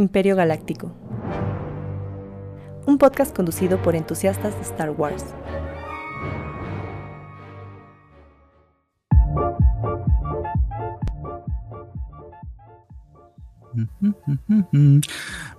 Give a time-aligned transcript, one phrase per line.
[0.00, 0.94] Imperio Galáctico.
[2.86, 5.26] Un podcast conducido por entusiastas de Star Wars.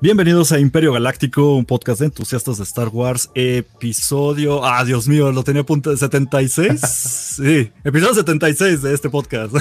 [0.02, 5.32] Bienvenidos a Imperio Galáctico, un podcast de entusiastas de Star Wars, episodio, ah, Dios mío,
[5.32, 6.82] lo tenía a punto de 76.
[7.36, 9.56] sí, episodio 76 de este podcast.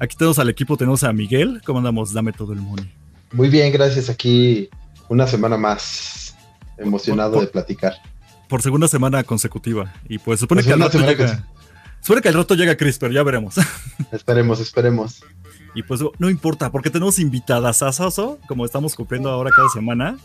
[0.00, 1.60] Aquí tenemos al equipo, tenemos a Miguel.
[1.64, 2.14] ¿Cómo andamos?
[2.14, 2.90] Dame todo el money.
[3.32, 4.08] Muy bien, gracias.
[4.08, 4.70] Aquí
[5.10, 6.34] una semana más
[6.78, 7.92] emocionado de platicar.
[8.48, 9.92] Por segunda semana consecutiva.
[10.08, 11.44] Y pues supone que al rato llega.
[12.00, 13.56] Supone que al rato llega Chris, pero ya veremos.
[14.10, 15.22] Esperemos, esperemos.
[15.74, 20.16] Y pues no importa, porque tenemos invitadas a Saso, como estamos cumpliendo ahora cada semana.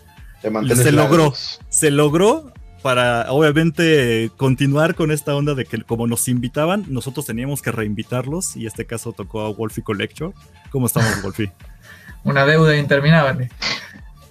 [0.74, 1.34] se logró,
[1.68, 2.54] se logró
[2.86, 8.56] para obviamente continuar con esta onda de que como nos invitaban, nosotros teníamos que reinvitarlos
[8.56, 10.34] y este caso tocó a Wolfie Collector.
[10.70, 11.52] ¿Cómo estamos, Wolfie?
[12.24, 13.50] Una deuda interminable.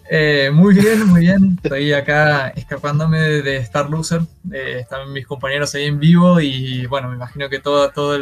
[0.09, 1.59] Eh, muy bien, muy bien.
[1.65, 4.21] Estoy acá escapándome de Star Loser.
[4.53, 8.21] Eh, están mis compañeros ahí en vivo y bueno, me imagino que todo, todo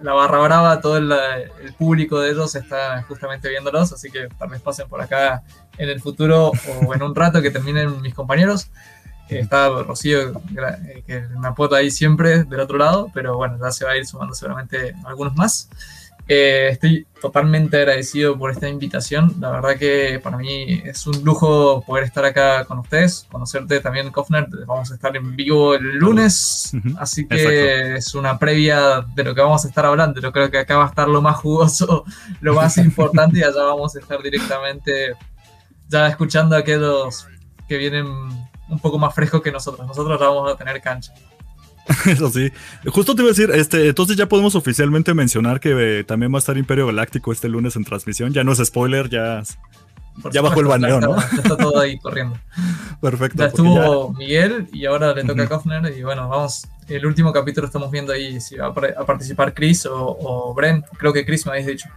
[0.00, 1.12] la barra brava, todo el,
[1.76, 5.42] público de ellos está justamente viéndolos, así que tal vez pasen por acá
[5.76, 6.52] en el futuro
[6.86, 8.70] o en un rato que terminen mis compañeros
[9.28, 13.84] está Rocío, eh, que me aporta ahí siempre del otro lado, pero bueno, ya se
[13.84, 15.68] va a ir sumando seguramente algunos más.
[16.26, 19.34] Eh, estoy totalmente agradecido por esta invitación.
[19.40, 24.10] La verdad que para mí es un lujo poder estar acá con ustedes, conocerte también,
[24.10, 24.46] Kofner.
[24.66, 29.42] Vamos a estar en vivo el lunes, así que es una previa de lo que
[29.42, 30.20] vamos a estar hablando.
[30.20, 32.04] Yo creo que acá va a estar lo más jugoso,
[32.40, 35.14] lo más importante, y allá vamos a estar directamente
[35.88, 37.26] ya escuchando a aquellos
[37.68, 38.06] que vienen
[38.68, 39.86] un poco más fresco que nosotros.
[39.86, 41.12] Nosotros vamos a tener cancha.
[42.06, 42.50] Eso sí.
[42.86, 46.38] Justo te iba a decir, este, entonces ya podemos oficialmente mencionar que eh, también va
[46.38, 48.32] a estar Imperio Galáctico este lunes en transmisión.
[48.32, 49.42] Ya no es spoiler, ya,
[50.32, 51.16] ya bajó el baneo, ¿no?
[51.16, 52.38] Ya está todo ahí corriendo.
[53.00, 53.38] Perfecto.
[53.38, 55.96] Ya estuvo Miguel y ahora le toca a Kofner.
[55.96, 56.66] Y bueno, vamos.
[56.88, 60.84] El último capítulo estamos viendo ahí si va a participar Chris o, Bren.
[60.98, 61.88] Creo que Chris me habéis dicho.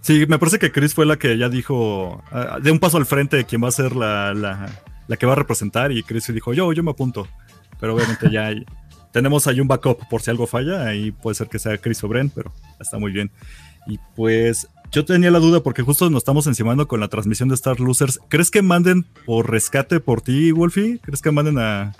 [0.00, 3.06] Sí, me parece que Chris fue la que ya dijo ah, de un paso al
[3.06, 4.68] frente de quién va a ser la la
[5.08, 7.28] que va a representar y Chris dijo, yo, yo me apunto.
[7.80, 8.50] Pero obviamente ya
[9.12, 12.08] tenemos ahí un backup por si algo falla, ahí puede ser que sea Chris o
[12.08, 13.30] Bren, pero está muy bien.
[13.86, 17.54] Y pues yo tenía la duda porque justo nos estamos encimando con la transmisión de
[17.56, 18.20] Star Losers.
[18.28, 21.00] ¿Crees que manden por rescate por ti, Wolfie?
[21.00, 21.92] ¿Crees que manden a,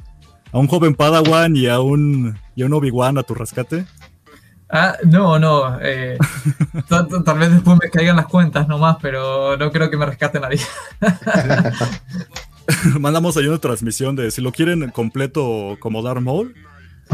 [0.53, 3.85] a un joven Padawan y a un, y a un Obi-Wan a tu rescate?
[4.71, 5.79] Ah, no, no.
[5.81, 6.19] Eh,
[6.89, 10.61] tal, vez después me caigan las cuentas nomás, pero no creo que me rescate nadie.
[13.01, 16.55] mandamos ahí una transmisión de si lo quieren completo como Darth Maul,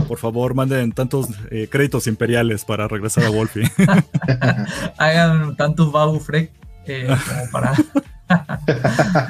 [0.06, 3.70] por favor manden tantos eh, créditos imperiales para regresar a Wolfie.
[4.98, 6.52] Hagan tantos Babu Freak
[6.86, 7.74] eh, como para.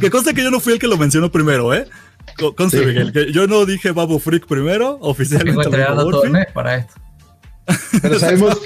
[0.00, 1.86] que conste que yo no fui el que lo mencionó primero, ¿eh?
[2.56, 5.70] Conste, Miguel, que yo no dije Babu Freak primero, oficialmente.
[5.70, 6.94] todo el mes para esto.
[8.02, 8.60] Pero sabemos,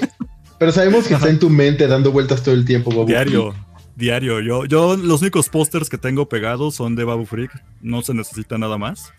[0.57, 3.53] pero sabemos que está en tu mente dando vueltas todo el tiempo, Babu Diario
[3.95, 4.39] diario.
[4.39, 7.51] Yo, yo los únicos pósters que tengo pegados son de Babu Freak.
[7.81, 9.13] No se necesita nada más.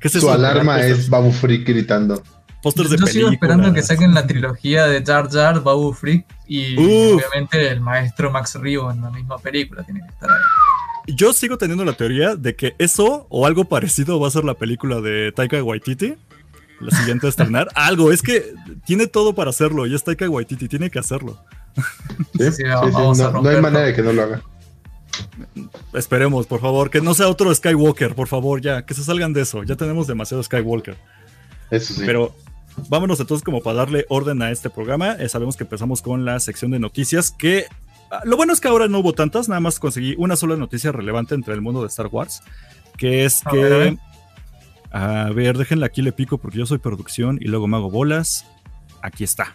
[0.00, 2.22] ¿Qué Su alarma es Babu Freak gritando.
[2.62, 6.76] Pósters de Yo sigo esperando que saquen la trilogía de Jar Jar, Babu Freak y
[6.76, 9.84] obviamente el maestro Max Rebo en la misma película.
[9.84, 11.14] Tiene que estar ahí.
[11.14, 14.54] Yo sigo teniendo la teoría de que eso o algo parecido va a ser la
[14.54, 16.16] película de Taika Waititi.
[16.80, 17.68] La siguiente a estrenar.
[17.74, 21.42] algo, es que tiene todo para hacerlo y es Taika Waititi, tiene que hacerlo.
[22.34, 24.42] No, hay manera de que no lo haga.
[25.94, 29.42] Esperemos, por favor, que no sea otro Skywalker, por favor, ya, que se salgan de
[29.42, 29.62] eso.
[29.62, 30.96] Ya tenemos demasiado Skywalker.
[31.70, 32.02] Eso sí.
[32.04, 32.34] Pero
[32.88, 35.12] vámonos entonces como para darle orden a este programa.
[35.12, 37.66] Eh, sabemos que empezamos con la sección de noticias, que
[38.10, 40.92] ah, lo bueno es que ahora no hubo tantas, nada más conseguí una sola noticia
[40.92, 42.42] relevante entre el mundo de Star Wars,
[42.96, 43.98] que es que...
[44.90, 48.46] A ver, déjenla aquí, le pico porque yo soy producción y luego me hago bolas.
[49.02, 49.54] Aquí está.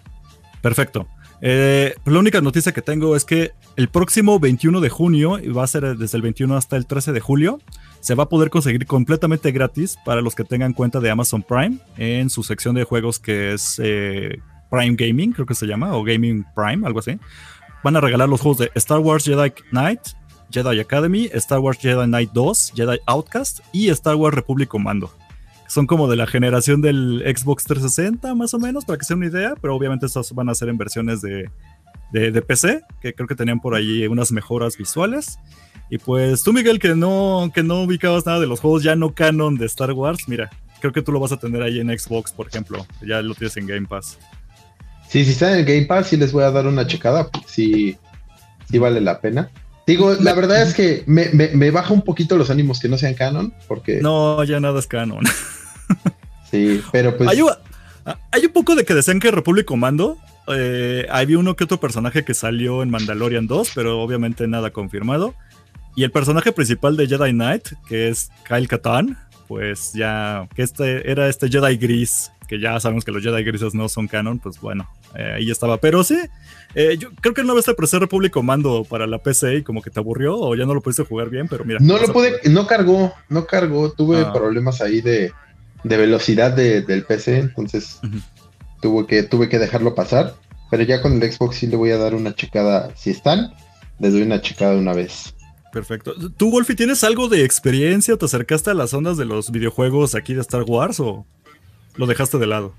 [0.61, 1.07] Perfecto.
[1.45, 5.65] Eh, la única noticia que tengo es que el próximo 21 de junio, y va
[5.65, 7.59] a ser desde el 21 hasta el 13 de julio,
[7.99, 11.79] se va a poder conseguir completamente gratis para los que tengan cuenta de Amazon Prime
[11.97, 14.39] en su sección de juegos que es eh,
[14.71, 17.19] Prime Gaming, creo que se llama, o Gaming Prime, algo así.
[17.83, 19.99] Van a regalar los juegos de Star Wars Jedi Knight,
[20.49, 25.11] Jedi Academy, Star Wars Jedi Knight 2, Jedi Outcast y Star Wars Republic Commando
[25.67, 29.27] son como de la generación del Xbox 360, más o menos, para que sea una
[29.27, 31.49] idea, pero obviamente estos van a ser en versiones de,
[32.11, 35.39] de, PC, que creo que tenían por ahí unas mejoras visuales.
[35.89, 39.13] Y pues tú, Miguel, que no, que no ubicabas nada de los juegos ya no
[39.13, 40.49] canon de Star Wars, mira,
[40.79, 43.57] creo que tú lo vas a tener ahí en Xbox, por ejemplo, ya lo tienes
[43.57, 44.17] en Game Pass.
[45.07, 47.29] Sí, si está en el Game Pass, sí les voy a dar una checada.
[47.45, 47.97] Sí,
[48.69, 49.51] sí vale la pena.
[49.85, 53.15] Digo, la verdad es que me, me, baja un poquito los ánimos que no sean
[53.15, 53.99] canon, porque...
[54.01, 55.25] No, ya nada es canon.
[56.49, 57.29] sí, pero pues...
[57.29, 57.41] Hay,
[58.31, 62.23] hay un poco de que decían que Republic Commando eh, había uno que otro personaje
[62.23, 65.35] que salió en Mandalorian 2, pero obviamente nada confirmado.
[65.95, 71.09] Y el personaje principal de Jedi Knight, que es Kyle Katarn, pues ya que este
[71.09, 74.59] era este Jedi gris, que ya sabemos que los Jedi grises no son canon, pues
[74.59, 75.77] bueno, eh, ahí estaba.
[75.77, 76.17] Pero sí,
[76.75, 79.81] eh, yo creo que una vez te presté Republic Commando para la PC y como
[79.81, 81.79] que te aburrió o ya no lo pudiste jugar bien, pero mira.
[81.81, 84.33] No lo pude, no cargó, no cargó, tuve ah.
[84.33, 85.31] problemas ahí de,
[85.83, 87.99] velocidad del PC, entonces
[88.81, 90.35] tuve, que, tuve que dejarlo pasar.
[90.71, 93.53] Pero ya con el Xbox sí le voy a dar una checada, si están,
[93.99, 95.35] les doy una checada de una vez.
[95.71, 96.13] Perfecto.
[96.37, 98.15] ¿Tú, Wolfie, tienes algo de experiencia?
[98.15, 101.25] ¿Te acercaste a las ondas de los videojuegos aquí de Star Wars o
[101.95, 102.75] lo dejaste de lado?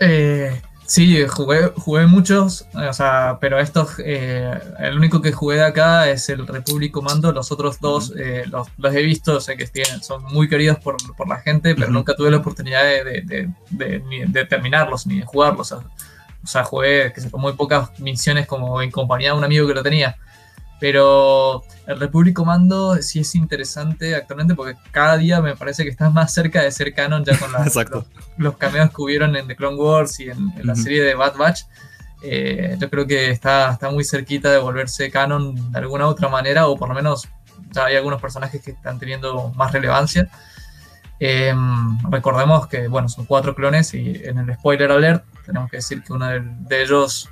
[0.00, 5.64] Eh, sí, jugué, jugué muchos, o sea, pero estos, eh, el único que jugué de
[5.64, 10.02] acá es el Republic Commando, los otros dos eh, los, he visto, sé que tienen,
[10.02, 10.96] son muy queridos por,
[11.28, 15.72] la gente, pero nunca tuve la oportunidad de, de, terminarlos ni de jugarlos.
[15.72, 19.74] O sea, jugué que se muy pocas misiones como en compañía de un amigo que
[19.74, 20.16] lo tenía.
[20.80, 26.08] Pero el Republic Commando sí es interesante actualmente porque cada día me parece que está
[26.10, 27.50] más cerca de ser canon ya con
[28.36, 31.62] los, cameos que hubieron en The Clone Wars y en, la serie de Bad Batch.
[32.22, 36.68] Eh, yo creo que está, está muy cerquita de volverse canon de alguna otra manera,
[36.68, 37.28] o por lo menos
[37.72, 40.28] ya hay algunos personajes que están teniendo más relevancia.
[41.20, 46.02] Em, recordemos que, bueno, son cuatro clones y en el spoiler alert tenemos que decir
[46.02, 47.28] que uno de ellos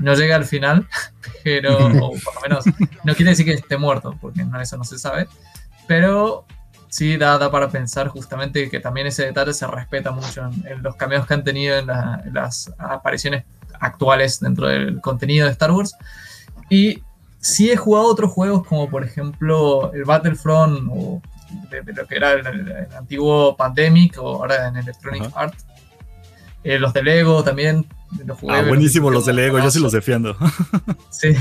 [0.00, 0.88] no llega al final,
[1.44, 2.64] pero o por lo menos
[3.04, 5.28] no quiere decir que esté muerto, porque no, eso no se sabe,
[5.86, 6.46] pero
[6.90, 11.26] sí da, para pensar justamente que también ese detalle se respeta mucho en, los cameos
[11.26, 13.44] que han tenido en, las apariciones
[13.78, 15.94] actuales dentro del contenido de Star Wars.
[16.68, 17.02] Y
[17.38, 21.22] sí he jugado otros juegos como por ejemplo el Battlefront o
[21.70, 25.64] de, lo que era el, antiguo Pandemic o ahora en Electronic Arts.
[26.62, 27.86] Eh, los de Lego también
[28.48, 30.36] ah, buenísimo los de Lego, yo sí los defiendo.
[31.10, 31.34] Sí.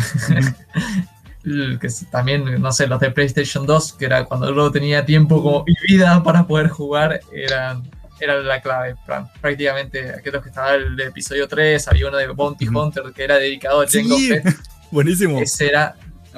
[1.80, 5.63] que también, no sé, los de PlayStation 2, que era cuando luego tenía tiempo como
[5.66, 7.89] y vida para poder jugar, eran,
[8.19, 8.95] era la clave.
[9.42, 13.81] Prácticamente, aquellos que estaba el episodio 3, había uno de Bounty Hunter que era dedicado
[13.81, 14.44] a Jango Fett.
[14.92, 15.39] Buenísimo.
[15.39, 15.95] Ese era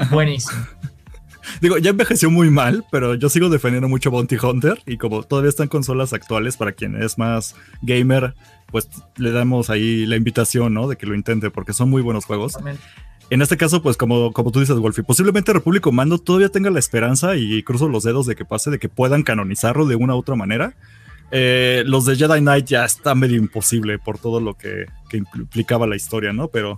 [0.10, 0.66] buenísimo.
[1.62, 5.50] Digo, ya envejeció muy mal, pero yo sigo defendiendo mucho Bounty Hunter y como todavía
[5.50, 8.36] están consolas actuales para quien es más gamer,
[8.72, 10.88] pues le damos ahí la invitación, ¿no?
[10.88, 12.58] De que lo intente, porque son muy buenos juegos.
[13.30, 16.80] En este caso, pues como, como tú dices, Wolfie, posiblemente República Mando todavía tenga la
[16.80, 20.20] esperanza y cruzo los dedos de que pase, de que puedan canonizarlo de una u
[20.20, 20.74] otra manera.
[21.32, 25.88] Eh, los de Jedi Knight ya está medio imposible por todo lo que, que, implicaba
[25.88, 26.50] la historia, ¿no?
[26.50, 26.78] Pero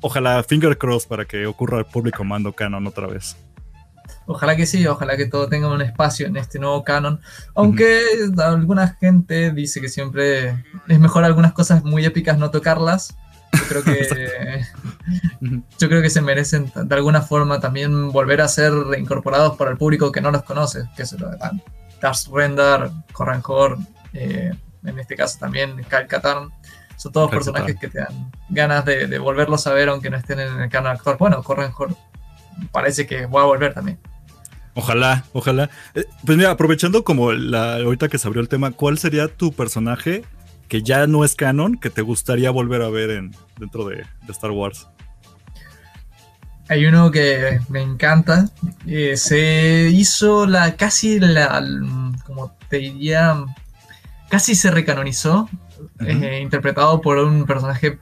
[0.00, 3.36] ojalá, finger cross para que ocurra República Mando canon otra vez.
[4.26, 7.20] Ojalá que sí, ojalá que todo tenga un espacio en este nuevo canon.
[7.54, 8.02] Aunque
[8.38, 13.16] alguna gente dice que siempre es mejor algunas cosas muy épicas no tocarlas.
[13.52, 14.64] Yo creo que,
[15.78, 19.76] yo creo que se merecen de alguna forma también volver a ser reincorporados por el
[19.76, 21.62] público que no los conoce, que se lo dan.
[22.00, 23.78] Darth Render, Corranjor,
[24.12, 24.52] eh,
[24.84, 26.52] en este caso también Cal Katarn.
[26.96, 30.40] Son todos personajes que te dan ganas de, de, volverlos a ver aunque no estén
[30.40, 31.16] en el canon actual.
[31.18, 31.94] Bueno, Corranjor
[32.72, 34.00] parece que voy a volver también.
[34.76, 35.70] Ojalá, ojalá.
[35.94, 39.50] Eh, pues mira, aprovechando como la, ahorita que se abrió el tema, ¿cuál sería tu
[39.52, 40.22] personaje
[40.68, 44.50] que ya no es canon que te gustaría volver a ver en, dentro de, Star
[44.50, 44.86] Wars?
[46.68, 48.50] Hay uno que me encanta.
[48.86, 51.64] Eh, se hizo la casi la,
[52.26, 53.34] como te diría,
[54.28, 55.48] casi se recanonizó,
[56.00, 57.98] eh, interpretado por un personaje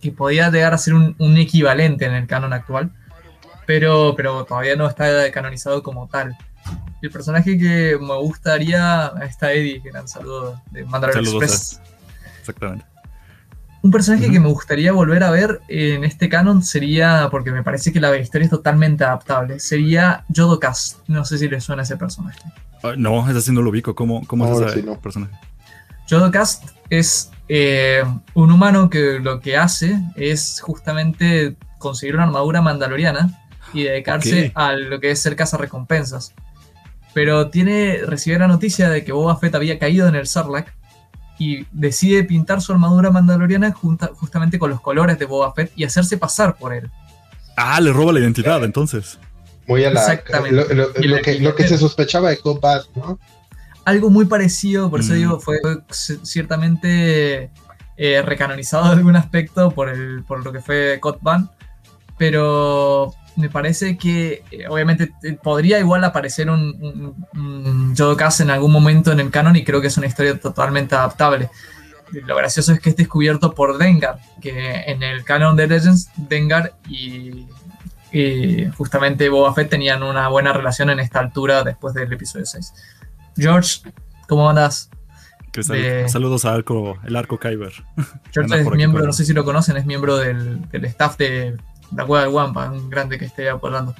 [0.00, 2.90] que podía llegar a ser un, un equivalente en el canon actual
[3.66, 6.36] pero, pero todavía no está canonizado como tal.
[7.02, 11.80] El personaje que me gustaría está Eddie, gran saludo de Mandalorian Express.
[12.40, 12.84] Exactamente.
[13.82, 17.92] Un personaje que me gustaría volver a ver en este canon sería, porque me parece
[17.92, 21.08] que la historia es totalmente adaptable, sería Jodocast.
[21.08, 22.40] No sé si le suena ese personaje.
[22.82, 23.94] Ah, no, es así no lo ubico.
[23.94, 25.32] ¿Cómo, cómo es ese personaje?
[26.10, 28.02] Jodocast es eh,
[28.34, 33.45] un humano que lo que hace es justamente conseguir una armadura mandaloriana
[33.76, 36.34] y dedicarse a lo que es ser recompensas.
[37.14, 40.72] Pero tiene, recibió la noticia de que Boba Fett había caído en el Sarlacc
[41.38, 46.16] y decide pintar su armadura mandaloriana justamente con los colores de Boba Fett y hacerse
[46.16, 46.90] pasar por él.
[47.56, 49.18] Ah, le roba la identidad entonces.
[49.66, 50.74] Muy a la, Exactamente.
[50.74, 52.62] Lo, que, se sospechaba de Cobb
[52.94, 53.18] ¿no?
[53.84, 55.16] Algo muy parecido, por eso mm.
[55.16, 57.50] digo, fue ciertamente
[57.96, 61.18] eh, recanonizado en algún aspecto por, el, por lo que fue Cod
[62.18, 65.12] pero me parece que eh, obviamente
[65.42, 67.94] podría igual aparecer un, un,
[68.38, 71.50] en algún momento en el canon y creo que es una historia totalmente adaptable.
[72.12, 76.74] Lo gracioso es que es descubierto por Dengar, que en el canon de Legends, Dengar
[76.88, 77.46] y,
[78.78, 82.72] justamente Boba Fett tenían una buena relación en esta altura después del episodio 6.
[83.36, 83.80] George,
[84.26, 84.88] ¿cómo andas?
[86.06, 87.72] Saludos a arco, el arco Kyber.
[88.32, 91.56] George es miembro, no sé si lo conocen, es miembro del staff de
[91.94, 93.94] la cueva de Wampa, un grande que esté apoyando.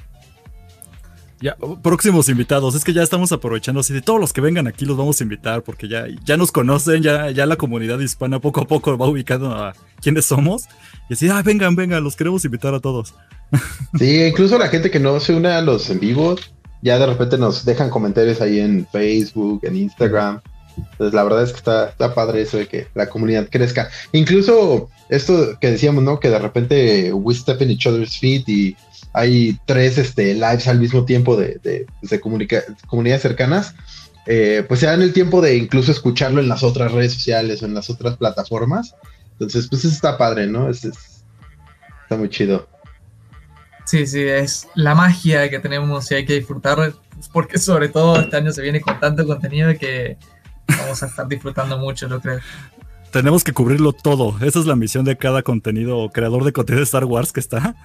[1.39, 4.85] Ya, próximos invitados, es que ya estamos aprovechando así de todos los que vengan aquí
[4.85, 8.61] los vamos a invitar porque ya, ya nos conocen, ya, ya la comunidad hispana poco
[8.61, 10.63] a poco va ubicando a quiénes somos
[11.09, 13.13] y así, ah, vengan, vengan, los queremos invitar a todos.
[13.97, 17.37] Sí, incluso la gente que no se une a los en vivos, ya de repente
[17.37, 20.41] nos dejan comentarios ahí en Facebook, en Instagram.
[20.77, 23.89] Entonces, la verdad es que está, está padre eso de que la comunidad crezca.
[24.11, 26.19] Incluso esto que decíamos, ¿no?
[26.19, 28.75] Que de repente we step in each other's feet y
[29.13, 33.73] hay tres este, lives al mismo tiempo de, de, de comunidades cercanas.
[34.25, 37.65] Eh, pues se dan el tiempo de incluso escucharlo en las otras redes sociales o
[37.65, 38.93] en las otras plataformas.
[39.33, 40.69] Entonces, pues eso está padre, ¿no?
[40.69, 42.67] Es, está muy chido.
[43.85, 46.93] Sí, sí, es la magia que tenemos y hay que disfrutar,
[47.31, 50.17] porque sobre todo este año se viene con tanto contenido que
[50.67, 52.39] vamos a estar disfrutando mucho, lo creo.
[53.11, 54.35] Tenemos que cubrirlo todo.
[54.41, 57.39] Esa es la misión de cada contenido o creador de contenido de Star Wars que
[57.39, 57.75] está.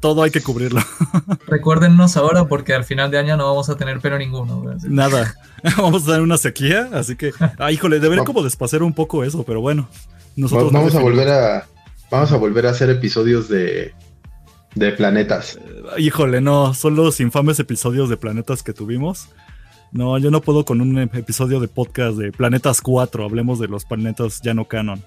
[0.00, 0.80] Todo hay que cubrirlo.
[1.46, 4.64] Recuérdennos ahora porque al final de año no vamos a tener pero ninguno.
[4.84, 5.34] Nada.
[5.76, 9.44] Vamos a tener una sequía, así que, ah, híjole, debería como despacer un poco eso,
[9.44, 9.90] pero bueno.
[10.34, 11.66] Nosotros vamos a volver a
[12.10, 13.92] vamos a volver a hacer episodios de
[14.74, 15.56] de planetas.
[15.56, 19.28] Eh, híjole, no, son los infames episodios de planetas que tuvimos.
[19.92, 23.84] No, yo no puedo con un episodio de podcast de Planetas 4, hablemos de los
[23.84, 25.02] planetas ya no canon.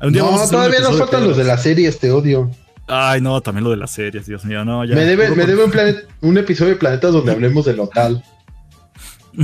[0.00, 2.50] no, todavía nos faltan los de la serie, este odio.
[2.86, 4.94] Ay, no, también lo de las series, Dios mío, no, ya.
[4.94, 5.72] Me debe, me debe un,
[6.20, 8.22] un, episodio de Planetas donde hablemos de local.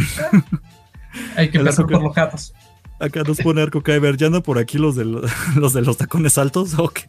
[1.36, 2.54] Hay que empezar por los gatos.
[3.00, 5.04] Acá nos pone Arco Kyber, ¿ya andan por aquí los de
[5.56, 6.78] los, de los tacones altos?
[6.78, 7.00] Ok.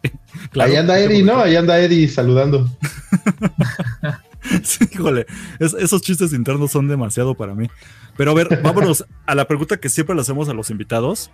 [0.58, 1.38] Ahí anda Eddie, ¿no?
[1.40, 2.70] Ahí anda Eddie saludando.
[4.64, 5.26] sí, híjole,
[5.60, 7.68] esos chistes internos son demasiado para mí.
[8.18, 11.32] Pero a ver, vámonos a la pregunta que siempre le hacemos a los invitados.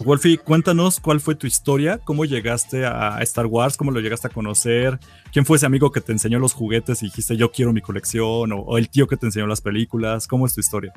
[0.00, 4.30] Wolfie, cuéntanos cuál fue tu historia, cómo llegaste a Star Wars, cómo lo llegaste a
[4.30, 4.98] conocer,
[5.32, 8.52] quién fue ese amigo que te enseñó los juguetes y dijiste yo quiero mi colección,
[8.52, 10.92] o, el tío que te enseñó las películas, ¿cómo es tu historia?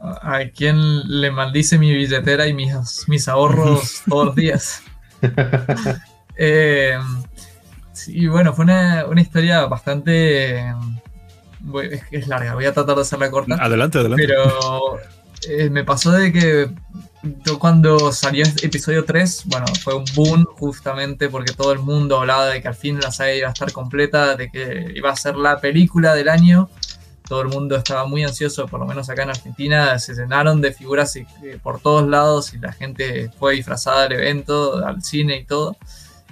[0.00, 2.72] ¿A quién le maldice mi billetera y mis,
[3.06, 4.82] mis ahorros todos los días?
[6.36, 6.98] eh,
[7.98, 10.60] sí, bueno, fue una, una historia bastante...
[11.90, 13.56] Es, es larga, voy a tratar de hacerla corta.
[13.56, 14.26] Adelante, adelante.
[14.26, 14.98] Pero
[15.46, 16.70] eh, me pasó de que
[17.44, 22.46] yo cuando salió episodio 3, bueno, fue un boom justamente porque todo el mundo hablaba
[22.46, 25.36] de que al fin la saga iba a estar completa, de que iba a ser
[25.36, 26.68] la película del año.
[27.28, 30.72] Todo el mundo estaba muy ansioso, por lo menos acá en Argentina, se llenaron de
[30.72, 31.26] figuras eh,
[31.62, 35.76] por todos lados y la gente fue disfrazada al evento, al cine y todo.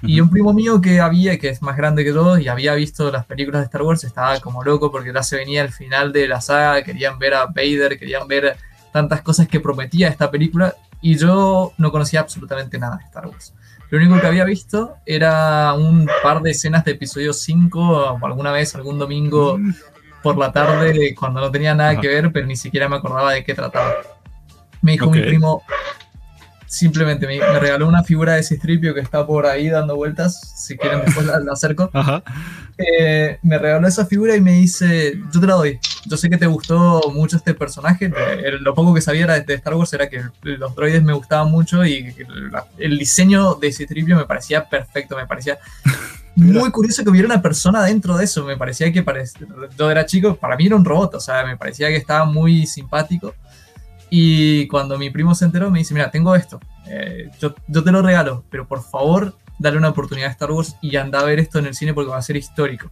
[0.02, 3.10] Y un primo mío que había, que es más grande que todos y había visto
[3.10, 6.28] las películas de Star Wars, estaba como loco porque ya se venía el final de
[6.28, 8.56] la saga, querían ver a Vader, querían ver
[8.92, 13.54] tantas cosas que prometía esta película y yo no conocía absolutamente nada de Star Wars.
[13.90, 18.50] Lo único que había visto era un par de escenas de episodio 5, o alguna
[18.50, 19.58] vez, algún domingo
[20.22, 23.44] por la tarde, cuando no tenía nada que ver, pero ni siquiera me acordaba de
[23.44, 23.94] qué trataba.
[24.82, 25.62] Me dijo mi primo,
[26.76, 30.52] simplemente me, regaló una figura de ese stripio que está por ahí dando vueltas.
[30.56, 31.90] Si quieren, después la, acerco.
[32.78, 35.78] Eh, me regaló esa figura y me dice: Yo te la doy.
[36.04, 38.12] Yo sé que te gustó mucho este personaje.
[38.60, 42.14] lo poco que sabía de Star Wars era que los droides me gustaban mucho y
[42.76, 45.16] el diseño de ese stripio me parecía perfecto.
[45.16, 45.58] Me parecía.
[46.36, 48.44] Muy curioso que hubiera una persona dentro de eso.
[48.44, 49.02] Me parecía que
[49.78, 51.14] yo era chico, para mí era un robot.
[51.14, 53.34] O sea, me parecía que estaba muy simpático.
[54.10, 58.02] Y cuando mi primo se enteró, me dice, mira, tengo esto, eh, yo, te lo
[58.02, 61.58] regalo, pero por favor, dale una oportunidad a Star Wars y anda a ver esto
[61.58, 62.90] en el cine porque va a ser histórico.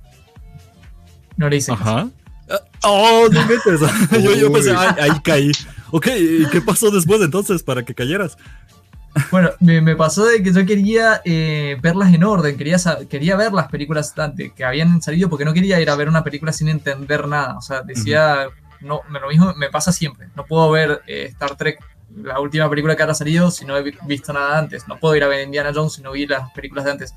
[1.37, 2.09] No le hice Ajá.
[2.51, 3.81] Ah, oh, no metes.
[4.23, 5.53] yo, yo pensé, ahí caí.
[5.91, 8.37] Ok, ¿y qué pasó después entonces para que cayeras?
[9.31, 12.79] Bueno, me, pasó de que yo quería eh, verlas en orden, quería,
[13.09, 14.13] quería ver las películas
[14.57, 17.57] que habían salido porque no quería ir a ver una película sin entender nada.
[17.57, 18.49] O sea, decía,
[18.85, 20.29] no, lo mismo me pasa siempre.
[20.37, 21.79] No puedo ver eh, Star Trek,
[22.17, 24.87] la última película que ha salido, si no he visto nada antes.
[24.87, 27.15] No puedo ir a ver Indiana Jones si no vi las películas de antes.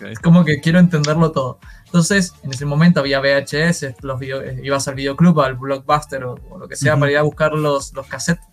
[0.00, 1.58] Es como que quiero entenderlo todo.
[1.86, 6.36] Entonces, en ese momento había VHS, los video, eh, ibas al videoclub, al blockbuster o,
[6.58, 8.44] lo que sea para ir a buscar los, los cassettes.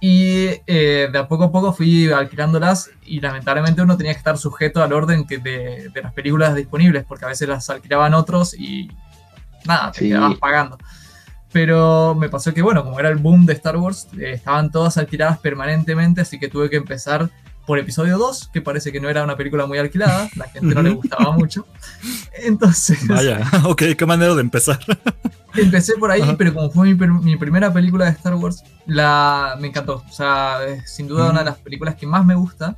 [0.00, 4.38] Y eh, de a poco a poco fui alquilándolas y lamentablemente uno tenía que estar
[4.38, 8.90] sujeto al orden que de, las películas disponibles, porque a veces las alquilaban otros y
[9.64, 10.78] nada, te quedabas pagando.
[11.52, 14.98] Pero me pasó que, bueno, como era el boom de Star Wars, eh, estaban todas
[14.98, 17.30] alquiladas permanentemente, así que tuve que empezar
[17.68, 20.80] por episodio 2, que parece que no era una película muy alquilada, la gente no
[20.80, 21.66] le gustaba mucho.
[22.42, 23.06] Entonces.
[23.06, 24.78] Vaya, ok, qué manera de empezar.
[25.54, 30.02] Empecé por ahí, pero como fue mi, primera película de Star Wars, la, me encantó.
[30.08, 32.74] O sea, es sin duda una de las películas que más me gusta,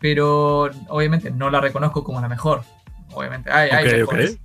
[0.00, 2.62] pero obviamente no la reconozco como la mejor.
[3.14, 4.38] Obviamente, hay, hay okay,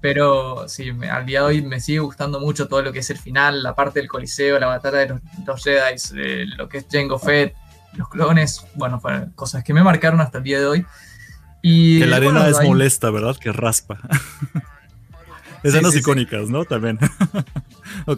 [0.00, 3.18] Pero sí, al día de hoy me sigue gustando mucho todo lo que es el
[3.18, 6.86] final, la parte del Coliseo, la batalla de los, los Jedi, eh, lo que es
[6.90, 7.54] Jango Fett,
[7.94, 10.86] los clones, bueno, fueron cosas que me marcaron hasta el día de hoy.
[11.62, 13.36] Y, que la arena es molesta, ¿verdad?
[13.36, 13.98] Que raspa.
[15.62, 16.64] Escenas icónicas, ¿no?
[16.64, 16.98] También.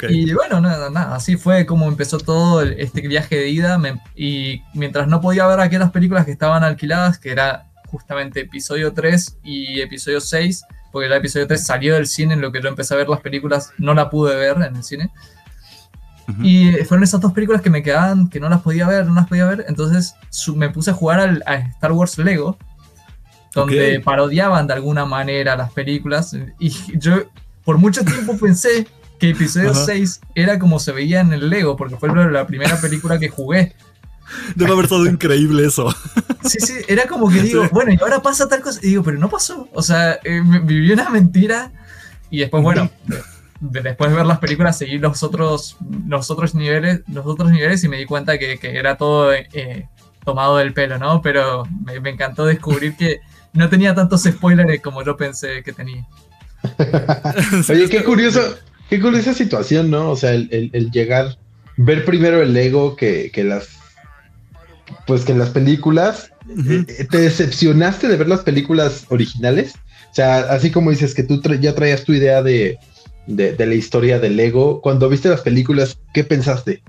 [0.08, 3.78] Y bueno, nada, nada, así fue como empezó todo este viaje de ida.
[4.14, 9.38] y mientras no podía ver aquellas películas que estaban alquiladas, que era justamente episodio 3
[9.44, 12.92] y episodio 6, porque el episodio 3 salió del cine, en lo que yo empecé
[12.92, 15.12] a ver las películas, no la pude ver en el cine.
[16.42, 19.28] Y fueron esas dos películas que me quedaban, que no las podía ver, no las
[19.28, 19.64] podía ver.
[19.68, 20.16] Entonces
[20.56, 22.58] me puse a jugar al, a Star Wars Lego,
[23.54, 26.36] donde parodiaban de alguna manera las películas.
[26.58, 27.22] Y yo
[27.64, 28.88] por mucho tiempo pensé
[29.20, 33.20] que episodio 6 era como se veía en el Lego, porque fue la primera película
[33.20, 33.76] que jugué.
[34.54, 35.94] Debe haber estado increíble eso.
[36.44, 38.78] Sí, sí, era como que digo, bueno, y ahora pasa tal cosa.
[38.82, 39.66] Y digo, pero no pasó.
[39.72, 41.72] O sea, eh, viví una mentira.
[42.28, 42.90] Y después, bueno,
[43.60, 45.76] después de ver las películas seguí los otros,
[46.06, 49.88] los otros niveles, los otros niveles y me di cuenta que, era todo eh,
[50.24, 51.22] tomado del pelo, ¿no?
[51.22, 53.20] Pero me, encantó descubrir que
[53.52, 56.06] no tenía tantos spoilers como yo pensé que tenía.
[57.68, 58.40] Oye, qué curioso,
[58.88, 60.10] qué curiosa situación, ¿no?
[60.10, 61.38] O sea, el, llegar,
[61.76, 63.78] ver primero el Lego que, las,
[65.06, 66.30] pues que las películas.
[66.68, 69.74] Eh, ¿Te decepcionaste de ver las películas originales?
[70.10, 72.78] O sea, así como dices que tú ya traías tu idea de,
[73.26, 74.80] de, la historia del Lego.
[74.80, 76.82] Cuando viste las películas, ¿qué pensaste?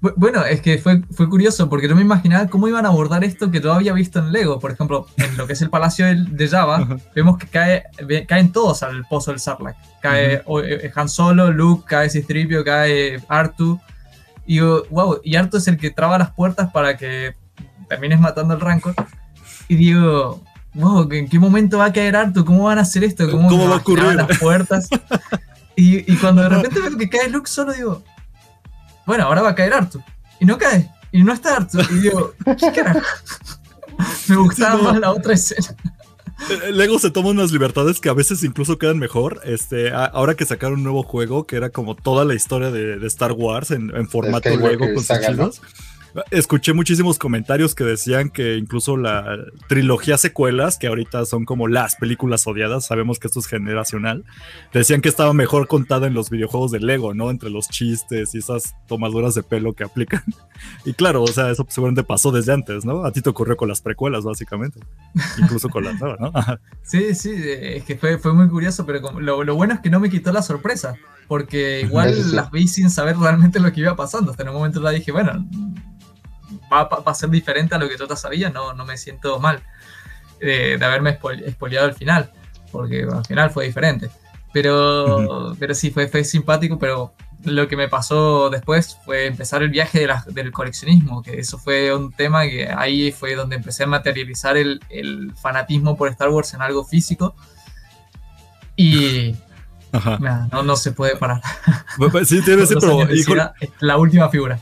[0.00, 3.50] Bueno, es que fue, fue curioso porque no me imaginaba cómo iban a abordar esto
[3.50, 4.58] que yo había visto en Lego.
[4.58, 7.84] Por ejemplo, en lo que es el Palacio de Java, vemos que cae,
[8.26, 9.76] caen todos al pozo del Sarlacc.
[10.00, 13.78] Cae eh, Han Solo, Luke, cae Cistripio, cae Artu.
[14.50, 17.36] Y digo, wow, y Artu es el que traba las puertas para que
[17.88, 18.96] termines matando al Rancor.
[19.68, 20.42] Y digo,
[20.74, 22.44] wow, ¿en qué momento va a caer Artu?
[22.44, 23.30] ¿Cómo van a hacer esto?
[23.30, 24.16] ¿Cómo, va a ocurrir?
[24.16, 24.88] las puertas?
[25.76, 28.02] y, y, cuando de repente veo que cae Luke solo digo,
[29.06, 30.02] bueno, ahora va a caer Artu.
[30.40, 30.90] Y no cae.
[31.12, 31.78] Y no está Artu.
[31.88, 33.06] Y digo, ¿qué carajo?
[34.26, 35.76] Me gustaba más la otra escena.
[36.72, 39.40] Lego se toma unas libertades que a veces incluso quedan mejor.
[39.44, 43.32] Este, ahora que sacaron un nuevo juego que era como toda la historia de, Star
[43.32, 45.62] Wars en, formato Lego con sus chidos.
[46.30, 51.96] Escuché muchísimos comentarios que decían que incluso la trilogía secuelas, que ahorita son como las
[51.96, 54.24] películas odiadas, sabemos que esto es generacional,
[54.72, 57.30] decían que estaba mejor contada en los videojuegos de Lego, ¿no?
[57.30, 60.22] Entre los chistes y esas tomaduras de pelo que aplican.
[60.84, 63.06] Y claro, o sea, eso seguramente pasó desde antes, ¿no?
[63.06, 64.78] A ti te ocurrió con las precuelas, básicamente.
[65.38, 66.32] Incluso con las nuevas, ¿no?
[66.82, 70.00] Sí, sí, es que fue, fue muy curioso, pero lo, lo, bueno es que no
[70.00, 70.96] me quitó la sorpresa,
[71.28, 74.32] porque igual las vi sin saber realmente lo que iba pasando.
[74.32, 75.46] Hasta en un momento la dije, bueno,
[76.72, 79.62] va, a ser diferente a lo que yo ya sabía, no, no me siento mal
[80.40, 82.30] de, haberme expoliado al final,
[82.72, 84.10] porque al final fue diferente.
[84.52, 89.70] Pero, pero sí, fue, fue simpático, pero lo que me pasó después fue empezar el
[89.70, 94.56] viaje del coleccionismo, que eso fue un tema que ahí fue donde empecé a materializar
[94.56, 97.34] el, el fanatismo por Star Wars en algo físico.
[98.76, 99.36] Y
[100.52, 101.42] no, no se puede parar.
[102.24, 104.58] Sí, tiene ese, pero, la última figura.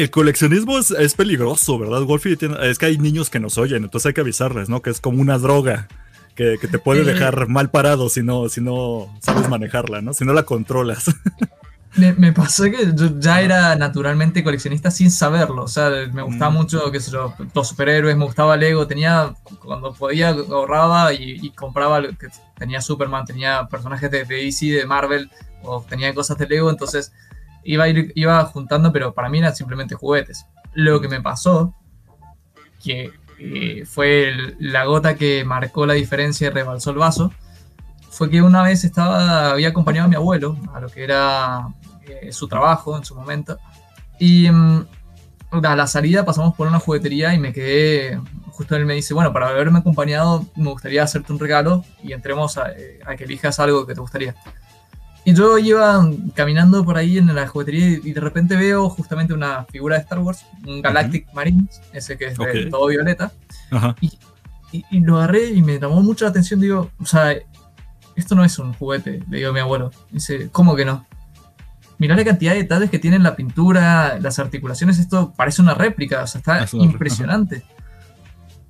[0.00, 2.38] El coleccionismo es, peligroso, ¿verdad, Wolfie?
[2.62, 4.80] es que hay niños que nos oyen, entonces hay que avisarles, ¿no?
[4.80, 5.88] Que es como una droga
[6.34, 10.14] que, te puede dejar mal parado si no, si no sabes manejarla, ¿no?
[10.14, 11.04] Si no la controlas.
[11.96, 15.64] Me, pasó que yo ya era naturalmente coleccionista sin saberlo.
[15.64, 16.54] O sea, me gustaba mm.
[16.54, 18.86] mucho, qué sé yo, los superhéroes, me gustaba Lego.
[18.86, 22.00] Tenía, cuando podía, ahorraba y, compraba.
[22.56, 25.30] Tenía Superman, tenía personajes de, de DC, de Marvel,
[25.62, 26.70] o tenía cosas de Lego.
[26.70, 27.12] Entonces,
[27.64, 30.46] iba, iba juntando, pero para mí eran simplemente juguetes.
[30.72, 31.74] Lo que me pasó,
[32.82, 37.32] que eh, fue la gota que marcó la diferencia y rebalsó el vaso,
[38.10, 41.68] fue que una vez estaba, había acompañado a mi abuelo a lo que era
[42.06, 43.58] eh, su trabajo en su momento,
[44.18, 44.86] y mm,
[45.50, 48.20] a la salida pasamos por una juguetería y me quedé,
[48.50, 52.58] justo él me dice, bueno, para haberme acompañado me gustaría hacerte un regalo y entremos
[52.58, 54.34] a, eh, a que elijas algo que te gustaría.
[55.24, 56.02] Y yo iba
[56.34, 60.18] caminando por ahí en la juguetería y de repente veo justamente una figura de Star
[60.20, 63.30] Wars, un Galactic Marines, ese que es de todo violeta.
[64.00, 66.60] Y, y, lo agarré y me llamó mucho la atención.
[66.60, 67.34] Digo, o sea,
[68.16, 69.90] esto no es un juguete, le digo a mi abuelo.
[70.10, 71.06] Dice, ¿cómo que no?
[71.98, 76.22] Mirá la cantidad de detalles que tiene la pintura, las articulaciones, esto parece una réplica,
[76.22, 77.62] o sea, está impresionante.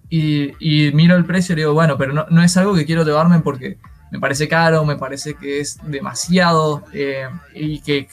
[0.09, 3.05] Y, y, miro el precio y digo, bueno, pero no, no es algo que quiero
[3.05, 3.79] llevarme porque
[4.11, 8.09] me parece caro, me parece que es demasiado eh, y que,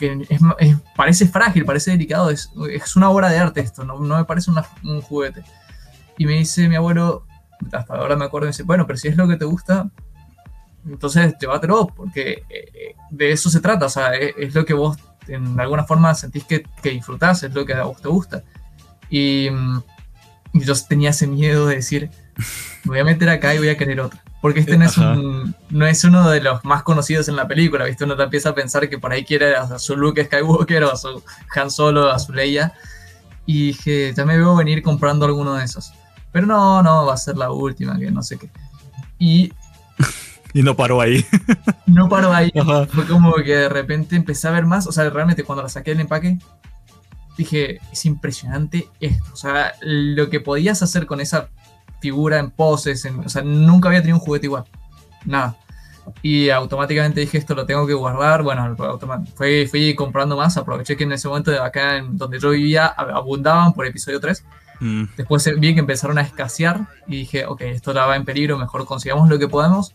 [0.95, 4.51] parece frágil, parece delicado, es, es, una obra de arte esto, no, no me parece
[4.83, 5.43] un juguete.
[6.17, 7.25] Y me dice mi abuelo,
[7.71, 9.89] hasta ahora me acuerdo, me dice, bueno, pero si es lo que te gusta,
[10.86, 15.60] entonces llévatelo, porque eh, de eso se trata, o sea, es, lo que vos en
[15.60, 18.43] alguna forma sentís que, que disfrutás, es lo que a vos te gusta.
[19.10, 19.47] Y,
[20.53, 22.12] y yo tenía ese miedo de decir,
[22.83, 24.19] me voy a meter acá y voy a querer otro.
[24.41, 27.86] Porque este no es, un, no es uno de los más conocidos en la película,
[27.86, 28.04] ¿viste?
[28.04, 30.95] Uno te empieza a pensar que por ahí quiere a su Luke Skywalker o a
[30.95, 31.23] su
[31.56, 32.73] Han Solo, a su Leia.
[33.47, 35.91] Y dije, ya me veo venir comprando alguno de esos.
[36.32, 38.50] Pero no, no, va a ser la última, que no sé qué.
[39.17, 39.52] Y...
[40.54, 41.26] y no paró ahí.
[41.88, 42.52] no paró ahí.
[42.89, 44.86] Fue como que de repente empecé a ver más.
[44.86, 46.38] O sea, realmente cuando la saqué del empaque,
[47.38, 49.26] dije, es impresionante esto.
[49.34, 51.50] O sea, lo que podías hacer con esa
[51.99, 54.65] figura en poses, o sea, nunca había tenido un juguete igual,
[55.25, 55.57] nada.
[56.21, 58.75] Y automáticamente dije, esto lo tengo que guardar, bueno,
[59.36, 62.88] fui, fui comprando más, aproveché que en ese momento de acá en donde yo vivía
[62.88, 64.45] abundaban por episodio 3.
[64.79, 65.03] Mm.
[65.17, 68.86] Después vi que empezaron a escasear y dije, ok, esto la va en peligro, mejor
[68.86, 69.93] consigamos lo que podemos.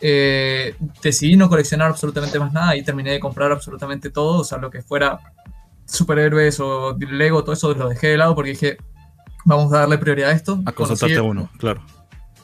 [0.00, 4.58] Eh, decidí no coleccionar absolutamente más nada y terminé de comprar absolutamente todo, o sea,
[4.58, 5.20] lo que fuera
[5.84, 8.78] superhéroes o Lego, todo eso lo dejé de lado porque dije,
[9.48, 10.60] vamos a darle prioridad a esto.
[10.64, 11.82] A consultarte a uno, claro.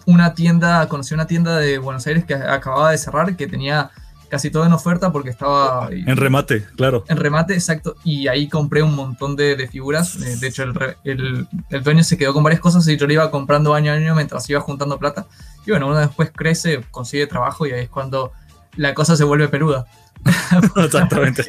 [0.07, 3.91] Una tienda, conocí una tienda de Buenos Aires que acababa de cerrar, que tenía
[4.29, 5.89] casi todo en oferta porque estaba...
[5.91, 7.05] En remate, claro.
[7.09, 7.97] En remate, exacto.
[8.05, 10.17] Y ahí compré un montón de, figuras.
[10.17, 10.65] Eh, de hecho,
[11.05, 13.95] el, el, dueño se quedó con varias cosas y yo le iba comprando año a
[13.95, 15.27] año mientras iba juntando plata.
[15.67, 18.33] Y bueno, uno después crece, consigue trabajo y ahí es cuando
[18.77, 19.87] la cosa se vuelve peluda.
[20.77, 21.45] Exactamente.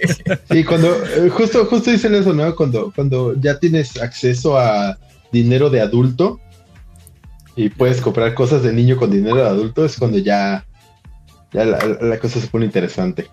[0.51, 2.55] Y cuando, eh, justo, justo dicen eso, ¿no?
[2.55, 4.97] Cuando, cuando ya tienes acceso a
[5.35, 6.39] dinero de adulto
[7.55, 10.65] y puedes comprar cosas de niño con dinero de adulto, es cuando ya,
[11.51, 13.29] ya la, cosa se pone interesante.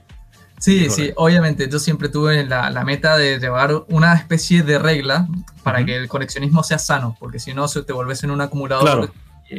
[0.58, 5.26] Sí, sí, obviamente yo siempre tuve la, la, meta de llevar una especie de regla
[5.64, 9.10] para que el coleccionismo sea sano, porque si no se te volvés en un acumulador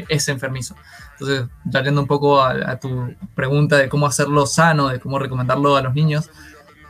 [0.09, 0.75] es enfermizo.
[1.13, 5.75] Entonces, ya yendo un poco a, tu pregunta de cómo hacerlo sano, de cómo recomendarlo
[5.75, 6.29] a los niños,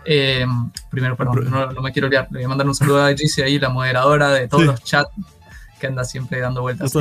[0.05, 0.45] eh,
[0.89, 3.59] primero, perdón, no, me quiero liar, le voy a mandar un saludo a Gizzy ahí,
[3.59, 5.09] la moderadora de todos los chats
[5.83, 6.91] que anda siempre dando vueltas.
[6.91, 6.99] si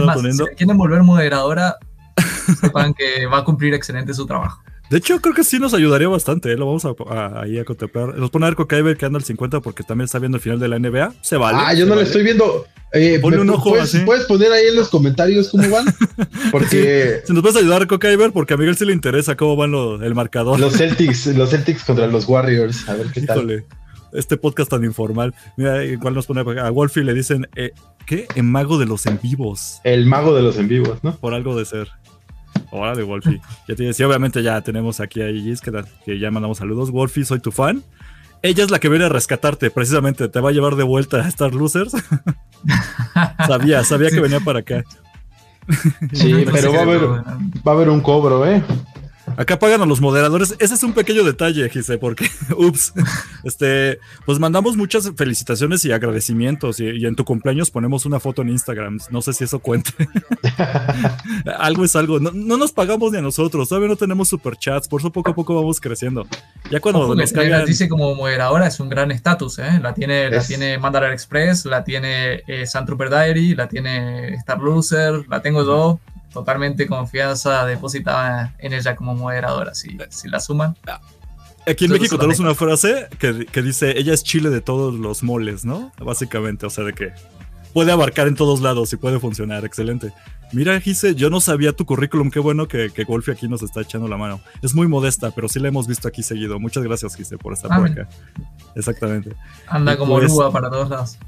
[0.56, 1.76] quieren volver moderadora,
[2.60, 4.60] sepan que va a cumplir excelente su trabajo.
[4.90, 6.52] De hecho, creo que sí nos ayudaría bastante.
[6.52, 6.56] ¿eh?
[6.56, 8.18] Lo vamos a, ahí a contemplar.
[8.18, 10.58] Nos pone a ver Cocaíber que anda al 50 porque también está viendo el final
[10.58, 11.14] de la NBA.
[11.22, 11.58] Se vale.
[11.62, 12.66] Ah, yo no lo estoy viendo.
[12.92, 15.86] Eh, un ojo puedes, puedes, poner ahí en los comentarios cómo van?
[16.50, 17.22] Porque.
[17.24, 20.60] si nos puedes ayudar, Cocaíber, porque a Miguel sí le interesa cómo van el marcador.
[20.60, 22.86] Los Celtics, los Celtics contra los Warriors.
[22.88, 23.64] A ver qué tal.
[24.12, 25.34] Este podcast tan informal.
[25.56, 27.72] Mira, igual nos pone a Wolfie le dicen, eh,
[28.06, 28.26] ¿qué?
[28.34, 29.80] El mago de los en vivos.
[29.84, 31.16] El mago de los en vivos, ¿no?
[31.16, 31.88] Por algo de ser.
[32.70, 33.40] Órale, Wolfie.
[33.68, 35.72] ya te decía, obviamente ya tenemos aquí a Gis, que,
[36.04, 36.90] que ya mandamos saludos.
[36.90, 37.82] Wolfie, soy tu fan.
[38.42, 40.28] Ella es la que viene a rescatarte, precisamente.
[40.28, 41.92] Te va a llevar de vuelta a Star Losers.
[43.46, 44.84] sabía, sabía que venía para acá.
[46.12, 47.24] sí, pero va a, haber, va
[47.66, 48.62] a haber un cobro, ¿eh?
[49.36, 50.54] Acá pagan a los moderadores.
[50.58, 52.92] Ese es un pequeño detalle, Gise, porque, ups,
[53.44, 58.50] este, pues mandamos muchas felicitaciones y agradecimientos y, en tu cumpleaños ponemos una foto en
[58.50, 58.98] Instagram.
[59.10, 59.92] No sé si eso cuente.
[61.58, 62.20] algo es algo.
[62.20, 63.68] No, nos pagamos ni a nosotros.
[63.68, 64.88] Todavía no tenemos superchats.
[64.88, 66.26] Por eso poco a poco vamos creciendo.
[66.70, 67.64] Ya cuando nos caigan...
[67.64, 69.80] dice como moderadora es un gran estatus, ¿eh?
[69.82, 75.26] La tiene, la tiene Mandalor Express, la tiene eh, Trooper Diary, la tiene Star Loser,
[75.28, 76.00] la tengo yo
[76.32, 80.76] totalmente confianza depositada en ella como moderadora, si, si la suman.
[81.66, 85.22] Aquí en México tenemos una frase que, que, dice, ella es chile de todos los
[85.22, 85.92] moles, ¿no?
[85.98, 87.12] Básicamente, o sea, de que
[87.72, 90.12] puede abarcar en todos lados y puede funcionar, excelente.
[90.52, 93.80] Mira, Gise, yo no sabía tu currículum, qué bueno que, que Golfi aquí nos está
[93.80, 94.40] echando la mano.
[94.60, 96.60] Es muy modesta, pero sí la hemos visto aquí seguido.
[96.60, 98.06] Muchas gracias, Gise, por estar por acá.
[98.74, 99.34] Exactamente.
[99.66, 101.18] Anda como pues, para todos lados.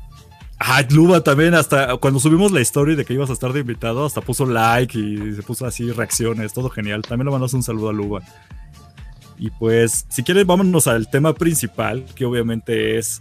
[0.66, 4.06] Ah, Luba también, hasta cuando subimos la historia de que ibas a estar de invitado,
[4.06, 7.02] hasta puso like y se puso así reacciones, todo genial.
[7.02, 8.22] También le mandas un saludo a Luba.
[9.38, 13.20] Y pues, si quieres, vámonos al tema principal, que obviamente es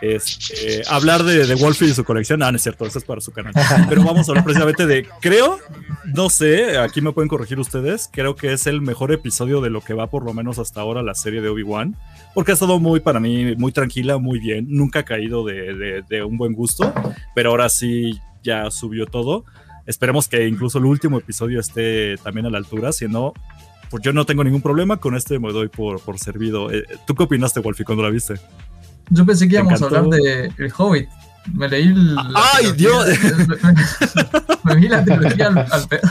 [0.00, 2.44] este, hablar de, de Wolfie y su colección.
[2.44, 3.54] Ah, no es cierto, eso es para su canal.
[3.88, 5.58] Pero vamos a hablar precisamente de, creo,
[6.04, 9.80] no sé, aquí me pueden corregir ustedes, creo que es el mejor episodio de lo
[9.80, 11.96] que va por lo menos hasta ahora la serie de Obi-Wan,
[12.34, 16.24] porque ha estado muy, para mí, muy tranquila, muy bien, nunca ha caído de, de
[16.24, 16.92] un buen gusto,
[17.34, 19.44] pero ahora sí ya subió todo.
[19.86, 23.34] Esperemos que incluso el último episodio esté también a la altura, si no,
[23.90, 26.72] pues yo no tengo ningún problema con este, me doy por, por servido.
[26.72, 28.34] Eh, ¿Tú qué opinaste, Wolfie, cuando la viste?
[29.10, 31.08] Yo pensé que íbamos a hablar de El Hobbit.
[31.52, 32.16] Me leí el.
[32.34, 33.06] ¡Ay, Dios!
[34.64, 36.10] Me, vi la trilogía al, pedo.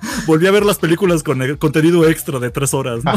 [0.26, 3.02] Volví a ver las películas con el contenido extra de tres horas.
[3.04, 3.12] ¿no?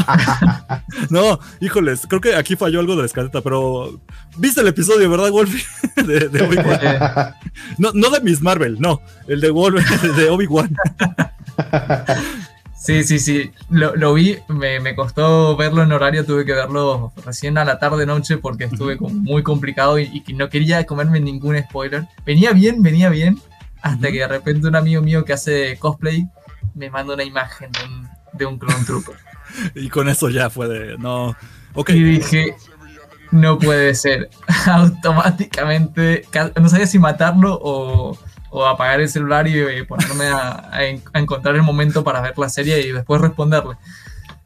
[1.10, 4.00] no, híjoles, creo que aquí falló algo de la escaleta, pero
[4.36, 5.64] viste el episodio, ¿verdad, Wolfie?
[6.02, 7.34] De, de Obi-Wan.
[7.78, 10.74] No, no de Miss Marvel, no, el de Wolfie, de Obi-Wan.
[12.76, 17.12] Sí, sí, sí, lo, lo vi, me, me, costó verlo en horario, tuve que verlo
[17.24, 21.56] recién a la tarde noche porque estuve muy complicado y, y, no quería comerme ningún
[21.62, 22.08] spoiler.
[22.26, 23.38] Venía bien, venía bien,
[23.82, 26.26] hasta que de repente un amigo mío que hace cosplay
[26.74, 29.16] me manda una imagen de un, de un Clone Trooper.
[29.74, 31.36] y con eso ya fue de, no,
[31.74, 31.90] ok.
[31.90, 32.56] Y dije,
[33.30, 34.30] no puede ser,
[34.66, 36.26] automáticamente,
[36.60, 38.18] no sabía si matarlo o
[38.52, 40.70] o apagar el celular y, ponerme a,
[41.14, 43.76] encontrar el momento para ver la serie y después responderle.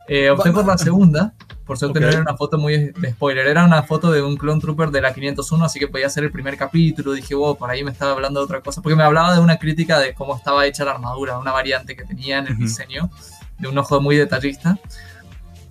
[0.07, 1.35] Eh, opté por la segunda,
[1.67, 4.61] por suerte no era una foto muy de spoiler, era una foto de un Clone
[4.61, 7.13] Trooper de la 501, así que podía ser el primer capítulo.
[7.13, 9.59] Dije, wow, por ahí me estaba hablando de otra cosa, porque me hablaba de una
[9.59, 13.11] crítica de cómo estaba hecha la armadura, una variante que tenía en el diseño,
[13.59, 14.79] de un ojo muy detallista.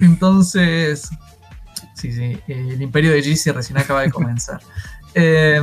[0.02, 1.10] Entonces,
[1.94, 4.60] sí, sí, el imperio de Gizi recién acaba de comenzar.
[5.16, 5.62] eh,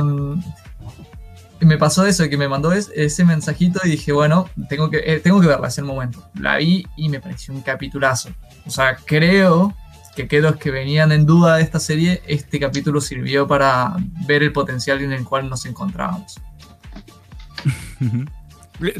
[1.59, 5.39] me pasó eso, que me mandó ese mensajito y dije, bueno, tengo que, eh, tengo
[5.39, 6.27] que verla, es el momento.
[6.39, 8.29] La vi y me pareció un capitulazo.
[8.65, 9.75] O sea, creo
[10.15, 13.95] que quedos que venían en duda de esta serie, este capítulo sirvió para
[14.27, 16.39] ver el potencial en el cual nos encontrábamos.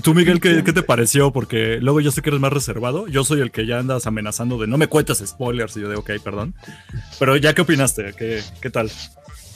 [0.02, 1.32] Tú, Miguel, ¿qué, te pareció?
[1.32, 3.08] Porque luego yo sé que eres más reservado.
[3.08, 5.76] Yo soy el que ya andas amenazando de no me cuentes spoilers.
[5.76, 6.54] Y yo de ok, perdón.
[7.20, 8.14] Pero ya, ¿qué opinaste?
[8.18, 8.90] ¿Qué, qué tal?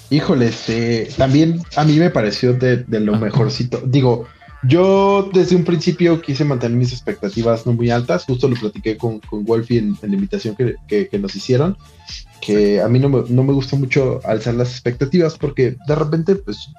[0.09, 3.81] Híjole, este, también a mí me pareció de, lo mejorcito.
[3.85, 4.27] Digo,
[4.63, 9.19] yo desde un principio quise mantener mis expectativas no muy altas, justo lo platiqué con,
[9.19, 11.77] con Wolfie en, la invitación que, nos hicieron,
[12.41, 16.35] que a mí no me, no me gusta mucho alzar las expectativas porque de repente
[16.35, 16.69] pues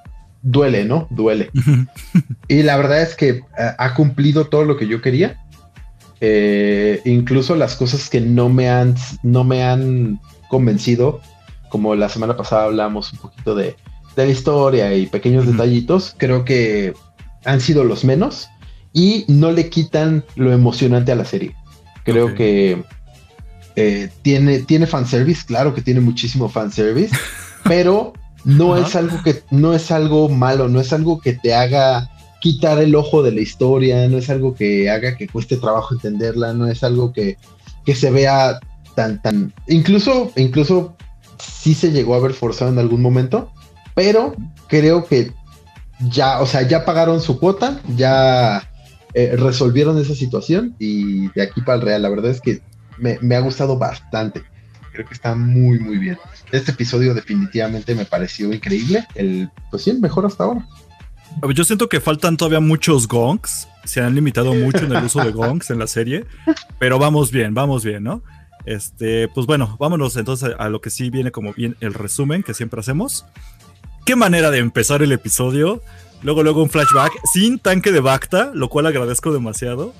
[0.41, 1.07] duele, ¿no?
[1.09, 1.51] Duele.
[2.47, 3.41] y la verdad es que
[3.77, 5.39] ha cumplido todo lo que yo quería.
[6.21, 11.21] Eh, incluso las cosas que no me han, no me han convencido
[11.69, 13.75] como la semana pasada hablamos un poquito de,
[14.15, 16.93] la historia y pequeños detallitos, creo que
[17.45, 18.49] han sido los menos
[18.93, 21.55] y no le quitan lo emocionante a la serie.
[22.03, 22.83] Creo que
[23.75, 27.15] eh, tiene, tiene fanservice, claro que tiene muchísimo fanservice,
[27.63, 32.09] pero no es algo que no es algo malo, no es algo que te haga
[32.41, 36.53] quitar el ojo de la historia, no es algo que haga que cueste trabajo entenderla,
[36.53, 37.37] no es algo que,
[37.85, 38.59] que se vea
[38.95, 40.95] tan, tan, incluso, incluso
[41.37, 43.51] sí se llegó a ver forzado en algún momento,
[43.93, 44.35] pero
[44.67, 45.33] creo que
[45.99, 48.69] ya, o sea, ya pagaron su cuota, ya
[49.13, 52.61] eh, resolvieron esa situación y de aquí para el Real, la verdad es que
[52.99, 54.43] me, ha gustado bastante.
[54.91, 56.17] Creo que está muy, muy bien.
[56.51, 59.05] Este episodio definitivamente me pareció increíble.
[59.15, 60.67] El, pues sí, el mejor hasta ahora.
[61.53, 63.67] Yo siento que faltan todavía muchos gongs.
[63.85, 66.25] Se han limitado mucho en el uso de gongs en la serie.
[66.79, 68.23] Pero vamos bien, vamos bien, ¿no?
[68.65, 72.53] Este, pues bueno, vámonos entonces a lo que sí viene como bien el resumen que
[72.53, 73.25] siempre hacemos.
[74.09, 75.83] Qué manera de empezar el episodio.
[76.23, 79.93] Luego, luego un flashback sin tanque de Bacta, lo cual agradezco demasiado.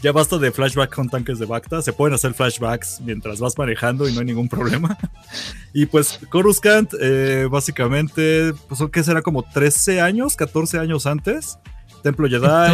[0.00, 1.82] ya basta de flashback con tanques de Bacta.
[1.82, 4.96] Se pueden hacer flashbacks mientras vas manejando y no hay ningún problema.
[5.74, 11.58] y pues Coruscant, eh, básicamente, pues ¿qué será como 13 años, 14 años antes?
[12.04, 12.72] Templo Jedi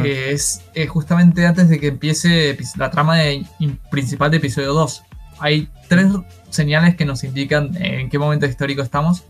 [0.00, 3.16] que es justamente antes de que empiece la trama
[3.90, 5.02] principal de episodio 2.
[5.40, 6.06] Hay tres
[6.50, 9.24] señales que nos indican en qué momento histórico estamos.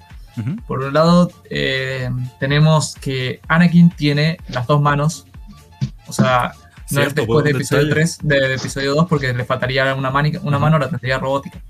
[0.67, 5.27] Por un lado, eh, tenemos que Anakin tiene las dos manos.
[6.07, 6.53] O sea,
[6.91, 10.11] no es después de episodio 3, de, episodio 2, porque le faltaría una,
[10.43, 11.61] una mano, la tendría robótica.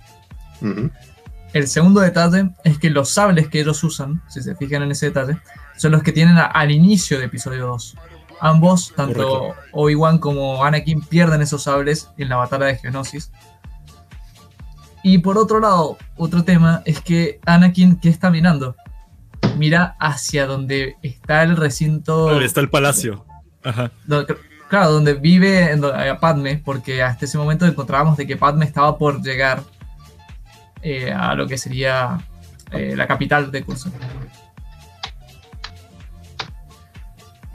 [1.53, 5.07] El segundo detalle es que los sables que ellos usan, si se fijan en ese
[5.07, 5.39] detalle,
[5.77, 7.97] son los que tienen al inicio de episodio 2.
[8.41, 13.31] Ambos, tanto Obi-Wan como Anakin, pierden esos sables en la batalla de Geonosis.
[15.09, 18.75] Y por otro lado, otro tema es que Anakin, ¿qué está mirando?
[19.57, 22.41] Mira hacia donde está el recinto.
[22.41, 23.25] está el palacio.
[23.63, 23.93] Ajá.
[24.69, 25.79] claro, donde vive
[26.21, 29.63] Padme, porque hasta ese momento encontrábamos de que Padme estaba por llegar
[30.83, 32.19] eh, a lo que sería
[32.73, 33.93] eh, la capital de Curso.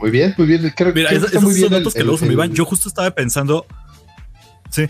[0.00, 0.72] Muy bien, muy bien.
[0.74, 2.54] Creo, Mira, esos son datos que luego se me iban.
[2.54, 3.66] Yo justo estaba pensando.
[4.70, 4.88] Sí.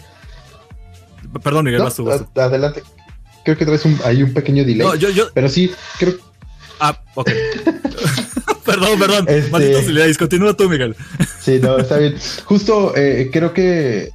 [1.43, 2.11] Perdón, Miguel, vas tú.
[2.11, 2.83] Adelante.
[3.45, 4.87] Creo que traes un, hay un pequeño delay.
[4.87, 5.27] No, yo, yo...
[5.35, 6.15] Pero sí, creo.
[6.79, 7.31] Ah, ok.
[8.65, 9.27] perdón, perdón.
[9.29, 9.51] Este...
[9.51, 10.97] Malditos Continúa tú, Miguel.
[11.41, 12.17] sí, no, está bien.
[12.45, 14.11] Justo eh, creo que.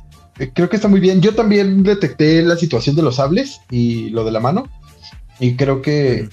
[0.53, 1.21] Creo que está muy bien.
[1.21, 4.69] Yo también detecté la situación de los sables y lo de la mano.
[5.39, 6.30] Y creo que.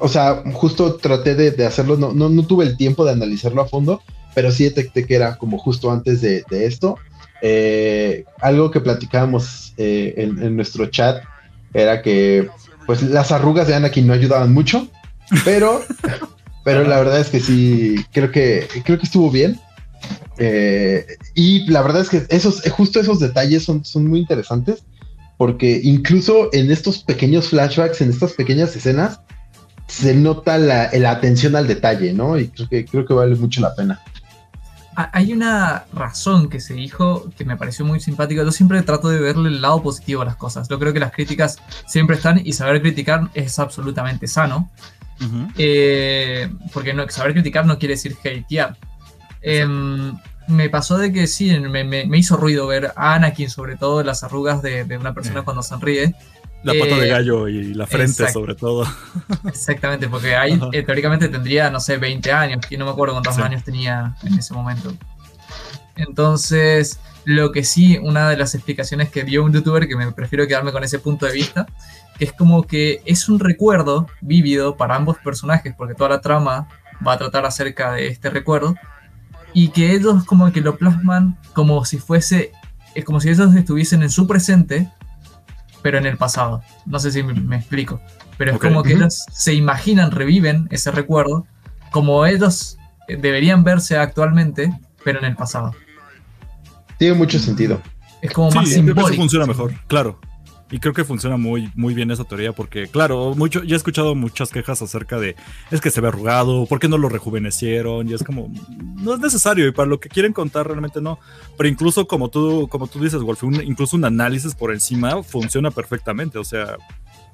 [0.00, 1.96] O sea, justo traté de, hacerlo.
[1.96, 4.02] No, no, no, tuve el tiempo de analizarlo a fondo.
[4.34, 6.96] Pero sí detecté que era como justo antes de, de esto.
[7.46, 11.22] Eh, algo que platicábamos eh, en, nuestro chat
[11.74, 12.48] era que
[12.86, 14.88] pues las arrugas de Anakin no ayudaban mucho,
[15.44, 15.82] pero,
[16.64, 19.60] pero la verdad es que sí, creo que, creo que estuvo bien.
[20.38, 21.04] Eh,
[21.34, 24.82] y la verdad es que esos, justo esos detalles son, son muy interesantes,
[25.36, 29.20] porque incluso en estos pequeños flashbacks, en estas pequeñas escenas,
[29.86, 32.38] se nota la, la atención al detalle, ¿no?
[32.38, 34.00] Y creo que, creo que vale mucho la pena
[34.96, 38.42] hay una razón que se dijo que me pareció muy simpática.
[38.42, 40.68] Yo siempre trato de verle el lado positivo a las cosas.
[40.68, 44.70] Yo creo que las críticas siempre están y saber criticar es absolutamente sano.
[45.56, 48.76] Eh, porque no, saber criticar no quiere decir hatear.
[49.42, 54.24] Em, me pasó de que sí, me, hizo ruido ver a Anakin, sobre todo las
[54.24, 56.14] arrugas de, una persona cuando sonríe.
[56.64, 58.86] La pata de eh, gallo y la frente, sobre todo.
[59.46, 63.36] Exactamente, porque ahí eh, teóricamente tendría, no sé, 20 años, y no me acuerdo cuántos
[63.38, 64.94] años tenía en ese momento.
[65.96, 70.46] Entonces, lo que sí, una de las explicaciones que dio un youtuber, que me prefiero
[70.46, 71.66] quedarme con ese punto de vista,
[72.18, 76.68] que es como que es un recuerdo vívido para ambos personajes, porque toda la trama
[77.06, 78.74] va a tratar acerca de este recuerdo,
[79.52, 82.52] y que ellos como que lo plasman como si fuese,
[82.94, 84.90] es como si ellos estuviesen en su presente,
[85.84, 86.62] pero en el pasado.
[86.86, 88.00] No sé si me, explico.
[88.38, 91.46] Pero es como que ellos se imaginan, reviven ese recuerdo
[91.90, 94.72] como ellos eh, deberían verse actualmente,
[95.04, 95.74] pero en el pasado.
[96.96, 97.82] Tiene mucho sentido.
[98.22, 99.14] Es como más simbólico.
[99.14, 100.18] Funciona mejor, claro.
[100.70, 104.14] Y creo que funciona muy, muy bien esa teoría porque, claro, mucho, ya he escuchado
[104.14, 105.36] muchas quejas acerca de
[105.70, 108.08] es que se ve arrugado, ¿por qué no lo rejuvenecieron?
[108.08, 108.50] Y es como,
[108.96, 111.18] no es necesario y para lo que quieren contar realmente no.
[111.56, 116.38] Pero incluso como tú, como tú dices, Wolf, incluso un análisis por encima funciona perfectamente.
[116.38, 116.78] O sea,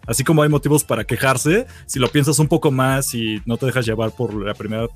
[0.06, 3.66] así como hay motivos para quejarse, si lo piensas un poco más y no te
[3.66, 4.88] dejas llevar por la primera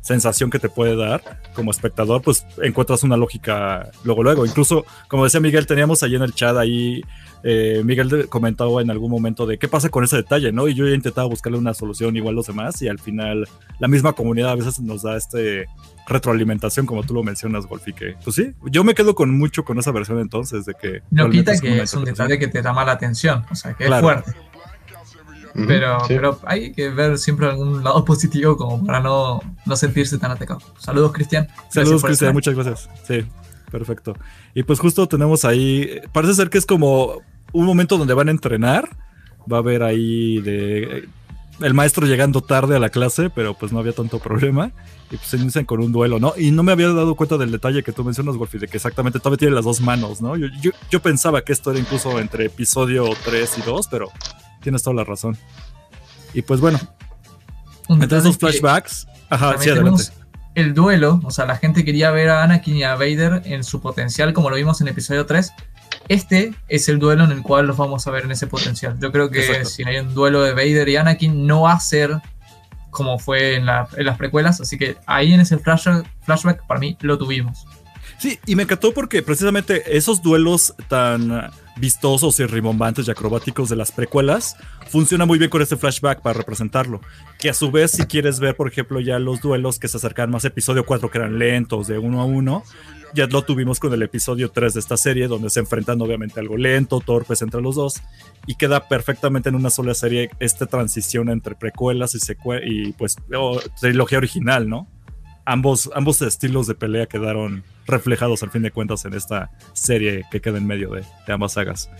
[0.00, 4.44] sensación que te puede dar como espectador, pues encuentras una lógica luego, luego.
[4.44, 7.02] Incluso, como decía Miguel, teníamos ahí en el chat ahí
[7.44, 10.68] eh, Miguel comentaba en algún momento de qué pasa con ese detalle, ¿no?
[10.68, 13.88] Y yo he intentado buscarle una solución igual a los demás y al final la
[13.88, 15.66] misma comunidad a veces nos da este
[16.06, 19.78] retroalimentación como tú lo mencionas, Golfi, que pues sí, yo me quedo con mucho con
[19.78, 21.02] esa versión entonces de que...
[21.10, 24.00] No quita que es un detalle que te llama la atención, o sea, que es
[24.00, 24.32] fuerte.
[25.66, 30.30] Pero, pero hay que ver siempre algún lado positivo como para no, no sentirse tan
[30.30, 30.60] atacado.
[30.78, 31.48] Saludos, Cristian.
[31.68, 32.32] Saludos, Cristian.
[32.32, 32.88] Muchas gracias.
[33.06, 33.24] Sí,
[33.70, 34.14] perfecto.
[34.54, 37.20] Y pues justo tenemos ahí, parece ser que es como
[37.52, 38.88] un momento donde van a entrenar.
[39.50, 41.08] Va a haber ahí de
[41.60, 44.72] el maestro llegando tarde a la clase, pero pues no había tanto problema.
[45.10, 46.32] Y pues se inician con un duelo, ¿no?
[46.36, 49.18] Y no me había dado cuenta del detalle que tú mencionas, Wolfie, de que exactamente
[49.18, 50.36] todavía tiene las dos manos, ¿no?
[50.36, 50.48] Yo,
[50.90, 54.10] yo, pensaba que esto era incluso entre episodio 3 y 2, pero
[54.62, 55.36] tienes toda la razón.
[56.32, 56.80] Y pues bueno,
[57.88, 60.04] entre esos flashbacks, ajá, sí, adelante.
[60.54, 63.80] El duelo, o sea, la gente quería ver a Anakin y a Vader en su
[63.80, 65.52] potencial, como lo vimos en episodio 3,
[66.08, 68.98] este es el duelo en el cual los vamos a ver en ese potencial.
[69.00, 72.20] Yo creo que si hay un duelo de Vader y Anakin, no va a ser
[72.92, 74.60] como fue en, las precuelas.
[74.60, 77.66] Así que ahí en ese flashback, para mí, lo tuvimos.
[78.18, 83.76] Sí, y me encantó porque precisamente esos duelos tan vistosos y rimbombantes y acrobáticos de
[83.76, 84.56] las precuelas
[84.92, 87.00] funciona muy bien con este flashback para representarlo.
[87.38, 90.30] Que a su vez, si quieres ver, por ejemplo, ya los duelos que se acercan
[90.30, 92.62] más episodio 4, que eran lentos, de uno a uno,
[93.14, 96.58] ya lo tuvimos con el episodio 3 de esta serie, donde se enfrentan obviamente algo
[96.58, 98.02] lento, torpes entre los dos,
[98.46, 102.18] y queda perfectamente en una sola serie esta transición entre precuelas y,
[102.66, 103.16] y pues
[103.80, 104.88] trilogía original, ¿no?
[105.46, 110.40] Ambos, ambos estilos de pelea quedaron reflejados al fin de cuentas en esta serie que
[110.40, 111.90] queda en medio de, ambas sagas.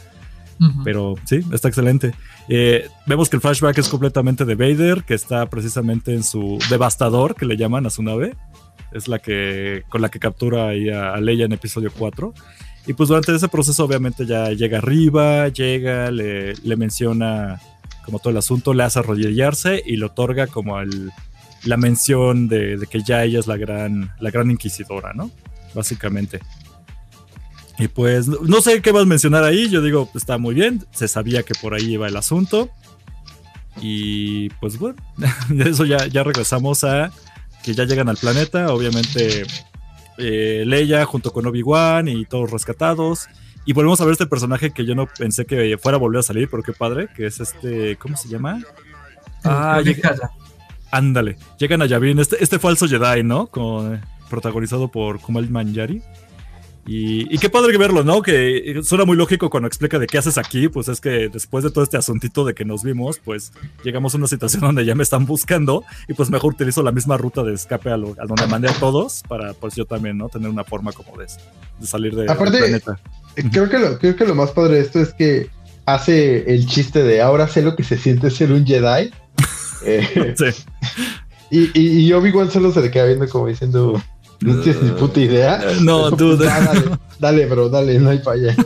[0.85, 2.12] Pero sí, está excelente.
[2.48, 7.35] Eh, vemos que el flashback es completamente de Vader, que está precisamente en su devastador,
[7.35, 8.37] que le llaman a su nave
[8.92, 12.33] es la que con la que captura ahí a, Leia en episodio 4.
[12.87, 17.60] Y pues durante ese proceso obviamente ya llega arriba, llega, le, menciona
[18.04, 21.13] como todo el asunto, le hace arrodillarse y le otorga como el,
[21.65, 25.31] la mención de, que ya ella es la gran, la gran inquisidora, ¿no?
[25.75, 26.40] Básicamente.
[27.79, 31.08] Y pues no sé qué vas a mencionar ahí, yo digo, está muy bien, se
[31.08, 32.70] sabía que por ahí iba el asunto.
[33.81, 34.96] Y pues bueno,
[35.48, 37.10] de eso ya, ya regresamos a
[37.62, 38.73] que ya llegan al planeta.
[38.73, 39.44] Obviamente
[40.18, 43.29] eh, Leia junto con Obi-Wan y todos rescatados.
[43.64, 46.23] Y volvemos a ver este personaje que yo no pensé que fuera a volver a
[46.23, 48.60] salir, pero qué padre, que es este, ¿cómo se llama?
[49.44, 50.16] Ah, llega,
[50.90, 53.46] Ándale, llegan a Yavin, este, este falso Jedi, ¿no?
[53.46, 56.02] Con, protagonizado por Kumal Manjari.
[56.85, 58.22] Y, qué padre verlo, ¿no?
[58.22, 61.70] Que suena muy lógico cuando explica de qué haces aquí, pues es que después de
[61.70, 63.52] todo este asuntito de que nos vimos, pues
[63.85, 67.16] llegamos a una situación donde ya me están buscando y pues mejor utilizo la misma
[67.16, 70.28] ruta de escape a, donde mandé a todos para pues yo también, ¿no?
[70.28, 71.26] Tener una forma como de,
[71.87, 73.00] salir de, Aparte, del planeta.
[73.52, 75.50] Creo que, lo, creo que lo más padre de esto es que
[75.87, 79.10] hace el chiste de ahora sé lo que se siente ser un Jedi.
[79.85, 80.64] Eh, sí.
[81.50, 84.00] Y, y, y Obi-Wan solo se le queda viendo como diciendo,
[84.42, 85.62] no tienes ni puta idea.
[85.80, 86.48] No, dude.
[87.18, 88.54] dale, bro, dale, no hay falla.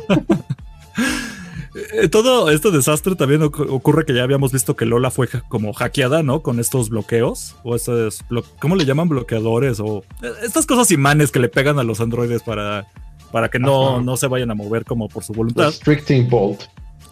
[1.93, 6.23] Eh, todo este desastre también ocurre que ya habíamos visto que Lola fue como hackeada,
[6.23, 6.41] ¿no?
[6.41, 8.25] Con estos bloqueos o estos,
[8.61, 9.79] ¿cómo le llaman bloqueadores?
[9.81, 12.87] O eh, estas cosas imanes que le pegan a los androides para,
[13.31, 15.67] para que no, no se vayan a mover como por su voluntad.
[15.67, 16.63] Restricting bolt.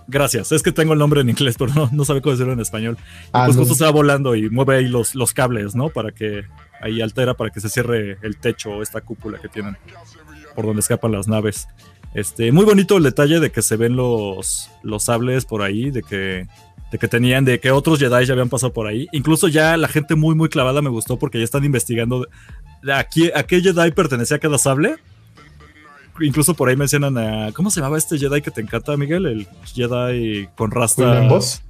[0.06, 2.60] Gracias, es que tengo el nombre en inglés, pero no, no sabe cómo decirlo en
[2.60, 2.96] español.
[3.32, 5.88] Ah, pues justo se va volando y mueve ahí los, los cables, ¿no?
[5.90, 6.44] Para que
[6.84, 9.76] ahí altera para que se cierre el techo o esta cúpula que tienen
[10.54, 11.66] por donde escapan las naves.
[12.14, 16.02] Este, muy bonito el detalle de que se ven los, los sables por ahí, de
[16.02, 16.46] que,
[16.92, 19.08] de que tenían, de que otros Jedi ya habían pasado por ahí.
[19.12, 22.28] Incluso ya la gente muy, muy clavada me gustó porque ya están investigando
[22.92, 24.96] a qué, a qué Jedi pertenecía cada sable.
[26.20, 27.52] Incluso por ahí mencionan a.
[27.52, 29.26] ¿Cómo se llamaba este Jedi que te encanta, Miguel?
[29.26, 31.02] El Jedi con rasta.
[31.02, 31.62] Quinlan Boss.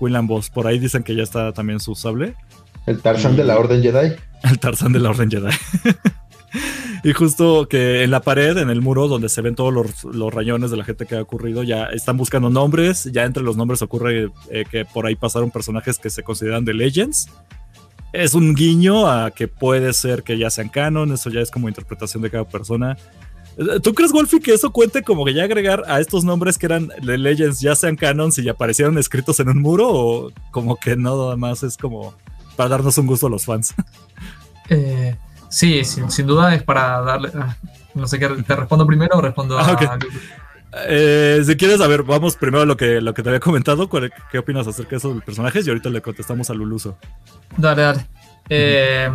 [0.00, 0.50] Quinlan Boss.
[0.50, 2.34] Por ahí dicen que ya está también su sable.
[2.86, 4.16] El Tarzán de la Orden Jedi.
[4.42, 5.50] El Tarzán de la Orden Jedi.
[7.04, 10.70] y justo que en la pared, en el muro donde se ven todos los, rayones
[10.70, 13.04] de la gente que ha ocurrido, ya están buscando nombres.
[13.12, 16.74] Ya entre los nombres ocurre eh, que por ahí pasaron personajes que se consideran de
[16.74, 17.28] Legends.
[18.12, 21.68] Es un guiño a que puede ser que ya sean canon, eso ya es como
[21.68, 22.96] interpretación de cada persona.
[23.82, 26.88] ¿Tú crees, Wolfie, que eso cuente como que ya agregar a estos nombres que eran
[26.88, 29.88] de Legends ya sean canons y ya aparecieron escritos en un muro?
[29.90, 32.14] ¿O como que nada más es como
[32.62, 33.74] para darnos un gusto a los fans.
[34.68, 35.16] Eh,
[35.50, 37.30] sí, sin, duda es para darle.
[37.34, 37.56] Ah,
[37.94, 39.66] no sé qué, ¿te respondo primero o respondo a.?
[39.66, 39.98] Ah,
[40.86, 43.90] eh, si quieres, a ver, vamos primero a lo que, lo que te había comentado.
[44.30, 45.66] ¿Qué opinas acerca de esos personajes?
[45.66, 46.96] Y ahorita le contestamos a Luluso.
[47.58, 48.06] Dale, dale.
[48.48, 49.10] Eh,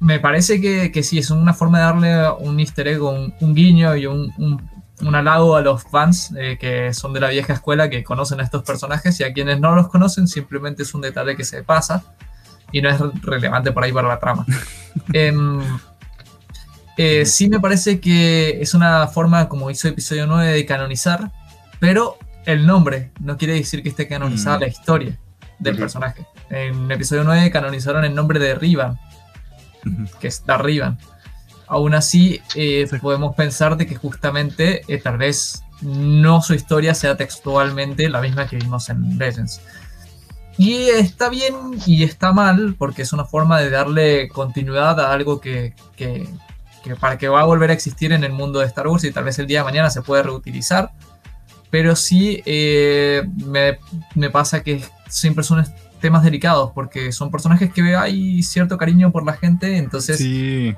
[0.00, 3.96] me parece que, que, sí, es una forma de darle un easter egg, un, guiño
[3.96, 4.60] y un,
[5.00, 8.64] un, halago a los fans que son de la vieja escuela, que conocen a estos
[8.64, 12.04] personajes y a quienes no los conocen simplemente es un detalle que se pasa
[12.72, 14.44] y no es relevante por ahí para la trama.
[15.12, 15.60] Em,
[16.96, 21.30] eh, sí me parece que es una forma, como hizo episodio 9, de canonizar,
[21.78, 24.60] pero el nombre no quiere decir que esté canonizada mm.
[24.60, 25.18] la historia
[25.58, 26.26] del personaje.
[26.50, 28.98] En episodio 9 canonizaron el nombre de Rivan,
[30.20, 30.98] que es Darrivan.
[31.66, 37.16] Aún así, eh, podemos pensar de que justamente eh, tal vez no su historia sea
[37.16, 39.60] textualmente la misma que vimos en Legends.
[40.58, 41.54] Y está bien
[41.86, 45.74] y está mal, porque es una forma de darle continuidad a algo que,
[47.00, 49.22] para que va a volver a existir en el mundo de Star Wars y tal
[49.22, 50.90] vez el día de mañana se puede reutilizar.
[51.70, 53.22] Pero sí eh,
[54.16, 55.64] me, pasa que siempre son
[56.00, 60.18] temas delicados, porque son personajes que hay cierto cariño por la gente, entonces...
[60.18, 60.74] Sí.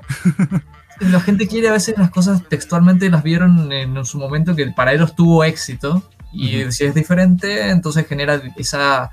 [0.99, 4.93] la gente quiere a veces las cosas textualmente, las vieron en su momento que para
[4.93, 9.11] ellos tuvo éxito, y si es diferente, entonces genera esa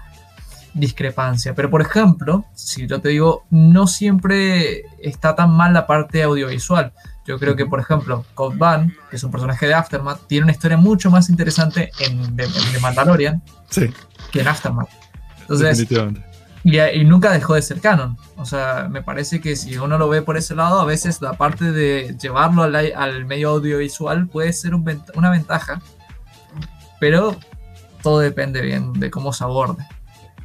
[0.74, 1.54] discrepancia.
[1.54, 6.92] Pero por ejemplo, si yo te digo, no siempre está tan mal la parte audiovisual.
[7.26, 10.52] Yo creo que, por ejemplo, Code Van, que es un personaje de Aftermath, tiene una
[10.52, 12.48] historia mucho más interesante en The,
[12.80, 13.42] Mandalorian
[14.32, 14.88] que en Aftermath.
[15.42, 15.86] Entonces,
[16.64, 18.16] y, y, nunca dejó de ser canon.
[18.36, 21.34] O sea, me parece que si uno lo ve por ese lado, a veces la
[21.34, 25.82] parte de llevarlo al, al medio audiovisual puede ser una ventaja.
[27.00, 27.36] Pero
[28.02, 29.86] todo depende bien de cómo se aborde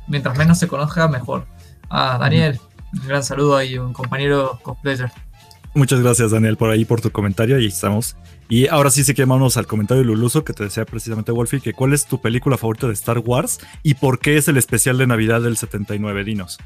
[0.08, 1.45] mientras menos se conozca, mejor.
[1.89, 2.60] Ah, Daniel,
[2.93, 5.12] un gran saludo ahí, un compañero cosplayer.
[5.76, 7.60] Muchas gracias, Daniel, por ahí, por tu comentario.
[7.60, 8.16] Y estamos.
[8.47, 11.62] Y ahora sí, sí que vamos al comentario de Luluso que te decía precisamente, Wolfie,
[11.62, 14.97] que cuál es tu película favorita de Star Wars y por qué es el especial
[14.97, 16.60] de Navidad del 79, dinos.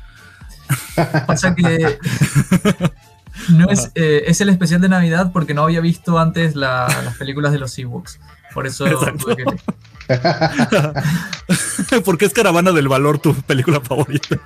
[1.27, 1.97] Pasa que
[3.49, 7.53] no es, eh, es el especial de Navidad porque no había visto antes las películas
[7.53, 8.19] de los Ewoks.
[8.57, 8.85] Por eso
[9.19, 9.45] tuve que,
[12.03, 14.39] ¿Por qué es Caravana del Valor tu película favorita?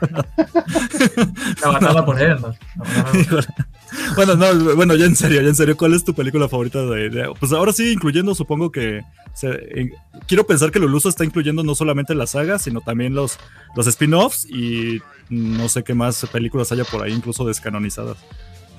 [1.62, 2.38] La por él.
[4.18, 7.34] bueno, no, bueno, ya en serio, ya en serio, ¿cuál es tu película favorita de,
[7.40, 9.02] pues ahora sí, incluyendo, supongo que
[10.28, 13.40] quiero pensar que Luluso está incluyendo no solamente la saga, sino también los,
[13.78, 18.18] los spin-offs y no sé qué más películas haya por ahí, incluso descanonizadas.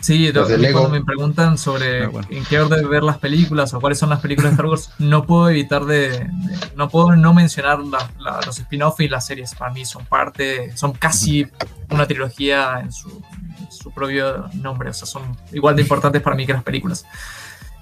[0.03, 4.11] Sí, cuando me preguntan sobre ah, en qué orden ver las películas o cuáles son
[4.11, 6.28] las películas de Star Wars, no puedo evitar de,
[6.74, 9.55] no puedo no mencionar los spin-offs y las series.
[9.55, 11.46] Para mí son parte, son casi
[11.88, 13.22] una trilogía en su,
[13.94, 15.22] propio nombre, o sea, son
[15.53, 17.07] igual de importantes para mí que las películas.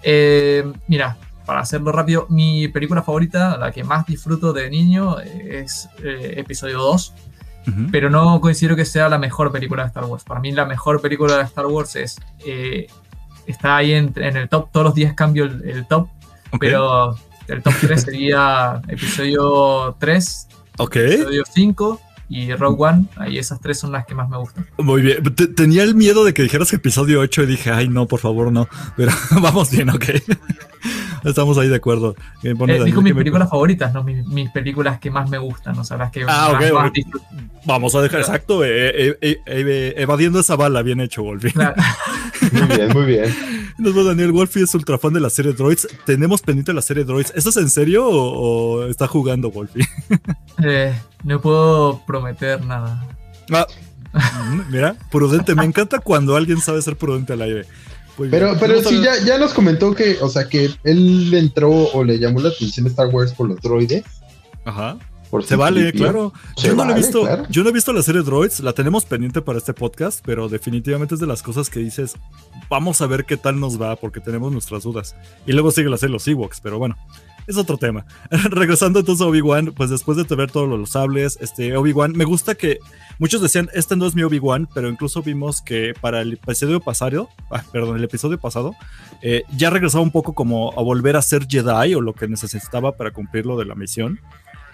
[0.03, 1.17] Eh, mira,
[1.47, 6.79] para hacerlo rápido, mi película favorita, la que más disfruto de niño, es eh, episodio
[6.81, 7.15] 2
[7.93, 10.25] pero no considero que sea la mejor película de Star Wars.
[10.25, 12.19] Para mí la mejor película de Star Wars es...
[12.45, 12.87] Eh,
[13.47, 16.09] está ahí en, el top, todos los días cambio el, top,
[16.59, 17.17] pero
[17.49, 20.49] el top 3 sería episodio 3,
[20.79, 22.01] episodio 5
[22.31, 24.65] y Rogue One, ahí esas tres son las que más me gustan.
[24.79, 25.23] Muy bien,
[25.57, 28.69] tenía el miedo de que dijeras episodio 8 y dije, ay no, por favor no,
[28.97, 29.11] pero
[29.43, 30.05] vamos bien, ok.
[31.25, 32.15] Estamos ahí de acuerdo.
[32.45, 32.55] Eh,
[32.85, 36.25] dijo mis películas favoritas, no mis, películas que más me gustan, o sea, las que
[36.27, 36.93] ah, más,
[37.67, 41.53] Vamos a dejar, exacto, eh, eh, evadiendo esa bala, bien hecho, Wolfie.
[42.53, 43.60] muy bien, muy bien.
[43.79, 45.89] Nos va Daniel Wolfie es ultra fan de la serie Droids.
[46.07, 47.33] Tenemos pendiente la serie Droids.
[47.35, 49.87] ¿Esto es en serio o, está jugando, Wolfie?
[51.25, 53.07] no puedo prometer nada.
[53.53, 53.67] Ah,
[54.71, 55.55] mira, prudente.
[55.55, 57.67] Me encanta cuando alguien sabe ser prudente al aire
[58.29, 62.19] pero, pero sí, ya, ya nos comentó que, o sea, que él entró o le
[62.19, 64.05] llamó la atención Star Wars por los droides.
[64.65, 64.99] Ajá.
[65.43, 66.33] Se vale, claro.
[66.57, 69.59] yo, no he visto, yo no he visto la serie Droids, la tenemos pendiente para
[69.59, 72.15] este podcast, pero definitivamente es de las cosas que dices,
[72.69, 75.15] vamos a ver qué tal nos va, porque tenemos nuestras dudas.
[75.47, 76.97] Y luego sigue la serie los Ewoks, pero bueno,
[77.47, 78.07] es otro tema.
[78.31, 82.55] Regresando entonces a Obi-Wan, pues después de ver todos los sables, este Obi-Wan, me gusta
[82.55, 82.79] que
[83.19, 87.29] muchos decían, este no es mi Obi-Wan, pero incluso vimos que para el episodio pasado,
[87.51, 88.75] ah, perdón, el episodio pasado,
[89.23, 92.97] eh, ya regresaba un poco como a volver a ser Jedi o lo que necesitaba
[92.97, 94.21] para cumplir lo de la misión.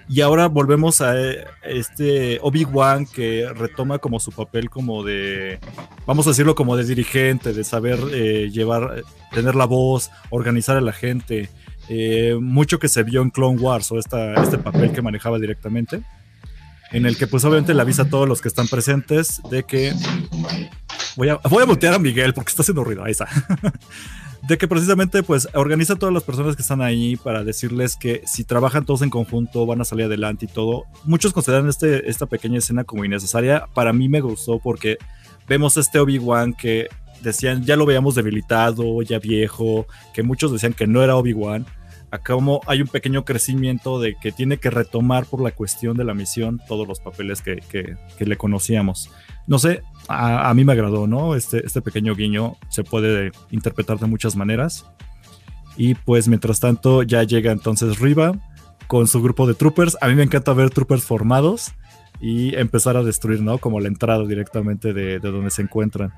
[0.09, 5.59] Y ahora volvemos a eh, este Obi-Wan que retoma como su papel como de,
[6.07, 9.03] vamos a decirlo como de dirigente, de saber eh, llevar,
[9.33, 11.51] tener la voz, organizar a la gente.
[11.89, 16.03] Eh, mucho que se vio en Clone Wars o esta, este papel que manejaba directamente,
[16.93, 19.93] en el que pues obviamente le avisa a todos los que están presentes de que
[21.17, 23.29] voy a, voy a mutear a Miguel porque está haciendo ruido, ahí está.
[24.49, 28.23] de que precisamente pues organiza a todas las personas que están ahí para decirles que
[28.27, 30.85] si trabajan todos en conjunto van a salir adelante y todo.
[31.05, 33.67] Muchos consideran este, esta pequeña escena como innecesaria.
[33.75, 34.99] Para mí me gustó porque
[35.49, 36.89] vemos este Obi-Wan que
[37.23, 41.67] decían ya lo veíamos debilitado, ya viejo, que muchos decían que no era Obi-Wan.
[42.13, 46.05] Acá como hay un pequeño crecimiento de que tiene que retomar por la cuestión de
[46.05, 49.11] la misión todos los papeles que, que, le conocíamos.
[49.49, 51.35] No sé, a, mí me agradó, ¿no?
[51.35, 54.87] Este, este pequeño guiño se puede interpretar de muchas maneras.
[55.77, 58.33] Y pues mientras tanto ya llega entonces Riva
[58.87, 59.97] con su grupo de troopers.
[60.01, 61.73] A mí me encanta ver troopers formados
[62.21, 63.59] y empezar a destruir, ¿no?
[63.59, 66.13] Como la entrada directamente de, de donde se encuentran.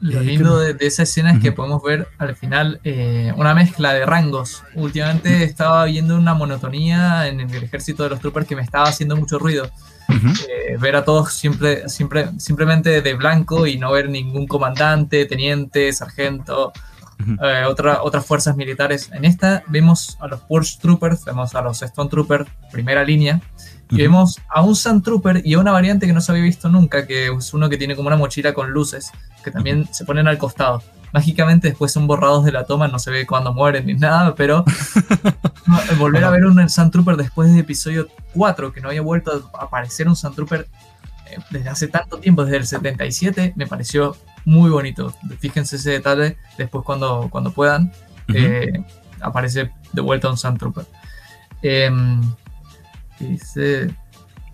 [0.00, 4.04] Lo lindo de, esa escena es que podemos ver al final eh, una mezcla de
[4.04, 4.62] rangos.
[4.74, 9.16] Últimamente estaba viendo una monotonía en el ejército de los troopers que me estaba haciendo
[9.16, 9.70] mucho ruido.
[10.08, 15.92] Eh, ver a todos siempre, siempre, simplemente de blanco y no ver ningún comandante, teniente,
[15.92, 16.72] sargento,
[17.42, 19.10] eh, otra, otras fuerzas militares.
[19.12, 23.40] En esta vemos a los Purge Troopers, vemos a los Stone Troopers, primera línea,
[23.90, 26.68] y vemos a un Sand Trooper y a una variante que no se había visto
[26.68, 29.12] nunca, que es uno que tiene como una mochila con luces,
[29.44, 30.82] que también se ponen al costado.
[31.16, 34.64] Mágicamente después son borrados de la toma, no se ve cuando mueren ni nada, pero
[35.98, 39.64] volver a ver un Sand Trooper después del episodio 4, que no había vuelto a
[39.64, 40.68] aparecer un Sand Trooper
[41.30, 44.14] eh, desde hace tanto tiempo, desde el 77, me pareció
[44.44, 45.14] muy bonito.
[45.38, 47.92] Fíjense ese detalle después cuando, cuando puedan.
[48.34, 48.84] Eh,
[49.20, 50.84] aparece de vuelta un Sand Trooper.
[51.62, 52.20] Em,
[53.18, 53.94] Dice.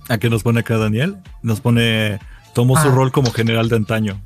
[0.08, 1.16] ¿A qué nos pone acá Daniel?
[1.42, 2.18] Nos pone.
[2.54, 2.94] Tomó su ah.
[2.94, 4.20] rol como general de antaño.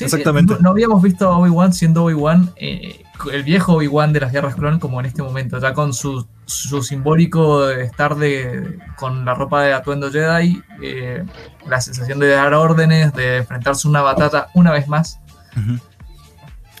[0.00, 0.56] Exactamente.
[0.60, 3.02] No, habíamos visto a Obi-Wan siendo Obi-Wan, eh,
[3.32, 6.82] el viejo Obi-Wan de las guerras clon, como en este momento, ya con su, su
[6.82, 11.24] simbólico estar de, con la ropa de atuendo Jedi, eh,
[11.66, 15.20] la sensación de dar órdenes, de enfrentarse a una batata una vez más.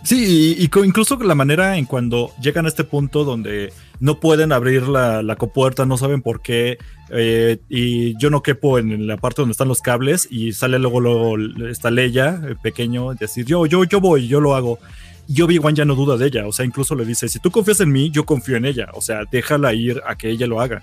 [0.02, 3.72] Sí, y, incluso la manera en cuando llegan a este punto donde
[4.04, 6.76] no pueden abrir la, la copuerta, no saben por qué,
[7.08, 11.00] eh, y yo no quepo en la parte donde están los cables, y sale luego,
[11.00, 11.38] luego
[11.70, 14.78] esta Leia, eh, pequeño, decir, yo, yo, yo voy, yo lo hago.
[15.26, 17.80] Y Obi-Wan ya no duda de ella, o sea, incluso le dice, si tú confías
[17.80, 20.82] en mí, yo confío en ella, o sea, déjala ir a que ella lo haga.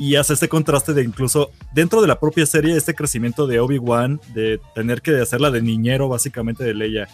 [0.00, 4.20] Y hace este contraste de incluso dentro de la propia serie, este crecimiento de Obi-Wan,
[4.34, 7.08] de tener que hacerla de niñero básicamente de Leia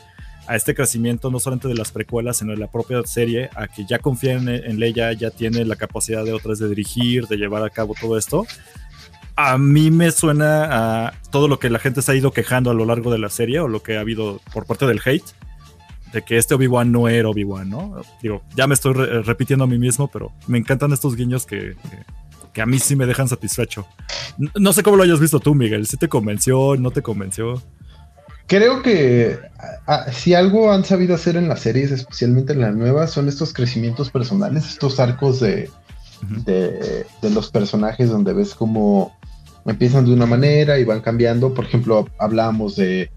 [0.47, 3.85] a este crecimiento no solamente de las precuelas, sino de la propia serie, a que
[3.85, 7.71] ya confían en, Leia, ya tiene la capacidad de otras de dirigir, de llevar a
[7.71, 8.47] cabo todo esto.
[9.37, 12.75] A mí me suena a todo lo que la gente se ha ido quejando a
[12.75, 15.25] lo largo de la serie o lo que ha habido por parte del hate,
[16.13, 18.03] de que este Obi-Wan no era Obi-Wan, ¿no?
[18.21, 21.77] Digo, ya me estoy repitiendo a mí mismo, pero me encantan estos guiños que,
[22.53, 23.87] que, a mí sí me dejan satisfecho.
[24.57, 27.63] No, sé cómo lo hayas visto tú, Miguel, si te convenció, no te convenció.
[28.47, 29.39] Creo que
[30.13, 34.11] si algo han sabido hacer en las series, especialmente en la nueva, son estos crecimientos
[34.11, 35.71] personales, estos arcos de,
[36.45, 39.17] de, los personajes donde ves cómo
[39.65, 41.55] empiezan de una manera y van cambiando.
[41.55, 43.11] Por ejemplo, hablábamos de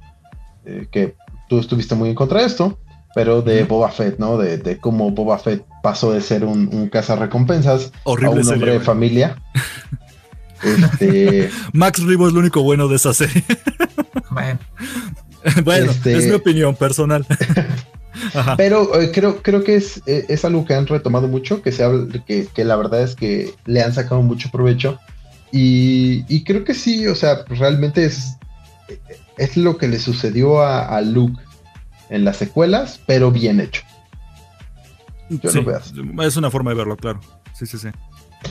[0.91, 1.15] que
[1.49, 2.79] tú estuviste muy en contra de esto,
[3.13, 4.37] pero de Boba Fett, ¿no?
[4.37, 9.41] De, cómo Boba Fett pasó de ser un, un recompensas a un hombre de familia.
[10.63, 13.43] Este, Max Ribo es lo único bueno de esa serie.
[15.63, 17.25] Bueno, este, es mi opinión personal.
[18.57, 21.83] Pero eh, creo, creo que es, eh, es, algo que han retomado mucho, que, se
[21.83, 24.99] habla, que, que, la verdad es que le han sacado mucho provecho.
[25.51, 28.37] Y, y, creo que sí, o sea, realmente es,
[29.37, 31.41] es lo que le sucedió a, Luke
[32.09, 33.81] en las secuelas, pero bien hecho.
[36.19, 37.19] Es una forma de verlo, claro.
[37.53, 37.89] Sí, sí, sí.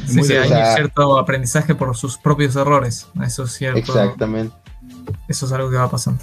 [0.07, 3.07] Sí, sí, hay cierto aprendizaje por sus propios errores.
[3.25, 3.79] Eso es cierto.
[3.79, 4.55] Exactamente.
[5.29, 6.23] Eso es algo que va pasando.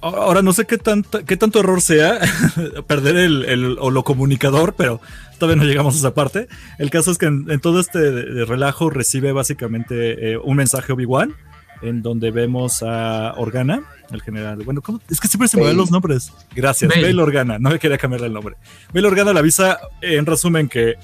[0.00, 0.78] Ahora no sé qué,
[1.26, 2.18] qué tanto error sea
[2.86, 5.00] perder el, o lo comunicador, pero
[5.38, 6.48] todavía no llegamos a esa parte.
[6.78, 8.10] El caso es que en, todo este
[8.46, 11.34] relajo recibe básicamente eh, un mensaje Obi-Wan
[11.82, 14.62] en donde vemos a Organa, el general.
[14.64, 15.00] Bueno, ¿cómo?
[15.10, 16.32] es que siempre se me dan los nombres.
[16.54, 18.56] Gracias, Bail Organa, no me quería cambiarle el nombre.
[18.94, 20.94] Bail Organa le avisa, en resumen, que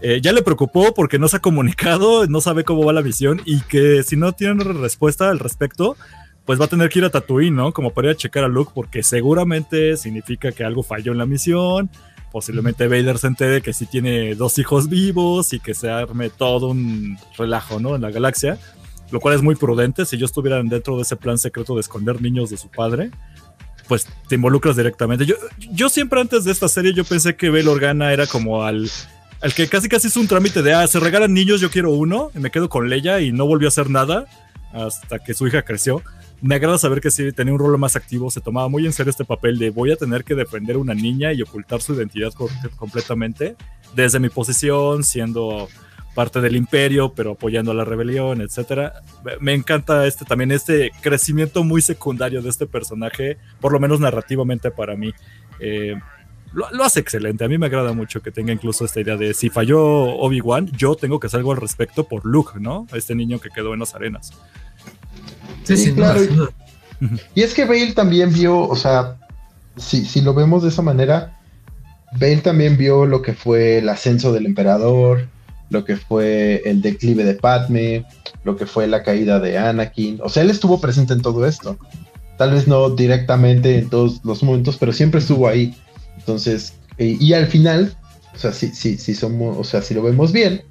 [0.00, 3.42] eh, ya le preocupó porque no se ha comunicado, no sabe cómo va la misión
[3.44, 5.96] y que si no tiene respuesta al respecto,
[6.48, 7.74] pues va a tener que ir a Tatooine, ¿no?
[7.74, 11.26] Como para ir a checar a Luke porque seguramente significa que algo falló en la
[11.26, 11.90] misión.
[12.32, 16.68] Posiblemente Vader se entere que sí tiene dos hijos vivos y que se arme todo
[16.68, 17.96] un relajo, ¿no?
[17.96, 18.58] En la galaxia
[19.10, 20.06] lo cual es muy prudente.
[20.06, 23.10] Si yo estuviera dentro de ese plan secreto de esconder niños de su padre,
[23.86, 25.26] pues te involucras directamente.
[25.26, 28.90] Yo, yo siempre antes de esta serie yo pensé que Bel Organa era como al,
[29.42, 32.30] al que casi casi hizo un trámite de, ah, se regalan niños, yo quiero uno,
[32.34, 34.24] y me quedo con Leia y no volvió a hacer nada
[34.72, 36.02] hasta que su hija creció.
[36.40, 39.10] Me agrada saber que sí tenía un rol más activo, se tomaba muy en serio
[39.10, 42.32] este papel de voy a tener que defender a una niña y ocultar su identidad
[42.76, 43.56] completamente
[43.94, 45.68] desde mi posición, siendo
[46.14, 49.02] parte del imperio, pero apoyando a la rebelión, etcétera.
[49.40, 54.70] Me encanta este también este crecimiento muy secundario de este personaje, por lo menos narrativamente
[54.70, 55.12] para mí.
[55.60, 55.94] Eh,
[56.52, 57.44] lo, hace excelente.
[57.44, 60.94] A mí me agrada mucho que tenga incluso esta idea de si falló Obi-Wan, yo
[60.94, 62.86] tengo que hacer algo al respecto por Luke, ¿no?
[62.92, 64.32] Este niño que quedó en las arenas.
[65.68, 66.20] Sí, sí, claro.
[67.36, 69.18] Y es que Bale también vio, o sea,
[69.76, 71.38] si, si lo vemos de esa manera,
[72.12, 75.28] Bale también vio lo que fue el ascenso del emperador,
[75.70, 78.04] lo que fue el declive de Padme,
[78.42, 80.18] lo que fue la caída de Anakin.
[80.24, 81.78] O sea, él estuvo presente en todo esto.
[82.36, 85.76] Tal vez no directamente en todos los momentos, pero siempre estuvo ahí.
[86.16, 87.96] Entonces, y, al final,
[88.34, 90.62] o sea, si, si, si somos, o sea, si lo vemos bien,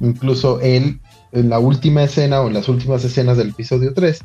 [0.00, 0.98] incluso él,
[1.32, 4.20] en la última escena o en las últimas escenas del episodio 3,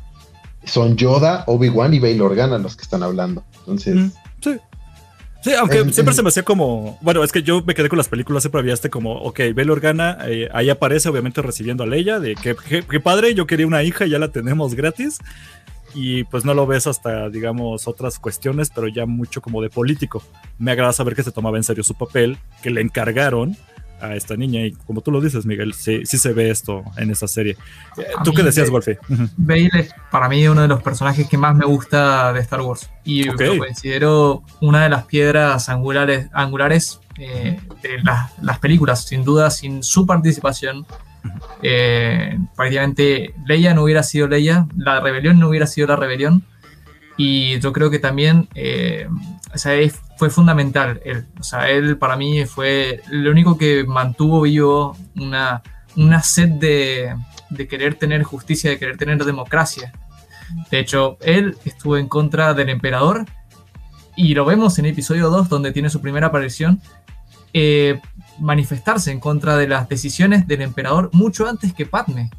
[0.64, 3.44] son Yoda, Obi-Wan y Bail Organa los que están hablando.
[3.60, 4.10] Entonces, mm,
[4.42, 4.56] sí.
[5.42, 6.98] Sí, aunque siempre se me hacía como.
[7.02, 9.70] Bueno, es que yo me quedé con las películas, siempre había este como, ok, Bel
[9.70, 13.84] Organa, eh, ahí aparece obviamente recibiendo a Leia, de que, que, padre, yo quería una
[13.84, 15.18] hija y ya la tenemos gratis.
[15.94, 20.20] Y pues no lo ves hasta, digamos, otras cuestiones, pero ya mucho como de político.
[20.58, 23.56] Me agrada saber que se tomaba en serio su papel, que le encargaron
[24.00, 24.64] a esta niña.
[24.64, 27.56] Y como tú lo dices, Miguel, sí, sí se ve esto en esta serie.
[28.24, 28.98] ¿Tú qué decías, Wolfie?
[29.36, 32.90] Bale es para mí uno de los personajes que más me gusta de Star Wars.
[33.04, 39.04] Y lo considero una de las piedras angulares, angulares eh, de las, películas.
[39.04, 40.86] Sin duda, sin su participación,
[41.62, 46.44] eh, prácticamente Leia no hubiera sido Leia, la rebelión no hubiera sido la rebelión.
[47.16, 49.08] Y yo creo que también eh,
[50.16, 51.00] fue fundamental.
[51.04, 55.62] Él, o sea, él para mí fue lo único que mantuvo vivo una,
[55.96, 57.14] una sed de,
[57.50, 59.92] de querer tener justicia, de querer tener democracia.
[60.70, 63.26] De hecho, él estuvo en contra del emperador
[64.16, 66.80] y lo vemos en el episodio 2 donde tiene su primera aparición.
[67.52, 68.00] Eh,
[68.38, 72.30] manifestarse en contra de las decisiones del emperador mucho antes que Padme.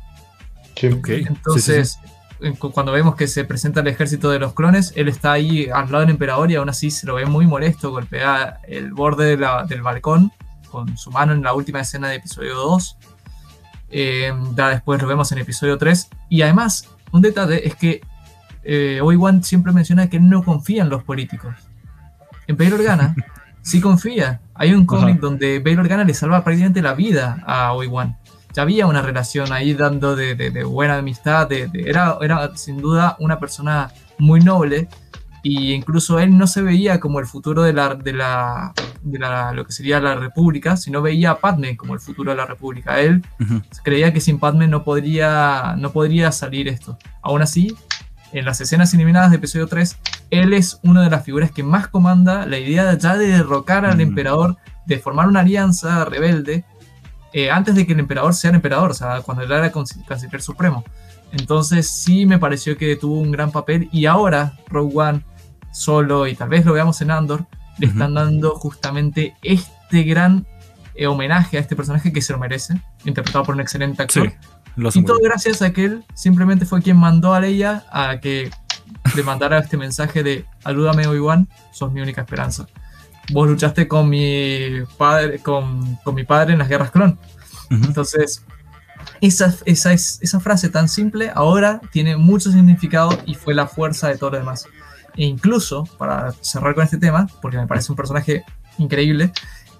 [1.27, 1.99] Entonces,
[2.73, 6.01] cuando vemos que se presenta el ejército de los clones, él está ahí al lado
[6.01, 10.31] del emperador y aún así se lo ve muy molesto, golpea el borde del balcón
[10.69, 12.97] con su mano en la última escena de episodio 2.
[13.89, 16.09] Eh, ya después lo vemos en episodio 3.
[16.29, 18.01] Y además, un detalle es que
[18.63, 21.55] eh, Obi-Wan siempre menciona que no confía en los políticos.
[22.47, 23.15] en Bail Organa
[23.61, 24.41] sí confía.
[24.53, 28.17] Hay un cómic donde Bail Organa le salva prácticamente la vida a Obi-Wan.
[28.53, 33.91] Ya había una relación ahí dando de, buena amistad, era, era sin duda una persona
[34.17, 34.87] muy noble
[35.43, 39.53] y incluso él no se veía como el futuro de la, de la, de la
[39.53, 42.99] lo que sería la República, sino veía a Padme como el futuro de la República.
[42.99, 43.23] Él
[43.83, 46.97] creía que sin Padme no podría, no podría salir esto.
[47.21, 47.75] Aún así,
[48.33, 49.97] en las escenas eliminadas de episodio 3,
[50.31, 54.01] él es una de las figuras que más comanda la idea ya de derrocar al
[54.01, 56.65] emperador, de formar una alianza rebelde,
[57.37, 60.41] eh, antes de que el emperador sea el emperador, o sea, cuando él era canciller
[60.41, 60.83] supremo.
[61.31, 65.25] Entonces sí me pareció que tuvo un gran papel y ahora Rogue One
[65.71, 67.45] solo y tal vez lo veamos en Andor,
[67.77, 70.47] le están dando justamente este gran
[70.95, 74.33] eh, homenaje a este personaje que se lo merece, interpretado por un excelente actor.
[74.95, 78.49] y todo gracias a que él simplemente fue quien mandó a Leia a que
[79.15, 82.65] le mandara este mensaje de ayúdame Obi-Wan, sos mi única esperanza.
[83.31, 87.19] Vos luchaste con mi padre, con, mi padre en las guerras clon.
[87.69, 88.43] Entonces,
[89.21, 94.17] esa, esa, esa frase tan simple ahora tiene mucho significado y fue la fuerza de
[94.17, 94.65] todo lo demás.
[95.15, 98.43] E incluso, para cerrar con este tema, porque me parece un personaje
[98.77, 99.31] increíble,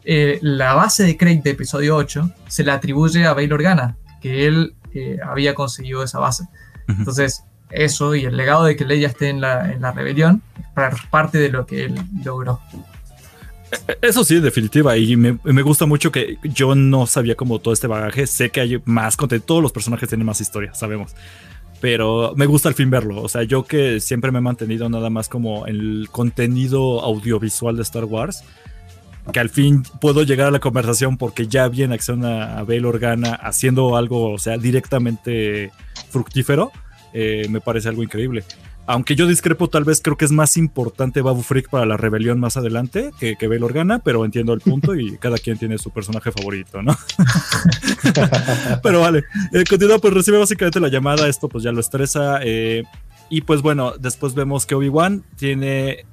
[0.04, 4.48] eh, la base de Craig de episodio 8 se le atribuye a Bail Organa, que
[4.48, 6.48] él eh, había conseguido esa base.
[6.88, 11.02] Entonces, eso y el legado de que Leia esté en la, en la rebelión es
[11.10, 12.62] parte de lo que él logró.
[14.02, 14.98] Eso sí, definitiva.
[14.98, 18.28] Y me, me, gusta mucho que yo no sabía como todo este bagaje.
[18.28, 19.46] Sé que hay más contenido.
[19.46, 21.16] Todos los personajes tienen más historia, sabemos.
[21.80, 23.22] Pero me gusta al fin verlo.
[23.22, 27.84] O sea, yo que siempre me he mantenido nada más como el contenido audiovisual de
[27.84, 28.44] Star Wars.
[29.32, 32.64] Que al fin puedo llegar a la conversación porque ya vi en acción a, a
[32.64, 35.72] Bail Organa haciendo algo, o sea, directamente
[36.10, 36.72] fructífero.
[37.14, 38.44] Eh, me parece algo increíble.
[38.88, 42.40] Aunque yo discrepo, tal vez creo que es más importante Babu Freak para la rebelión
[42.40, 45.92] más adelante que, que Bail Organa, pero entiendo el punto y cada quien tiene su
[45.92, 46.98] personaje favorito, ¿no?
[48.84, 49.64] pero vale, eh,
[50.02, 52.40] pues recibe básicamente la llamada, esto pues ya lo estresa.
[52.42, 52.84] Eh,
[53.30, 56.06] y pues bueno, después vemos que Obi-Wan tiene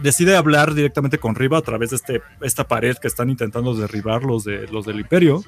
[0.00, 4.22] decide hablar directamente con Riva a través de este, esta pared que están intentando derribar
[4.24, 5.44] los, de, los del imperio.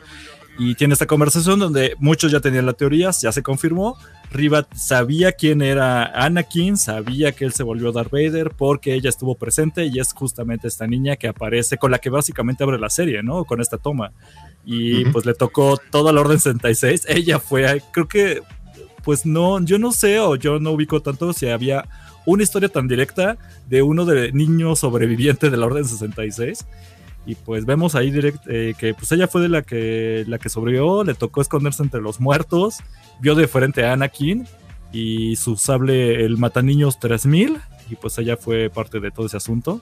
[0.56, 3.98] Y tiene esta conversación donde muchos ya tenían la teoría, ya se confirmó.
[4.30, 9.34] Riva sabía quién era Anakin, sabía que él se volvió Darth Vader porque ella estuvo
[9.34, 13.22] presente y es justamente esta niña que aparece con la que básicamente abre la serie,
[13.22, 13.44] ¿no?
[13.44, 14.12] Con esta toma.
[14.64, 17.04] Y pues le tocó toda la Orden 66.
[17.08, 18.40] Ella fue, creo que,
[19.02, 21.88] pues no, yo no sé o yo no ubico tanto si había
[22.26, 23.36] una historia tan directa
[23.68, 26.64] de uno de niños sobreviviente de la Orden 66
[27.26, 30.48] y pues vemos ahí direct, eh, que pues ella fue de la que, la que
[30.48, 32.78] sobrevivió, le tocó esconderse entre los muertos,
[33.20, 34.46] vio de frente a Anakin
[34.92, 37.58] y su sable el Mataniños 3000
[37.90, 39.80] y pues ella fue parte de todo ese asunto.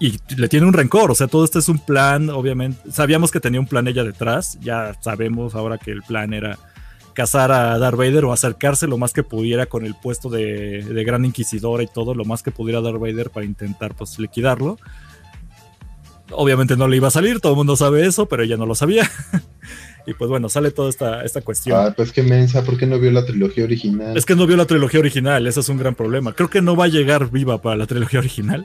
[0.00, 2.92] Y le tiene un rencor, o sea, todo esto es un plan, obviamente.
[2.92, 6.56] Sabíamos que tenía un plan ella detrás, ya sabemos ahora que el plan era
[7.14, 11.04] cazar a Darth Vader o acercarse lo más que pudiera con el puesto de, de
[11.04, 14.78] Gran Inquisidora y todo, lo más que pudiera Darth Vader para intentar pues liquidarlo
[16.30, 18.74] obviamente no le iba a salir, todo el mundo sabe eso, pero ella no lo
[18.74, 19.10] sabía.
[20.06, 21.78] y pues bueno, sale toda esta, esta cuestión.
[21.78, 24.16] Ah, pues qué mensa, ¿por qué no vio la trilogía original?
[24.16, 26.32] Es que no vio la trilogía original, ese es un gran problema.
[26.32, 28.64] Creo que no va a llegar viva para la trilogía original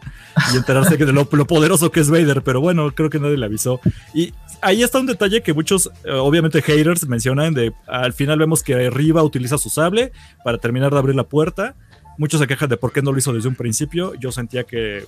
[0.53, 3.80] y enterarse de lo, poderoso que es Vader, pero bueno, creo que nadie le avisó.
[4.14, 8.64] Y ahí está un detalle que muchos, eh, obviamente haters, mencionan de al final vemos
[8.64, 10.11] que Riva utiliza su sable
[10.43, 11.76] para terminar de abrir la puerta.
[12.18, 14.14] Muchos se quejan de por qué no lo hizo desde un principio.
[14.16, 15.05] Yo sentía que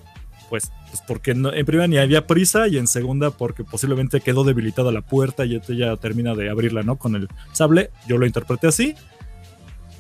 [0.50, 4.44] pues, pues porque no, en primera ni había prisa y en segunda porque posiblemente quedó
[4.44, 6.98] debilitada la puerta y ella termina de abrirla, ¿no?
[6.98, 8.96] Con el sable, yo lo interpreté así.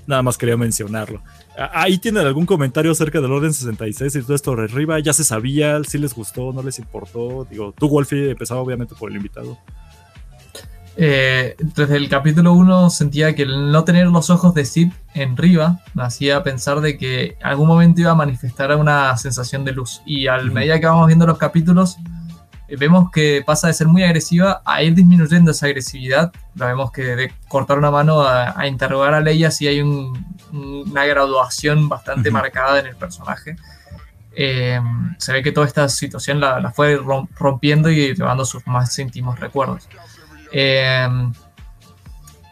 [0.07, 1.23] Nada más quería mencionarlo.
[1.57, 4.99] Ahí tienen algún comentario acerca del Orden 66 y todo esto arriba.
[4.99, 7.47] Ya se sabía, si les gustó, no les importó.
[7.49, 9.57] Digo, tú, Wolfie, empezaba obviamente por el invitado.
[10.97, 15.35] Eh, desde el capítulo 1 sentía que el no tener los ojos de Sid en
[15.35, 19.73] Riva me hacía pensar de que en algún momento iba a manifestar una sensación de
[19.73, 20.01] luz.
[20.05, 21.97] Y al medida que vamos viendo los capítulos,
[22.67, 26.31] eh, vemos que pasa de ser muy agresiva a ir disminuyendo esa agresividad.
[26.55, 31.89] La vemos que de cortar una mano a, interrogar a Leia si hay una graduación
[31.89, 33.57] bastante marcada en el personaje.
[34.37, 34.81] Eh,
[35.17, 36.99] se ve que toda esta situación la, la fue
[37.35, 39.87] rompiendo y llevando sus más íntimos recuerdos.
[40.57, 41.05] Eh,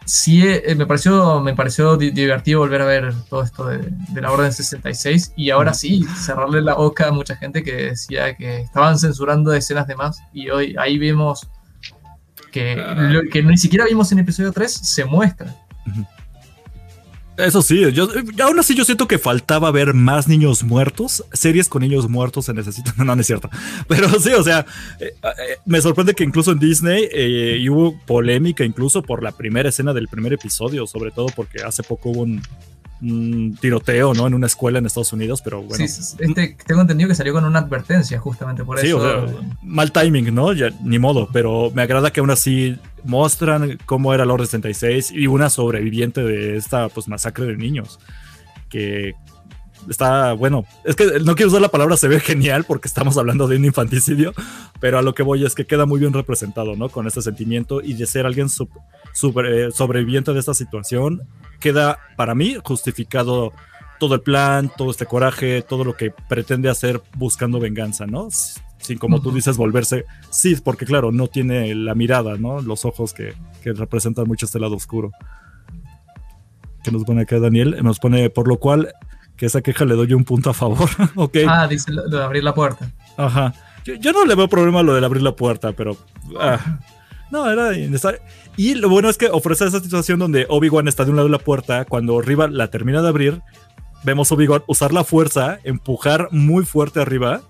[0.04, 4.51] sí, eh, me pareció, me pareció divertido volver a ver todo esto de, la Orden
[4.51, 9.54] 66 y ahora sí, cerrarle la boca a mucha gente que decía que estaban censurando
[9.54, 11.49] escenas de más y hoy ahí vemos
[12.51, 15.56] que lo que ni siquiera vimos en episodio 3 se muestra.
[17.38, 18.08] Eso sí, yo,
[18.44, 21.24] aún así yo siento que faltaba ver más niños muertos.
[21.34, 22.94] Series con niños muertos se necesitan.
[23.04, 23.50] No, no es cierto.
[23.88, 24.66] Pero sí, o sea,
[25.00, 29.70] eh, eh, me sorprende que incluso en Disney eh, hubo polémica incluso por la primera
[29.70, 32.42] escena del primer episodio, sobre todo porque hace poco hubo un,
[33.60, 34.28] tiroteo, ¿no?
[34.28, 35.76] En una escuela en Estados Unidos, pero bueno.
[35.76, 38.86] Sí, este, tengo entendido que salió con una advertencia justamente por eso.
[38.86, 40.54] Sí, o sea, mal timing, ¿no?
[40.54, 45.12] Ya, ni modo, pero me agrada que aún así muestran cómo era el Orden 66
[45.12, 47.99] y una sobreviviente de esta pues masacre de niños.
[48.70, 49.14] Que
[49.89, 53.47] está, bueno, es que no quiero usar la palabra se ve genial porque estamos hablando
[53.47, 54.34] de un infanticidio,
[54.80, 56.89] pero a lo que voy es que queda muy bien representado, ¿no?
[56.89, 61.22] Con este sentimiento y de ser alguien sobreviviente de esta situación
[61.64, 63.53] queda para mí justificado
[63.97, 68.28] todo el plan, todo este coraje, todo lo que pretende hacer buscando venganza, ¿no?
[68.80, 72.61] Sin como tú dices, volverse sí, porque claro, no tiene la mirada, ¿no?
[72.61, 73.34] Los ojos que,
[73.64, 75.11] que representan mucho este lado oscuro.
[76.84, 78.93] Que nos pone acá Daniel, nos pone por lo cual
[79.38, 80.89] que esa queja le doy un punto a favor.
[81.16, 81.45] okay.
[81.47, 82.91] Ah, dice lo de abrir la puerta.
[83.16, 83.53] Ajá.
[83.86, 85.95] Yo, no le veo problema a lo de abrir la puerta, pero.
[86.38, 86.80] Ah,
[87.34, 88.22] no, era necesario.
[88.56, 91.32] Y lo bueno es que ofrece esa situación donde Obi-Wan está de un lado de
[91.32, 93.42] la puerta, cuando arriba la termina de abrir,
[94.04, 97.42] vemos Obi-Wan usar la fuerza, empujar muy fuerte arriba,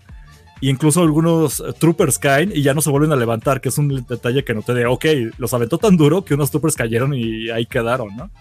[0.61, 4.05] e incluso algunos troopers caen y ya no se vuelven a levantar, que es un
[4.07, 5.05] detalle que noté de, ok,
[5.37, 8.31] los aventó tan duro que unos troopers cayeron y ahí quedaron, ¿no?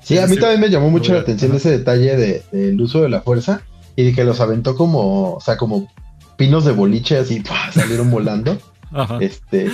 [0.00, 3.10] Sí, a mí también me llamó mucho la atención ese detalle del de, uso de
[3.10, 3.60] la fuerza
[3.96, 5.92] y de que los aventó como, o sea, como
[6.38, 7.42] pinos de boliche así,
[7.74, 8.56] salieron volando.
[8.90, 9.18] Ajá.
[9.20, 9.70] Este,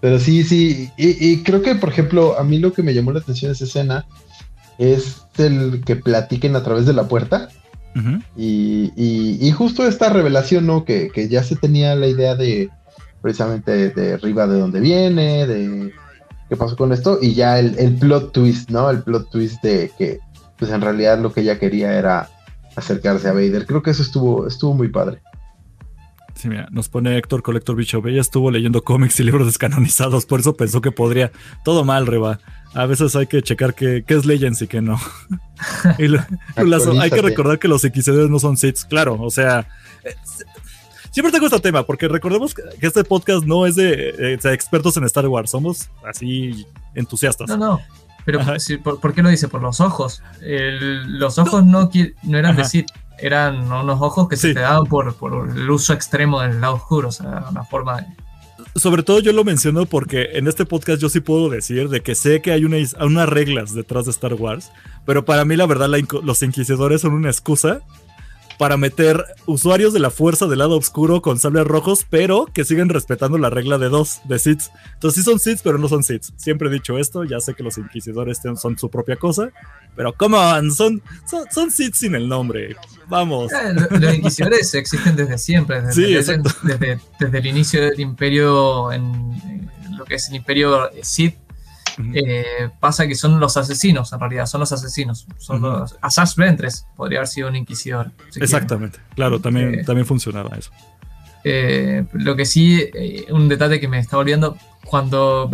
[0.00, 3.20] pero sí, sí, y, creo que, por ejemplo, a mí lo que me llamó la
[3.20, 4.06] atención de esa escena
[4.78, 7.48] es el que platiquen a través de la puerta.
[8.36, 10.84] y, y, justo esta revelación, ¿no?
[10.84, 12.68] Que, que, ya se tenía la idea de
[13.22, 15.92] precisamente de arriba de dónde viene, de
[16.48, 18.90] qué pasó con esto, y ya el, el plot twist, ¿no?
[18.90, 20.20] El plot twist de que,
[20.58, 22.28] pues en realidad lo que ella quería era
[22.76, 23.66] acercarse a Vader.
[23.66, 25.20] Creo que eso estuvo, estuvo muy padre.
[26.36, 28.06] Sí, mira, nos pone Héctor Collector Bishop.
[28.06, 31.32] Ella estuvo leyendo cómics y libros descanonizados, por eso pensó que podría.
[31.64, 32.40] Todo mal, Reba.
[32.74, 35.00] A veces hay que checar qué, es Legends y qué no.
[35.98, 39.16] hay que recordar que los Inquisidores no son Sith, claro.
[39.18, 39.66] O sea,
[40.04, 40.14] eh,
[41.10, 45.26] siempre tengo este tema, porque recordemos que este podcast no es de, expertos en Star
[45.28, 47.48] Wars, somos así entusiastas.
[47.48, 47.80] No, no.
[48.26, 48.40] Pero
[49.00, 49.48] ¿por, qué lo dice?
[49.48, 50.22] Por los ojos.
[50.40, 51.88] los ojos no,
[52.24, 55.14] no, eran de Sith eran unos ojos que se te daban por,
[55.54, 58.06] el uso extremo del lado oscuro, o sea, una forma de...
[58.74, 62.14] Sobre todo yo lo menciono porque en este podcast yo sí puedo decir de que
[62.14, 64.70] sé que hay unas reglas detrás de Star Wars,
[65.06, 65.88] pero para mí la verdad
[66.22, 67.80] los inquisidores son una excusa
[68.58, 72.88] para meter usuarios de la fuerza del lado oscuro con sables rojos, pero que siguen
[72.88, 74.62] respetando la regla de dos, de Sith.
[74.94, 76.24] Entonces sí son Sith, pero no son Sith.
[76.36, 79.50] Siempre he dicho esto, ya sé que los inquisidores son su propia cosa,
[79.94, 82.76] pero come on, son, son, son Sith sin el nombre.
[83.08, 83.52] Vamos.
[83.52, 90.16] Eh, los inquisidores existen desde siempre, desde, desde, el inicio del imperio, en, lo que
[90.16, 91.36] es el imperio Sith
[92.14, 95.26] eh, pasa que son los asesinos, en realidad, son los asesinos.
[95.38, 98.12] Son los Asas Ventres, podría haber sido un inquisidor.
[98.34, 100.70] Exactamente, claro, también, eh, también funcionaba eso.
[101.44, 102.90] Eh, lo que sí,
[103.30, 105.50] un detalle que me está olvidando, cuando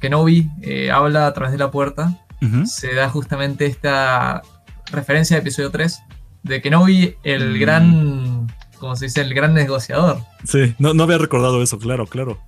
[0.00, 0.50] Kenobi
[0.92, 2.18] habla a través de la puerta,
[2.64, 4.42] se da justamente esta
[4.90, 6.02] referencia de episodio 3
[6.42, 7.60] de Kenobi, el mm.
[7.60, 10.18] gran, como se dice, el gran negociador.
[10.42, 12.40] Sí, no, no había recordado eso, claro, claro.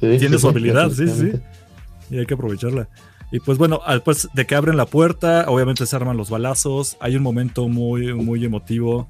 [0.00, 1.32] Tiene su habilidad, sí, sí
[2.10, 2.88] y hay que aprovecharla.
[3.30, 6.96] Y pues bueno, después de que abren la puerta, obviamente se arman los balazos.
[7.00, 9.08] Hay un momento muy, muy emotivo.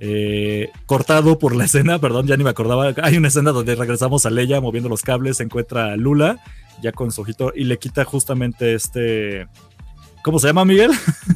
[0.00, 2.94] Eh, cortado por la escena, perdón, ya ni me acordaba.
[3.02, 6.38] Hay una escena donde regresamos a Leia moviendo los cables, se encuentra a Lula
[6.82, 9.46] ya con su ojito y le quita justamente este
[10.24, 10.90] ¿Cómo se llama, Miguel?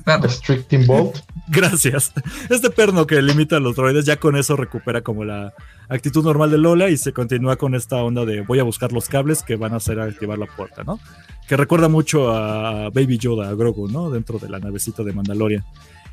[0.07, 1.19] Restricting Bolt.
[1.49, 2.11] Gracias.
[2.49, 5.53] Este perno que limita a los droides, ya con eso recupera como la
[5.89, 9.09] actitud normal de Lola y se continúa con esta onda de voy a buscar los
[9.09, 11.01] cables que van a hacer activar la puerta, ¿no?
[11.47, 14.11] Que recuerda mucho a Baby Yoda, a Grogu, ¿no?
[14.11, 15.65] Dentro de la navecita de Mandalorian.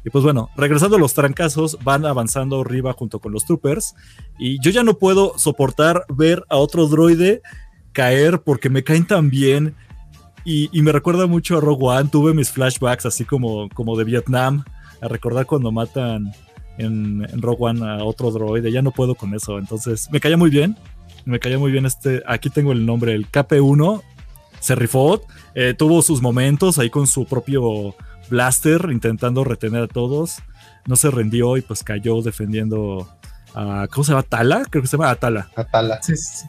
[0.05, 3.95] Y pues bueno, regresando a los trancazos, van avanzando arriba junto con los troopers.
[4.37, 7.41] Y yo ya no puedo soportar ver a otro droide
[7.91, 9.75] caer porque me caen tan bien
[10.47, 12.09] y, me recuerda mucho a Rogue One.
[12.11, 14.63] Tuve mis flashbacks así como, como de Vietnam,
[15.01, 16.31] a recordar cuando matan
[16.77, 18.71] en, Rogue One a otro droide.
[18.71, 19.57] Ya no puedo con eso.
[19.59, 20.77] Entonces, me caía muy bien.
[21.25, 22.23] Me caía muy bien este.
[22.27, 24.01] Aquí tengo el nombre, el KP1.
[24.59, 25.21] Se rifó.
[25.53, 27.95] Eh, tuvo sus momentos ahí con su propio
[28.29, 30.37] blaster, intentando retener a todos.
[30.87, 33.09] No se rendió y pues cayó defendiendo
[33.53, 33.87] a.
[33.91, 34.23] ¿Cómo se llama?
[34.23, 34.63] ¿Tala?
[34.69, 35.49] Creo que se llama Atala.
[35.55, 35.99] Atala.
[36.01, 36.47] Sí, sí, sí.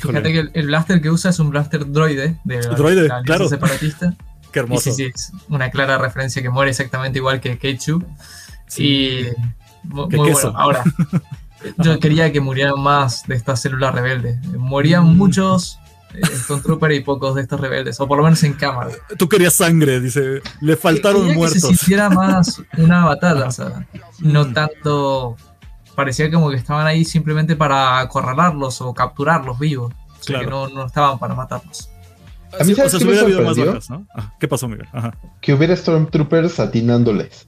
[0.00, 3.48] Fíjate que el, blaster que usa es un blaster droide de droide, claro.
[3.48, 4.14] separatista.
[4.52, 4.90] Qué hermoso.
[4.90, 8.04] Sí, sí, es una clara referencia que muere exactamente igual que Keichu.
[8.72, 8.84] Sí.
[8.84, 9.26] Y
[9.84, 10.52] muy, bueno.
[10.56, 10.82] Ahora,
[11.78, 14.42] yo quería que murieran más de estas células rebeldes.
[14.56, 15.16] Morían mm.
[15.18, 15.78] muchos
[16.14, 18.90] eh, Stone Trooper y pocos de estos rebeldes, o por lo menos en cámara.
[19.18, 20.40] Tú querías sangre, dice.
[20.62, 21.52] Le faltaron muertos.
[21.52, 23.86] Que se sintiera más una batalla, o sea,
[24.20, 24.54] no mm.
[24.54, 25.36] tanto.
[25.94, 29.92] Parecía como que estaban ahí simplemente para acorralarlos o capturarlos vivos.
[30.18, 31.90] O sea, que no, no estaban para matarlos.
[32.58, 34.06] A mí, ¿sabes o sea, que me más bajas, ¿no?
[34.14, 34.88] Ah, ¿Qué pasó, Miguel?
[34.92, 35.14] Ajá.
[35.42, 37.46] Que hubiera Stormtroopers atinándoles.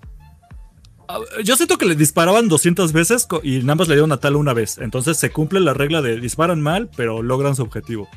[1.08, 4.36] Ah, yo siento que le disparaban 200 veces y nada más le dieron a tal
[4.36, 4.78] una vez.
[4.78, 8.08] Entonces se cumple la regla de disparan mal, pero logran su objetivo.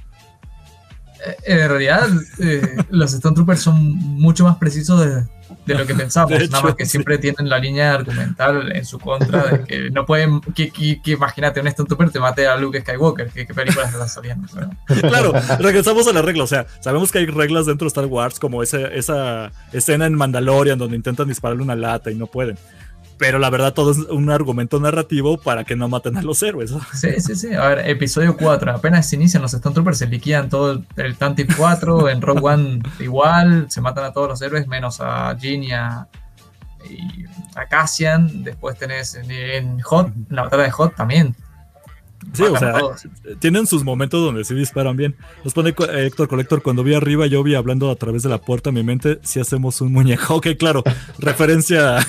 [1.25, 2.07] Eh, en realidad,
[2.39, 5.23] eh, los Stone Troopers son mucho más precisos de,
[5.65, 9.45] de lo que pensamos, nada más que siempre tienen la línea argumental en su contra
[9.45, 10.71] de que no pueden, que,
[11.05, 14.47] imagínate, un Trooper te mate a Luke Skywalker, ¿qué, qué películas están saliendo?
[15.01, 18.39] Claro, regresamos a la regla, o sea, sabemos que hay reglas dentro de Star Wars,
[18.39, 22.57] como esa, esa escena en Mandalorian donde intentan dispararle una lata y no pueden
[23.18, 26.74] pero la verdad todo es un argumento narrativo para que no maten a los héroes.
[26.93, 27.53] Sí, sí, sí.
[27.53, 31.53] A ver, episodio 4, apenas se inician los Stone Troopers, se liquidan todo el Tantive
[31.55, 35.72] 4, en Rogue One igual, se matan a todos los héroes, menos a Jean y
[35.72, 36.07] a,
[37.70, 38.43] Cassian.
[38.43, 41.36] Después tenés en, Hot, en la batalla de Hot también,
[42.34, 42.73] Sí, o sea,
[43.39, 45.15] tienen sus momentos donde sí disparan bien.
[45.43, 48.39] Nos pone eh, Héctor Colector, cuando vi arriba yo vi hablando a través de la
[48.39, 50.17] puerta en mi mente si hacemos un muñeco.
[50.38, 50.84] Ok, claro,
[51.17, 52.05] referencia a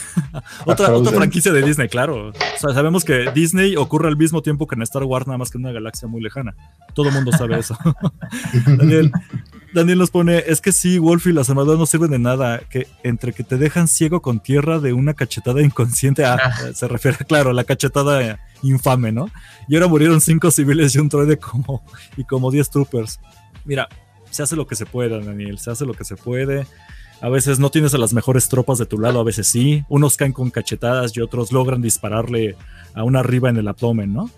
[0.66, 2.29] otra, otra franquicia de Disney, claro.
[2.29, 5.51] O sea, sabemos que Disney ocurre al mismo tiempo que en Star Wars, nada más
[5.51, 6.55] que en una galaxia muy lejana.
[6.95, 7.79] Todo el mundo sabe eso.
[8.66, 9.11] Daniel,
[9.73, 12.87] Daniel nos pone, es que sí, Wolf y las armaduras no sirven de nada, que
[13.03, 16.73] entre que te dejan ciego con tierra de una cachetada inconsciente, ah, ah.
[16.75, 19.31] se refiere, claro, la cachetada infame, ¿no?
[19.69, 21.83] Y ahora murieron cinco civiles y un droide como,
[22.16, 23.21] y como 10 troopers.
[23.64, 23.89] Mira,
[24.31, 26.66] se hace lo que se puede, Daniel, se hace lo que se puede.
[27.21, 29.85] A veces no tienes a las mejores tropas de tu lado, a veces sí.
[29.89, 32.57] Unos caen con cachetadas y otros logran dispararle
[32.95, 34.31] a una arriba en el abdomen, ¿no?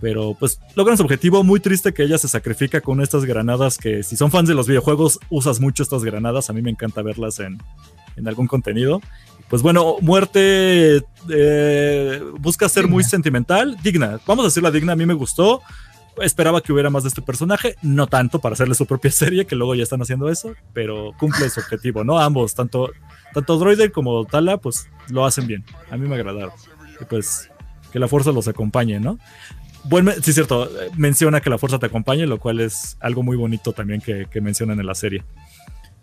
[0.00, 1.42] Pero pues logran su objetivo.
[1.42, 4.68] Muy triste que ella se sacrifica con estas granadas que si son fans de los
[4.68, 6.50] videojuegos usas mucho estas granadas.
[6.50, 7.58] A mí me encanta verlas en,
[8.16, 9.00] en algún contenido.
[9.48, 14.20] Pues bueno, muerte eh, busca ser muy sentimental, digna.
[14.26, 15.62] Vamos a decirla digna, a mí me gustó.
[16.20, 19.56] Esperaba que hubiera más de este personaje, no tanto para hacerle su propia serie, que
[19.56, 22.18] luego ya están haciendo eso, pero cumple su objetivo, ¿no?
[22.18, 22.90] Ambos, tanto,
[23.32, 25.64] tanto Droider como Tala, pues lo hacen bien.
[25.90, 26.52] A mí me agradaron.
[27.00, 27.48] Y pues
[27.92, 29.18] que la fuerza los acompañe, ¿no?
[29.88, 33.72] Bueno, sí, cierto, menciona que la fuerza te acompañe, lo cual es algo muy bonito
[33.72, 35.24] también que, que mencionan en la serie.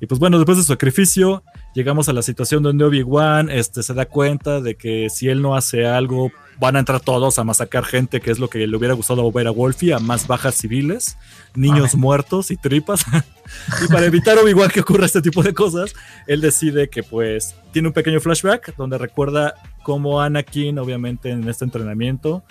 [0.01, 3.93] Y pues bueno, después de su sacrificio, llegamos a la situación donde Obi-Wan este, se
[3.93, 7.85] da cuenta de que si él no hace algo, van a entrar todos a masacrar
[7.85, 11.17] gente, que es lo que le hubiera gustado ver a Wolfie, a más bajas civiles,
[11.55, 13.05] niños muertos y tripas.
[13.83, 15.93] y para evitar Obi-Wan que ocurra este tipo de cosas,
[16.27, 21.63] él decide que pues tiene un pequeño flashback donde recuerda cómo Anakin, obviamente en este
[21.63, 22.43] entrenamiento,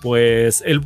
[0.00, 0.80] pues él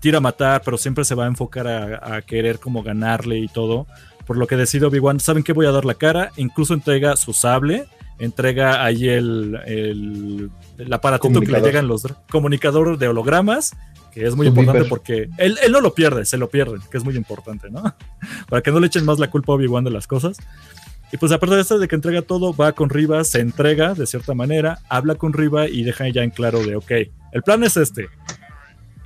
[0.00, 3.48] tira a matar, pero siempre se va a enfocar a, a querer como ganarle y
[3.48, 3.86] todo
[4.26, 6.32] por lo que decide Obi-Wan, ¿saben qué voy a dar la cara?
[6.36, 7.86] Incluso entrega su sable,
[8.18, 13.76] entrega ahí el, el, el aparatito que le llegan los comunicadores de hologramas,
[14.12, 17.04] que es muy importante porque él, él, no lo pierde, se lo pierde, que es
[17.04, 17.82] muy importante, ¿no?
[18.48, 20.38] Para que no le echen más la culpa a Obi-Wan de las cosas.
[21.12, 24.08] Y pues aparte de esto de que entrega todo, va con Riva, se entrega de
[24.08, 26.90] cierta manera, habla con Riva y deja ya en claro de, ok,
[27.30, 28.08] el plan es este,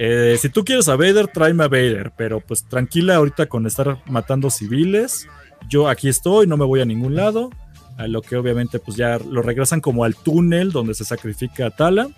[0.03, 3.99] eh, si tú quieres a Vader, tráeme a Vader, pero pues tranquila ahorita con estar
[4.07, 5.29] matando civiles.
[5.69, 7.51] Yo aquí estoy, no me voy a ningún lado.
[7.99, 11.71] A lo que obviamente pues ya lo regresan como al túnel donde se sacrifica a
[11.71, 12.09] Tala.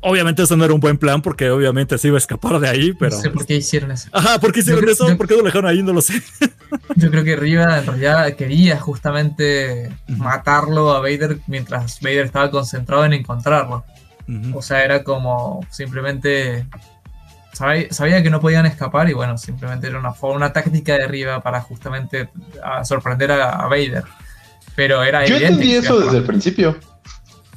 [0.00, 2.92] Obviamente eso no era un buen plan porque obviamente se iba a escapar de ahí,
[2.92, 3.16] pero...
[3.16, 4.08] No sé por qué hicieron eso.
[4.12, 5.16] Ajá, ¿por qué hicieron eso?
[5.16, 5.82] ¿Por qué lo dejaron ahí?
[5.82, 6.22] No lo sé.
[6.94, 13.04] yo creo que Riva en realidad quería justamente matarlo a Vader mientras Vader estaba concentrado
[13.04, 13.84] en encontrarlo.
[14.54, 16.66] O sea, era como simplemente
[17.90, 21.60] sabía, que no podían escapar y bueno, simplemente era una, una táctica de arriba para
[21.60, 22.28] justamente
[22.84, 24.04] sorprender a, Vader.
[24.76, 26.76] Pero era Yo entendí eso desde el principio.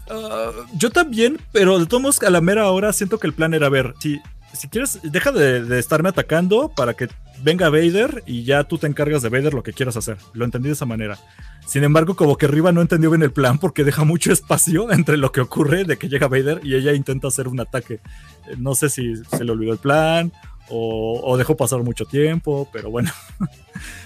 [0.10, 3.54] Ah, yo también, pero de todos modos a la mera hora siento que el plan
[3.54, 4.22] era ver si
[4.54, 7.10] si quieres, deja de, estarme atacando para que
[7.42, 10.18] venga Vader y ya tú te encargas de Vader lo que quieras hacer.
[10.34, 11.18] Lo entendí de esa manera.
[11.66, 15.18] Sin embargo, como que Riva no entendió bien el plan porque deja mucho espacio entre
[15.18, 17.96] lo que ocurre de que llega Vader y ella intenta hacer un ataque.
[17.96, 20.32] Eh, no sé si se le olvidó el plan
[20.70, 23.12] o, dejó pasar mucho tiempo, pero bueno.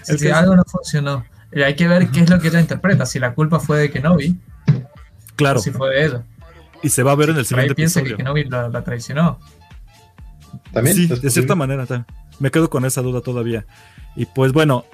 [0.07, 1.25] Es que algo no funcionó.
[1.53, 3.05] Y hay que ver qué es lo que ella interpreta.
[3.05, 4.37] Si la culpa fue de Kenobi.
[5.35, 5.59] Claro.
[5.59, 6.23] si fue de ella.
[6.81, 9.39] Y se va a ver en el siguiente piensa que Kenobi la traicionó.
[10.93, 11.85] Sí, de cierta manera.
[12.39, 13.65] Me quedo con esa duda todavía.
[14.15, 14.85] Y pues bueno,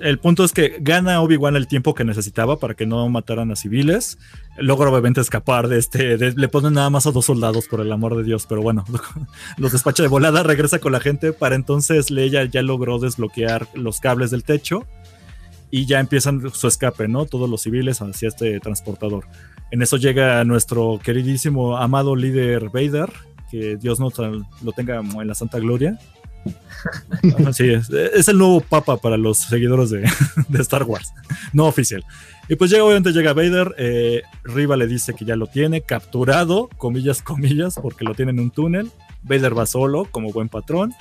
[0.00, 3.56] el punto es que gana Obi-Wan el tiempo que necesitaba para que no mataran a
[3.56, 4.18] civiles.
[4.56, 6.16] Logra obviamente escapar de este.
[6.18, 8.84] le ponen nada más a dos soldados, por el amor de Dios, pero bueno,
[9.56, 11.32] los despacha de volada, regresa con la gente.
[11.32, 14.86] Para entonces Leia ya logró desbloquear los cables del techo
[15.70, 17.24] y ya empiezan su escape, ¿no?
[17.26, 19.24] Todos los civiles hacia este transportador.
[19.70, 23.10] En eso llega nuestro queridísimo, amado líder Vader,
[23.52, 24.08] que Dios no
[24.62, 25.98] lo tenga en la santa gloria.
[27.52, 30.02] Sí, es, el nuevo papa para los seguidores de,
[30.60, 31.12] Star Wars,
[31.52, 32.04] no oficial.
[32.48, 36.68] Y pues llega, obviamente llega Vader, eh, Riva le dice que ya lo tiene capturado,
[36.78, 38.90] comillas, comillas, porque lo tiene en un túnel.
[39.22, 40.92] Vader va solo, como buen patrón.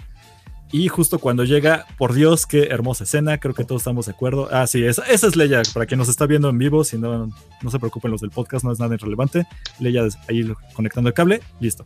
[0.74, 4.48] Y justo cuando llega, por Dios, qué hermosa escena, creo que todos estamos de acuerdo.
[4.52, 7.28] Ah, sí, esa, es Leia, para quien nos está viendo en vivo, si no,
[7.62, 9.46] no se preocupen los del podcast, no es nada irrelevante.
[9.80, 11.86] Leia ahí conectando el cable, listo.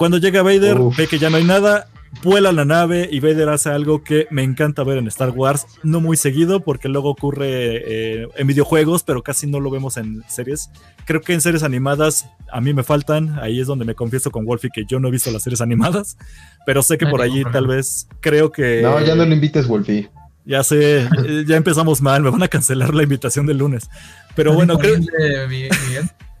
[0.00, 1.88] Cuando llega Vader, ve que ya no hay nada,
[2.22, 6.00] vuela la nave y Vader hace algo que me encanta ver en Star Wars, no
[6.00, 10.70] muy seguido porque luego ocurre eh, en videojuegos, pero casi no lo vemos en series.
[11.04, 14.46] Creo que en series animadas a mí me faltan, ahí es donde me confieso con
[14.46, 16.16] Wolfie que yo no he visto las series animadas,
[16.64, 18.80] pero sé que por allí tal vez creo que...
[18.80, 20.08] No, ya no lo invites Wolfie.
[20.46, 21.10] Ya sé,
[21.46, 23.90] ya empezamos mal, me van a cancelar la invitación del lunes.
[24.34, 24.96] Pero bueno, creo...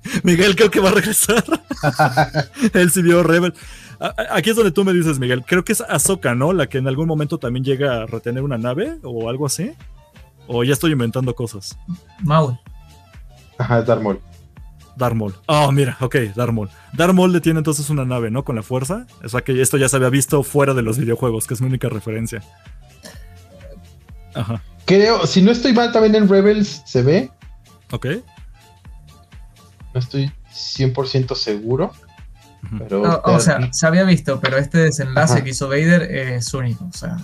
[0.22, 0.56] Miguel?
[0.56, 1.44] Creo que va a regresar.
[2.74, 3.54] Él sí vio Rebel.
[4.30, 5.44] Aquí es donde tú me dices, Miguel.
[5.46, 6.52] Creo que es Ahsoka, ¿no?
[6.52, 9.72] La que en algún momento también llega a retener una nave o algo así.
[10.46, 11.78] O ya estoy inventando cosas.
[12.20, 12.58] Maul.
[13.58, 14.20] Ajá, Darmol.
[14.96, 15.34] Darmol.
[15.46, 16.70] Oh, mira, ok, Darmol.
[16.92, 18.44] Darmol detiene entonces una nave, ¿no?
[18.44, 19.06] Con la fuerza.
[19.22, 21.68] O sea que esto ya se había visto fuera de los videojuegos, que es mi
[21.68, 22.42] única referencia.
[24.34, 24.62] Ajá.
[24.86, 27.30] Creo, si no estoy mal, también en Rebels se ve.
[27.92, 28.06] Ok.
[29.94, 31.92] No estoy 100% seguro
[33.22, 36.84] o sea, se había visto, pero este desenlace que hizo Vader es único.
[36.84, 37.16] O sea,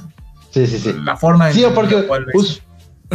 [0.51, 0.95] sí, sí, sí.
[1.05, 1.55] La forma de.
[1.55, 2.07] Sí, porque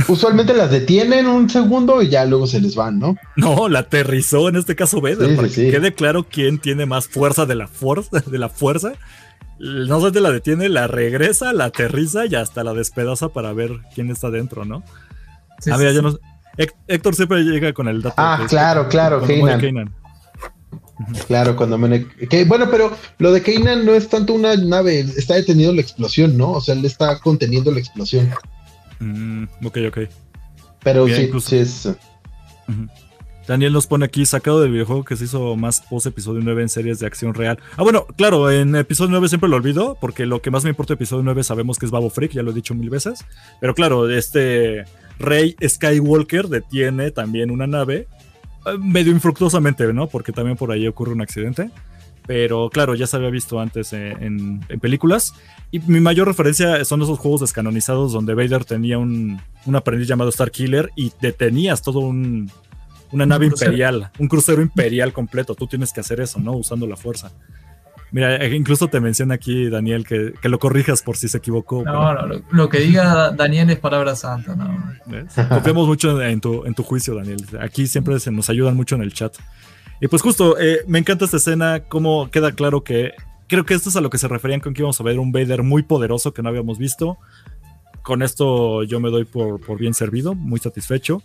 [0.08, 3.18] usualmente las detienen un segundo y ya luego se les van, ¿no?
[3.36, 7.46] No, la aterrizó en este caso Vader, para que quede claro quién tiene más fuerza
[7.46, 8.20] de la fuerza.
[8.26, 8.94] De la fuerza.
[9.60, 13.72] No sé, te la detiene, la regresa, la aterriza y hasta la despedaza para ver
[13.94, 14.84] quién está dentro, ¿no?
[15.72, 16.18] a ver, yo no
[16.88, 18.16] Héctor siempre llega con el dato.
[18.18, 19.94] Ah, claro, claro, Kanan.
[21.28, 22.06] Claro, cuando me...
[22.08, 26.38] Que, bueno, pero lo de Kanan no es tanto una nave, está deteniendo la explosión,
[26.38, 26.52] ¿no?
[26.52, 28.30] O sea, él está conteniendo la explosión.
[29.00, 30.00] Mm, ok, ok.
[30.84, 31.90] Pero sí, sí es...
[33.48, 36.70] Daniel nos pone aquí, sacado del videojuego que se hizo más post episodio 9 en
[36.70, 37.60] series de acción real.
[37.76, 40.94] Ah, bueno, claro, en episodio 9 siempre lo olvido, porque lo que más me importa
[40.94, 43.26] de episodio 9 sabemos que es Babo Freak, ya lo he dicho mil veces.
[43.60, 44.86] Pero claro, este
[45.22, 48.08] Rey Skywalker detiene también una nave
[48.66, 50.08] eh, medio infructuosamente, ¿no?
[50.08, 51.72] Porque también por ahí ocurre un accidente.
[52.28, 55.34] Pero claro, ya se había visto antes en, películas.
[55.72, 59.42] Y mi mayor referencia son esos juegos descanonizados donde Vader tenía un,
[59.74, 62.52] aprendiz llamado Star Killer y detenías todo un,
[63.12, 65.56] una nave imperial, un crucero imperial completo.
[65.56, 66.54] Tú tienes que hacer eso, ¿no?
[66.54, 67.32] Usando la fuerza.
[68.12, 71.84] Mira, eh, incluso te menciona aquí, Daniel, que, lo corrijas por si se equivocó.
[71.84, 74.94] No, no, lo, que diga Daniel es palabra santa, ¿no?
[75.48, 77.44] Confiamos mucho en tu, en tu juicio, Daniel.
[77.62, 79.34] Aquí siempre se nos ayudan mucho en el chat.
[80.02, 83.14] Y pues justo, eh, me encanta esta escena, cómo queda claro que
[83.48, 85.32] creo que esto es a lo que se referían con que íbamos a ver un
[85.32, 87.18] Vader muy poderoso que no habíamos visto.
[88.02, 91.22] Con esto yo me doy por, por bien servido, muy satisfecho.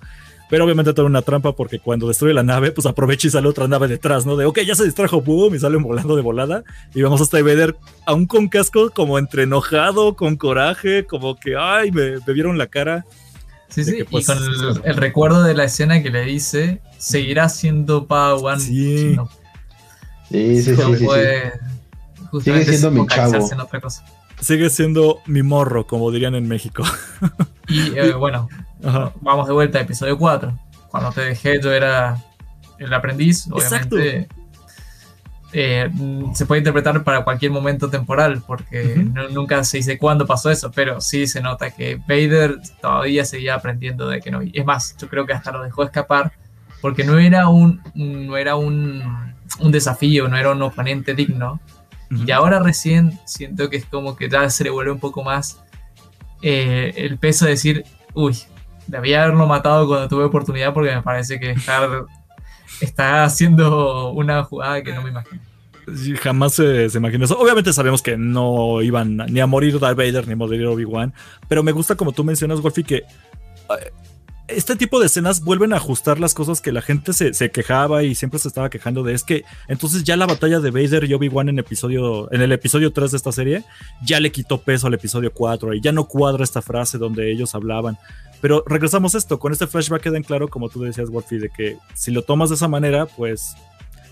[0.48, 3.66] Pero obviamente trae una trampa porque cuando destruye la nave, pues aprovecha y sale otra
[3.66, 4.36] nave detrás, ¿no?
[4.36, 6.62] De, ok, ya se distrajo, boom, y salen volando de volada.
[6.94, 7.76] Y vamos hasta Vader,
[8.06, 13.04] aún con casco, como entre enojado, con coraje, como que, ay, me, vieron la cara.
[13.68, 14.38] Sí, sí, y pues, con
[14.84, 18.60] el, recuerdo de la escena que le dice, seguirá siendo Padawan.
[18.60, 19.16] Sí.
[20.30, 21.06] Sí, sí, sí,
[22.42, 23.48] Sigue siendo mi chavo.
[24.40, 26.84] Sigue siendo mi morro, como dirían en México.
[27.68, 28.48] Y eh, bueno,
[29.20, 30.58] vamos de vuelta a episodio 4.
[30.90, 32.22] Cuando te dejé, yo era
[32.78, 34.28] el aprendiz, obviamente.
[35.52, 35.88] Eh,
[36.34, 38.96] se puede interpretar para cualquier momento temporal, porque
[39.30, 44.08] nunca se dice cuándo pasó eso, pero sí se nota que Vader todavía seguía aprendiendo
[44.08, 44.40] de que no.
[44.52, 46.32] Es más, yo creo que hasta lo dejó escapar,
[46.80, 51.60] porque no era un, no era un, un desafío, no era un oponente digno.
[52.10, 55.60] Y ahora recién siento que es como que ya se le vuelve un poco más
[56.42, 57.84] eh, el peso de decir,
[58.14, 58.36] uy,
[58.86, 61.54] debía haberlo matado cuando tuve oportunidad porque me parece que
[62.80, 65.40] está haciendo una jugada que no me imagino.
[66.22, 67.38] jamás se, se, imaginó eso.
[67.38, 71.14] Obviamente sabemos que no iban ni a morir Darth Vader ni a morir Obi-Wan,
[71.48, 73.92] pero me gusta como tú mencionas, Wolfie, que eh,
[74.48, 78.14] este tipo de escenas vuelven a ajustar las cosas que la gente se, quejaba y
[78.14, 79.12] siempre se estaba quejando de.
[79.12, 82.92] Es que entonces ya la batalla de Vader y Obi-Wan en, episodio, en el episodio
[82.92, 83.64] 3 de esta serie
[84.04, 87.54] ya le quitó peso al episodio 4 y ya no cuadra esta frase donde ellos
[87.54, 87.98] hablaban.
[88.40, 91.50] Pero regresamos a esto, con este flashback queda en claro, como tú decías, Wolfie, de
[91.50, 93.54] que si lo tomas de esa manera, pues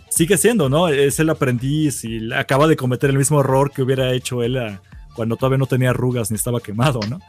[0.09, 0.89] sigue siendo, ¿no?
[0.89, 4.59] Es el aprendiz y acaba de cometer el mismo error que hubiera hecho él
[5.15, 7.21] cuando todavía no tenía arrugas ni estaba quemado, ¿no?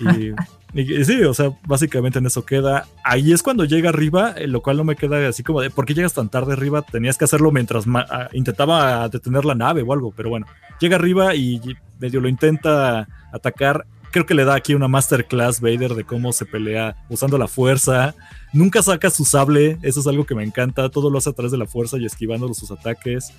[0.00, 0.32] Y
[0.72, 2.86] y, sí, o sea, básicamente en eso queda.
[3.02, 5.84] Ahí es cuando llega arriba, eh, lo cual no me queda así como de, ¿por
[5.84, 6.82] qué llegas tan tarde arriba?
[6.82, 10.46] Tenías que hacerlo mientras ah, intentaba detener la nave o algo, pero bueno,
[10.78, 11.60] llega arriba y
[11.98, 13.86] medio lo intenta atacar.
[14.12, 18.14] Creo que le da aquí una masterclass Vader de cómo se pelea usando la fuerza.
[18.52, 20.88] Nunca saca su sable, eso es algo que me encanta.
[20.88, 23.32] Todo lo hace a través de la fuerza y esquivando sus ataques.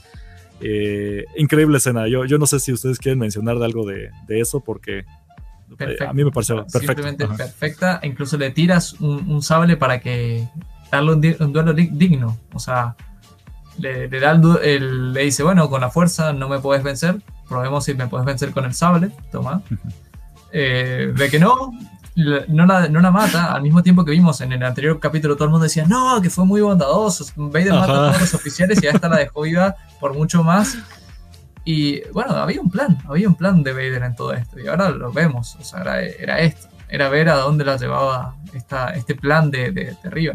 [0.62, 2.08] Eh, increíble escena.
[2.08, 5.06] Yo, yo no sé si ustedes quieren mencionar de algo de, de eso, porque
[6.08, 6.80] a mí me pareció perfecto.
[6.80, 8.00] Simplemente perfecta.
[8.04, 10.48] Incluso le tiras un, sable para que
[10.92, 12.38] darle un, duelo digno.
[12.54, 12.96] O sea,
[13.78, 17.22] le, da el, le dice, bueno, con la fuerza no me puedes vencer.
[17.48, 19.12] Probemos si me puedes vencer con el sable.
[19.32, 19.62] Toma.
[20.54, 21.72] Eh, de que no,
[22.16, 25.46] no la, no la, mata, al mismo tiempo que vimos en el anterior capítulo, todo
[25.46, 28.88] el mundo decía, no, que fue muy bondadoso, Vader mata a todos los oficiales y
[28.88, 30.78] hasta la dejó viva por mucho más.
[31.64, 34.60] Y bueno, había un plan, había un plan de Vader en todo esto.
[34.60, 38.94] Y ahora lo vemos, o sea, era, esto, era ver a dónde la llevaba esta,
[38.94, 40.34] este plan de, de, arriba.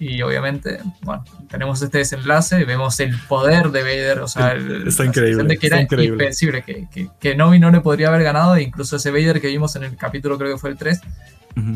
[0.00, 5.04] Y obviamente, bueno, tenemos este desenlace, vemos el poder de Vader, o sea, el, está
[5.04, 8.96] increíble, que era invencible, que, que, que Novi no le podría haber ganado, e incluso
[8.96, 11.00] ese Vader que vimos en el capítulo, creo que fue el 3,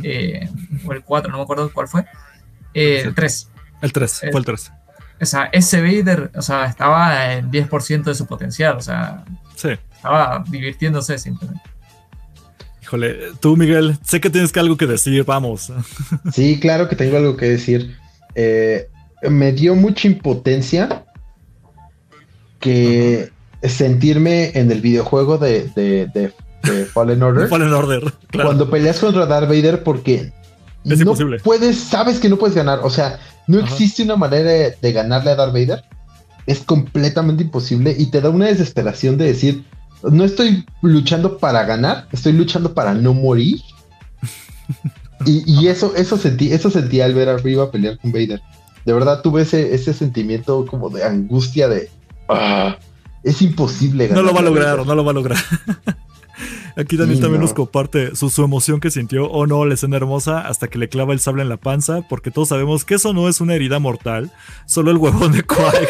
[0.03, 0.49] eh,
[0.87, 2.07] o el 4, no me acuerdo cuál fue,
[2.73, 3.51] eh, el 3.
[3.83, 4.73] El 3, fue el 3
[5.21, 9.25] o sea, ese Vader, o sea, estaba en 10% de su potencial, o sea,
[9.55, 9.71] sí.
[9.95, 11.63] estaba divirtiéndose simplemente.
[12.83, 15.73] Híjole, tú Miguel, sé que tienes algo que decir, vamos.
[16.33, 17.97] Sí, claro que tengo algo que decir.
[18.35, 18.89] Eh,
[19.29, 21.05] me dio mucha impotencia
[22.61, 23.31] que
[23.63, 26.33] sentirme en el videojuego de, de,
[26.93, 27.49] Fallen Order.
[27.49, 30.33] Fallen Order, Cuando peleas contra Darth Vader porque
[30.85, 31.39] es no imposible.
[31.41, 34.51] puedes, sabes que no puedes ganar, o sea, no existe una manera
[34.81, 35.85] de, ganarle a Darth Vader.
[36.47, 39.65] Es completamente imposible y te da una desesperación de decir,
[40.03, 43.61] no estoy luchando para ganar, estoy luchando para no morir.
[45.27, 48.41] y, eso, eso sentí, eso sentí al ver arriba pelear con Vader.
[48.85, 51.89] De verdad tuve ese, ese sentimiento como de angustia de
[52.29, 52.77] ah,
[53.23, 54.23] es imposible ganar.
[54.23, 55.39] No lo va a lograr, no lo va a lograr.
[56.77, 60.67] Aquí Daniel también nos comparte su, emoción que sintió, oh no, la escena hermosa, hasta
[60.67, 63.41] que le clava el sable en la panza, porque todos sabemos que eso no es
[63.41, 64.33] una herida mortal,
[64.67, 65.87] solo el huevón de Quai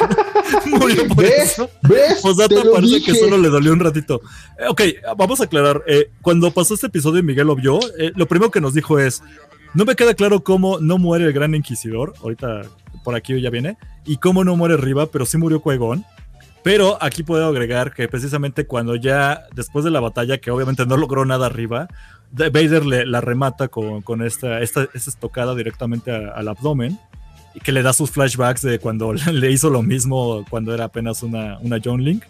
[0.67, 1.71] murió por eso.
[1.83, 2.21] ¿Ves?
[2.73, 4.21] parece que solo le dolió un ratito.
[4.59, 4.83] Eh, ok,
[5.17, 5.83] vamos a aclarar.
[5.87, 8.99] Eh, cuando pasó este episodio y Miguel lo vio, eh, lo primero que nos dijo
[8.99, 9.23] es,
[9.73, 12.63] no me queda claro cómo no muere el gran inquisidor, ahorita
[13.03, 16.05] por aquí ya viene, y cómo no muere Riva, pero sí murió Qui-Gon.
[16.65, 20.97] Pero aquí puedo agregar que precisamente cuando ya, después de la batalla, que obviamente no
[20.97, 21.89] logró nada arriba,
[22.33, 26.99] Vader le, la remata con, con esta, esta, estocada directamente al abdomen
[27.55, 31.23] y que le da sus flashbacks de cuando le hizo lo mismo cuando era apenas
[31.23, 32.25] una, una John Link.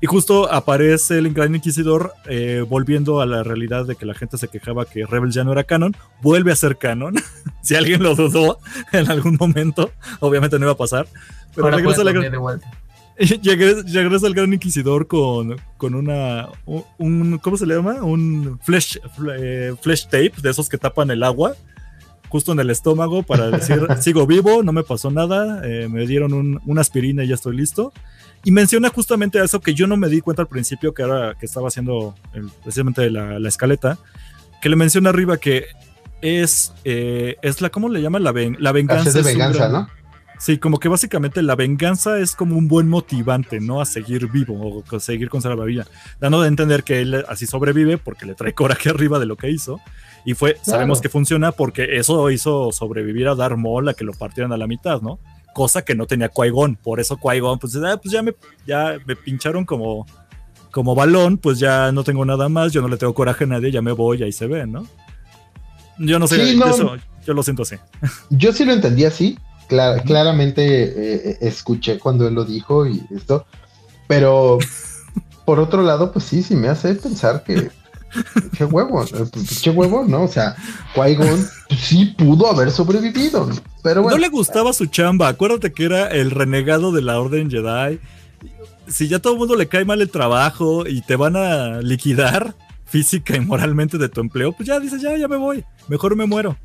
[0.00, 4.38] Y justo aparece el Gran Inquisidor eh, volviendo a la realidad de que la gente
[4.38, 7.16] se quejaba que Rebels ya no era canon, vuelve a ser canon.
[7.62, 8.60] si alguien lo dudó
[8.92, 9.90] en algún momento,
[10.20, 11.08] obviamente no iba a pasar.
[11.52, 12.70] Pero regresa la, de vuelta.
[13.42, 16.48] regresa el gran inquisidor con, con una.
[16.98, 18.02] Un, ¿Cómo se le llama?
[18.02, 18.98] Un flesh,
[19.38, 21.54] eh, flesh tape de esos que tapan el agua.
[22.28, 25.62] Justo en el estómago para decir: sigo vivo, no me pasó nada.
[25.64, 27.92] Eh, me dieron una aspirina y ya estoy listo.
[28.44, 31.46] Y menciona justamente eso que yo no me di cuenta al principio, que era que
[31.46, 32.14] estaba haciendo
[32.62, 33.98] precisamente la, la, escaleta.
[34.60, 35.64] Que le menciona arriba que
[36.20, 38.18] es, eh, es la, ¿cómo le llama?
[38.18, 39.10] La, la venganza.
[39.10, 39.88] de venganza, ¿no?
[40.38, 43.80] Sí, como que básicamente la venganza es como un buen motivante, ¿no?
[43.80, 45.86] A seguir vivo o a seguir con la vida.
[46.20, 49.50] Dando de entender que él así sobrevive porque le trae coraje arriba de lo que
[49.50, 49.80] hizo.
[50.24, 54.12] Y fue, sabemos que funciona porque eso hizo sobrevivir a Darth Maul a que lo
[54.12, 55.18] partieran a la mitad, ¿no?
[55.54, 56.50] Cosa que no tenía qui
[56.82, 58.34] Por eso qui pues, ah, pues ya, me,
[58.66, 60.04] ya me pincharon como,
[60.70, 63.70] como balón, pues ya no tengo nada más, yo no le tengo coraje a nadie,
[63.70, 64.86] ya me voy, ahí se ve, ¿no?
[65.98, 67.76] Yo no sé, Eso, yo lo siento así.
[68.28, 73.46] Yo sí lo entendí así, claramente eh, eh, escuché cuando él lo dijo y esto,
[74.06, 74.58] pero
[75.44, 77.70] por otro lado, pues sí, sí me hace pensar que
[78.56, 79.04] qué huevo,
[79.62, 80.24] qué huevo, ¿no?
[80.24, 80.56] O sea,
[80.94, 83.48] Qui-Gon sí pudo haber sobrevivido,
[83.82, 84.16] pero bueno.
[84.16, 88.00] No le gustaba su chamba, acuérdate que era el renegado de la Orden Jedi.
[88.88, 92.54] Si ya todo el mundo le cae mal el trabajo y te van a liquidar
[92.84, 96.26] física y moralmente de tu empleo, pues ya dices, ya, ya me voy, mejor me
[96.26, 96.56] muero.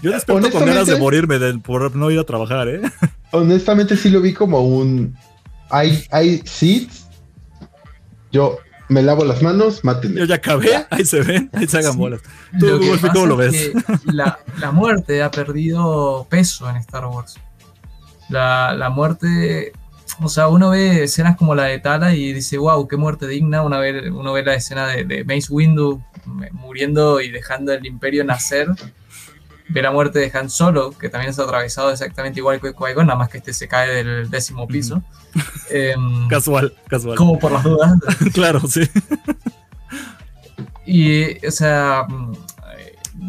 [0.00, 2.80] Yo despierto con ganas de morirme por no ir a trabajar, ¿eh?
[3.32, 5.16] Honestamente sí lo vi como un...
[5.70, 7.08] Hay, hay seeds.
[8.30, 8.58] Yo
[8.88, 10.20] me lavo las manos, mátenme.
[10.20, 12.20] Yo ya acabé, ahí se ven, ahí se hagan bolas.
[12.58, 12.80] ¿Tú,
[13.12, 13.72] cómo lo ves?
[14.04, 17.38] La, la, muerte ha perdido peso en Star Wars.
[18.28, 19.72] La, la, muerte,
[20.20, 23.62] o sea, uno ve escenas como la de Tala y dice, wow, qué muerte digna.
[23.62, 26.02] Uno ve, uno ve la escena de, de Mace Windu
[26.52, 28.68] muriendo y dejando el imperio nacer
[29.72, 33.16] ve la muerte de Han Solo, que también es atravesado exactamente igual que qui nada
[33.16, 35.02] más que este se cae del décimo piso.
[35.70, 37.16] Em, casual, casual.
[37.16, 37.94] Como por las dudas.
[38.34, 38.82] claro, sí.
[40.84, 42.32] Y, o sea, mm,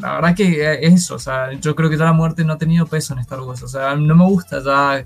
[0.02, 2.58] la verdad que es eso, o sea, yo creo que ya la muerte no ha
[2.58, 5.06] tenido peso en Star Wars, o sea, no me gusta ya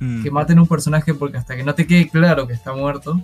[0.00, 0.22] mm.
[0.22, 3.20] que maten un personaje porque hasta que no te quede claro que está muerto,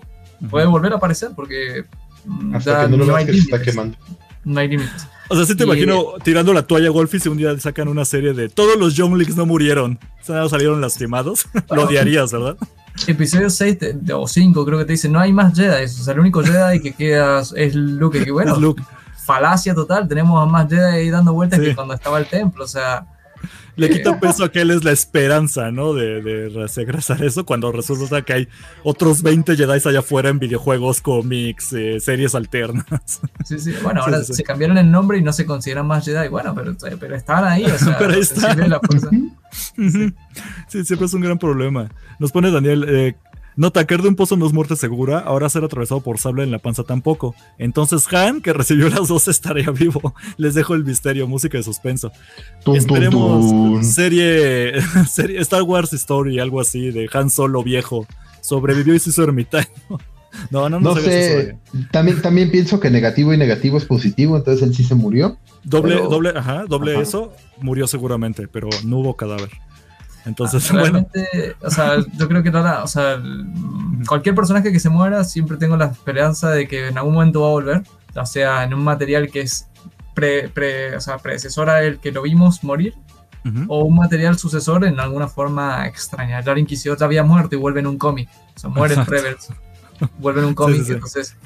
[0.50, 1.84] puede volver a aparecer porque
[2.26, 3.96] mm, hasta que no, lo hay que se está quemando.
[4.44, 5.06] No hay límites.
[5.28, 8.04] O sea, sí te imagino tirando la toalla Golf y si un día sacan una
[8.04, 11.46] serie de todos los Younglings no murieron, salieron lastimados.
[11.70, 12.56] Lo odiarías, ¿verdad?
[13.06, 13.78] Episodio 6
[14.12, 15.84] o 5 creo que te dice, no hay más Jedi.
[15.84, 18.22] O sea, el único Jedi que queda es Luke.
[18.22, 18.56] Que bueno,
[19.24, 20.06] falacia total.
[20.06, 22.64] Tenemos a más Jedi ahí dando vueltas que cuando estaba el templo.
[22.64, 23.06] O sea,
[23.76, 25.94] le quita peso a que él es la esperanza, ¿no?
[25.94, 28.48] De, de regresar eso, cuando resulta que hay
[28.82, 32.84] otros 20 Jedi allá afuera en videojuegos, cómics, eh, series alternas.
[33.44, 36.54] Sí, sí, bueno, ahora se cambiaron el nombre y no se consideran más Jedi, bueno,
[36.54, 38.80] pero, pero estaban ahí, o sea, pero La
[40.68, 40.84] sí.
[40.84, 41.88] siempre es un gran problema.
[42.18, 43.16] Nos pone Daniel, eh,
[43.56, 46.50] Nota, caer de un pozo no es muerte segura, ahora ser atravesado por sable en
[46.50, 47.34] la panza tampoco.
[47.58, 50.14] Entonces Han, que recibió las dos, estaría vivo.
[50.36, 52.10] Les dejo el misterio, música de suspenso.
[52.74, 54.72] Esperemos Serie,
[55.08, 58.06] serie Star Wars Story, algo así, de Han Solo viejo.
[58.40, 59.68] Sobrevivió y se hizo ermitaño.
[60.50, 61.56] No, no, no, sé.
[61.92, 65.38] También, también pienso que negativo y negativo es positivo, entonces él sí se murió.
[65.62, 69.50] Doble, doble, ajá, doble eso, murió seguramente, pero no hubo cadáver.
[70.24, 71.06] Entonces, bueno.
[71.62, 73.22] O sea, yo creo que o sea,
[74.06, 77.48] cualquier personaje que se muera, siempre tengo la esperanza de que en algún momento va
[77.48, 77.82] a volver,
[78.14, 79.68] o sea, en un material que es
[80.14, 82.94] pre, pre, o sea, predecesor a el que lo vimos morir,
[83.68, 86.40] o un material sucesor en alguna forma extraña.
[86.40, 89.04] Ya el Inquisidor ya había muerto y vuelve en un cómic, o sea, muere en
[89.04, 89.50] Rebels,
[90.18, 91.36] vuelve en un cómic, entonces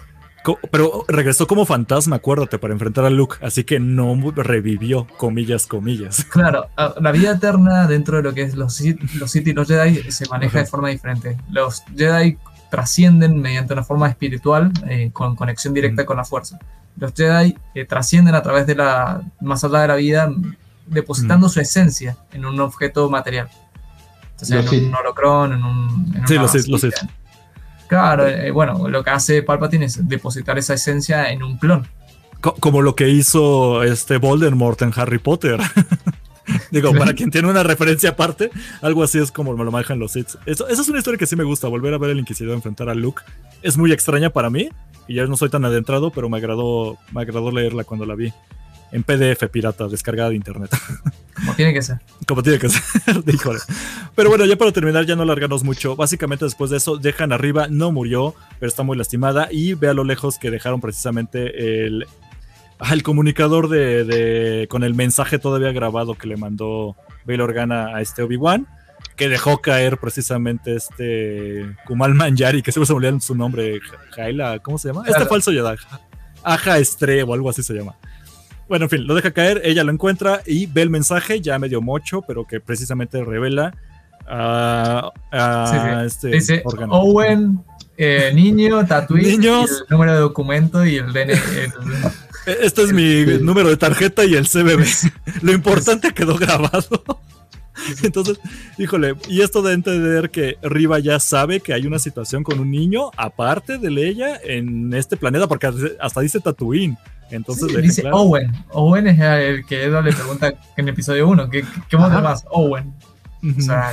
[0.71, 6.27] pero regresó como fantasma, acuérdate, para enfrentar a Luke, así que no revivió, comillas, comillas.
[6.39, 6.69] Claro,
[7.01, 10.29] la vida eterna dentro de lo que es los Sith, los y los Jedi se
[10.29, 11.37] maneja de forma diferente.
[11.51, 12.39] Los Jedi
[12.71, 16.59] trascienden mediante una forma espiritual eh, con conexión directa con la fuerza.
[16.97, 20.31] Los Jedi eh, trascienden a través de la, más allá de la vida,
[20.87, 23.49] depositando su esencia en un objeto material.
[24.33, 26.15] Entonces, en un holocron, en un...
[26.27, 26.91] sí, lo sé, lo sé.
[27.89, 31.87] Claro, eh, bueno, lo que hace Palpatine es depositar esa esencia en un clon.
[32.41, 35.59] como lo que hizo este Voldemort en Harry Potter.
[36.71, 38.51] Digo, para quien tiene una referencia aparte,
[38.81, 40.37] algo así es como me lo manejan los Sith.
[40.47, 42.95] Esa es una historia que sí me gusta, volver a ver al Inquisidor enfrentar a
[42.95, 43.23] Luke.
[43.63, 44.69] Es muy extraña para mí,
[45.09, 48.33] y ya no soy tan adentrado, pero me agradó, me agradó leerla cuando la vi
[48.93, 50.71] en PDF pirata, descargada de internet.
[51.39, 51.99] Como tiene que ser.
[52.27, 52.83] Como tiene que ser,
[54.15, 55.97] Pero bueno, ya para terminar, ya no alargarnos mucho.
[55.97, 59.49] Básicamente después de eso, dejan arriba, no murió, pero está muy lastimada.
[59.51, 62.07] Y ve a lo lejos que dejaron precisamente el,
[62.79, 68.01] ah, el comunicador de, con el mensaje todavía grabado que le mandó Bail Organa a
[68.01, 68.67] este Obi-Wan.
[69.15, 73.81] Que dejó caer precisamente este Kumal Manjari, que siempre se me su nombre.
[74.11, 75.05] Jaila, ¿cómo se llama?
[75.07, 75.77] Este falso Jedi.
[76.43, 77.97] Aja Estre o algo así se llama.
[78.69, 81.81] Bueno, en fin, lo deja caer, ella lo encuentra y ve el mensaje, ya medio
[81.81, 83.75] mocho, pero que precisamente revela
[84.27, 85.13] a,
[86.05, 87.65] este Dice, Owen,
[87.97, 91.35] eh, niño, Tatooine, el número de documento y el DNI.
[92.47, 94.83] Este es mi número de tarjeta y el CBB.
[95.43, 97.05] Lo importante quedó grabado.
[98.03, 98.41] Entonces,
[98.79, 102.71] híjole, y esto de entender que Riva ya sabe que hay una situación con un
[102.71, 105.71] niño aparte de ella en este planeta, porque
[106.01, 106.97] hasta dice Tatooine.
[107.31, 108.53] Entonces dice Owen.
[108.71, 111.51] Owen es el que Edward le pregunta en el episodio 1.
[111.51, 112.45] ¿Qué, qué más?
[112.51, 112.95] Owen.
[113.57, 113.93] O sea,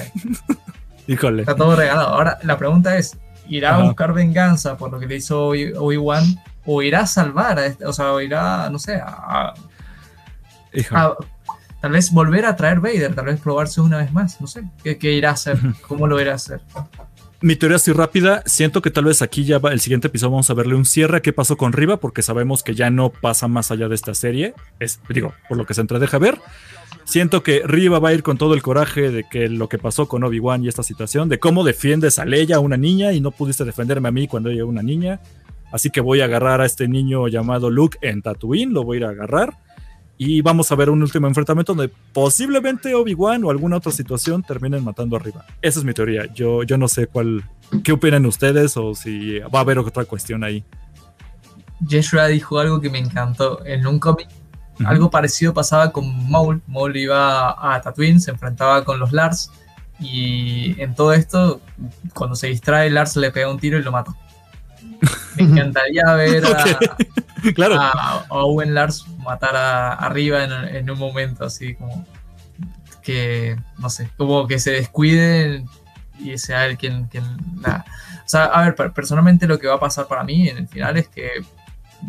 [1.07, 1.41] Híjole.
[1.41, 2.09] Está todo regalado.
[2.09, 3.17] Ahora, la pregunta es:
[3.47, 6.23] ¿irá a buscar venganza por lo que le hizo Obi-Wan?
[6.65, 7.59] ¿O irá a salvar?
[7.59, 9.53] A este, o sea, o irá, no sé, a,
[11.81, 14.41] Tal vez volver a traer Vader, tal vez probarse una vez más.
[14.41, 14.63] No sé.
[14.83, 15.59] ¿Qué, qué irá a hacer?
[15.87, 16.61] ¿Cómo lo irá a hacer?
[17.45, 20.49] Mi teoría así rápida, siento que tal vez aquí ya va, el siguiente episodio vamos
[20.49, 23.47] a verle un cierre a qué pasó con Riva, porque sabemos que ya no pasa
[23.47, 24.55] más allá de esta serie.
[24.79, 26.39] Es, digo, por lo que se entredeja ver.
[27.03, 30.07] Siento que Riva va a ir con todo el coraje de que lo que pasó
[30.07, 33.63] con Obi-Wan y esta situación, de cómo defiendes a Leia, una niña, y no pudiste
[33.63, 35.21] defenderme a mí cuando ella era una niña.
[35.71, 38.99] Así que voy a agarrar a este niño llamado Luke en Tatooine, lo voy a
[39.01, 39.53] ir a agarrar
[40.17, 44.83] Y vamos a ver un último enfrentamiento donde posiblemente Obi-Wan o alguna otra situación terminen
[44.83, 45.45] matando arriba.
[45.61, 46.31] Esa es mi teoría.
[46.33, 47.43] Yo, yo no sé cuál,
[47.83, 50.63] qué opinan ustedes o si va a haber otra cuestión ahí.
[51.87, 53.65] Jeshua dijo algo que me encantó.
[53.65, 54.29] En un cómic,
[54.85, 56.61] algo parecido pasaba con Maul.
[56.67, 59.51] Maul iba a Tatooine, se enfrentaba con los Lars.
[59.99, 61.61] Y en todo esto,
[62.13, 64.15] cuando se distrae, Lars le pega un tiro y lo mata.
[65.35, 66.43] Me encantaría ver
[67.79, 72.05] a, Owen Lars matar arriba en, un momento así como
[73.01, 75.63] que, no sé, como que se descuide
[76.19, 77.23] y sea él quien, quien
[77.61, 77.85] la...
[78.25, 80.97] O sea, a ver, personalmente lo que va a pasar para mí en el final
[80.97, 81.29] es que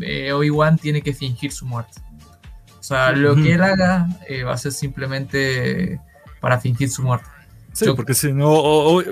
[0.01, 2.01] eh, Obi-Wan tiene que fingir su muerte.
[2.79, 6.01] O sea, lo que él haga eh, va a ser simplemente
[6.41, 7.29] para fingir su muerte.
[7.73, 9.03] Sí, porque si no,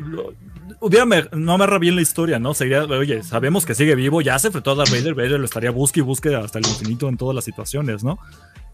[1.32, 2.54] no amarra bien la historia, ¿no?
[2.54, 5.70] Sería, oye, sabemos que sigue vivo, ya se enfrentó a Darth Vader, Vader lo estaría
[5.70, 8.18] busque y busque hasta el infinito en todas las situaciones, ¿no?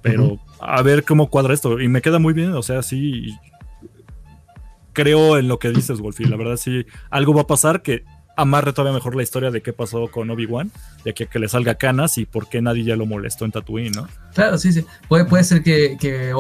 [0.02, 1.80] Pero a ver cómo cuadra esto.
[1.80, 3.36] Y me queda muy bien, o sea, sí.
[4.92, 6.26] Creo en lo que dices, Wolfie.
[6.26, 8.04] La verdad, sí, algo va a pasar que
[8.36, 10.70] amarre todavía mejor la historia de qué pasó con Obi-Wan,
[11.05, 13.93] de que, que le salga canas y por qué nadie ya lo molestó en Tatooine,
[13.93, 14.09] ¿no?
[14.35, 14.86] Claro, sí, sí.
[15.09, 16.32] Puede, puede ser que, que,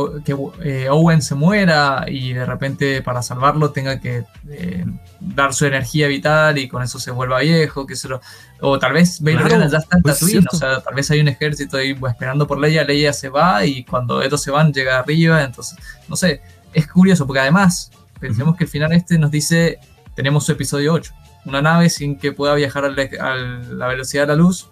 [0.62, 4.84] eh, Owen se muera y de repente para salvarlo tenga que eh,
[5.20, 8.20] dar su energía vital y con eso se vuelva viejo, que se lo,
[8.60, 11.28] o tal vez Vader ya está en pues Tatooine, o sea, tal vez hay un
[11.28, 15.42] ejército ahí esperando por Leia, Leia se va y cuando estos se van llega arriba,
[15.42, 16.40] entonces, no sé,
[16.72, 19.78] es curioso porque además pensemos que el final este nos dice
[20.14, 21.12] tenemos su episodio 8
[21.44, 24.68] una nave sin que pueda viajar a la, velocidad de la luz,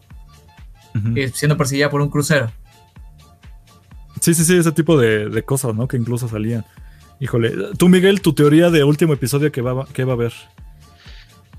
[1.15, 2.51] eh, siendo perseguida por un crucero.
[4.21, 5.89] Sí, sí, sí, ese tipo de, cosas, ¿no?
[5.89, 6.65] Que incluso salían.
[7.21, 10.33] Híjole, tú Miguel, tu teoría de último episodio que va, va a haber.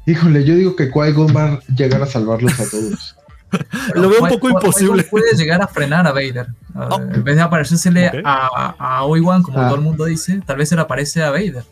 [0.06, 3.16] Híjole, yo digo que Qui-Gon va a llegar a salvarlos a todos.
[3.96, 5.04] Lo veo un poco imposible.
[5.04, 6.48] Puede llegar a frenar a Vader.
[6.76, 6.96] Oh.
[6.96, 9.66] En vez de aparecérsele a, a Obi-Wan, como ah.
[9.66, 11.64] todo el mundo dice, tal vez se le aparece a Vader.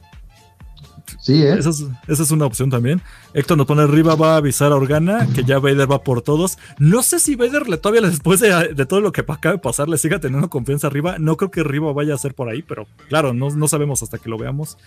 [1.27, 1.57] Sí, ¿eh?
[1.59, 1.71] esa,
[2.07, 3.01] es, una opción también.
[3.33, 6.57] Héctor nos pone arriba, va a avisar a Organa que ya Vader va por todos.
[6.79, 9.97] No sé si Vader le todavía después de, todo lo que acaba de pasar le
[9.97, 11.17] siga teniendo confianza arriba.
[11.19, 14.29] No creo que arriba vaya a ser por ahí, pero claro, no, sabemos hasta que
[14.29, 14.77] lo veamos.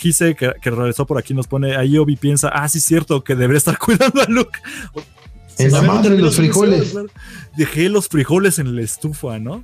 [0.00, 3.22] Gise, que, que realizó por aquí, nos pone, ahí Obi piensa, ah, sí es cierto,
[3.22, 4.58] que debería estar cuidando a Luke.
[5.58, 6.92] En la madre de los frijoles.
[7.56, 9.62] Dejé los frijoles en la estufa, ¿no?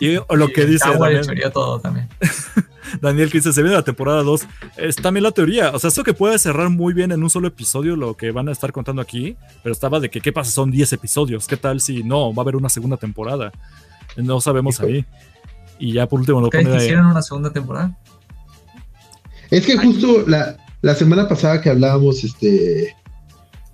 [0.00, 2.08] Y lo que dice Daniel, todo también.
[3.02, 4.46] Daniel que dice, se viene la temporada 2.
[4.76, 5.70] Es también la teoría.
[5.72, 8.48] O sea, esto que puede cerrar muy bien en un solo episodio lo que van
[8.48, 9.36] a estar contando aquí.
[9.62, 10.50] Pero estaba de que, ¿qué pasa?
[10.50, 11.46] Son 10 episodios.
[11.46, 12.32] ¿Qué tal si no?
[12.32, 13.52] Va a haber una segunda temporada.
[14.16, 15.04] No sabemos ahí.
[15.78, 16.76] Y ya por último, no pone.
[16.76, 17.96] hicieron una segunda temporada?
[19.50, 22.96] Es que justo la, la semana pasada que hablábamos este,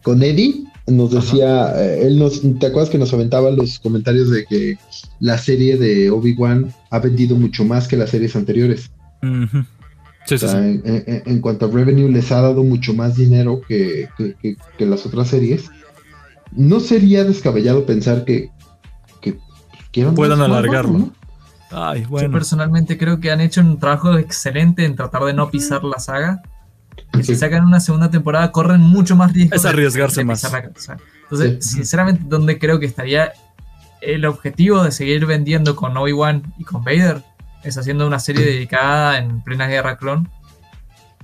[0.03, 4.45] con Eddie, nos decía, eh, él nos, ¿te acuerdas que nos aventaba los comentarios de
[4.45, 4.77] que
[5.19, 8.91] la serie de Obi-Wan ha vendido mucho más que las series anteriores?
[9.23, 9.49] En,
[11.41, 14.09] cuanto a revenue, les ha dado mucho más dinero que,
[14.79, 15.71] las otras series.
[16.53, 18.51] No sería descabellado pensar que,
[19.23, 19.39] que
[20.15, 21.13] puedan alargarlo.
[21.71, 25.99] Yo personalmente creo que han hecho un trabajo excelente en tratar de no pisar la
[25.99, 26.43] saga
[27.23, 29.57] si sacan una segunda temporada corren mucho más riesgo.
[29.57, 30.45] Es arriesgarse más.
[31.23, 33.33] Entonces, sinceramente, donde creo que estaría
[34.01, 37.23] el objetivo de seguir vendiendo con Obi-Wan y con Vader
[37.63, 40.29] es haciendo una serie dedicada en plena guerra clon.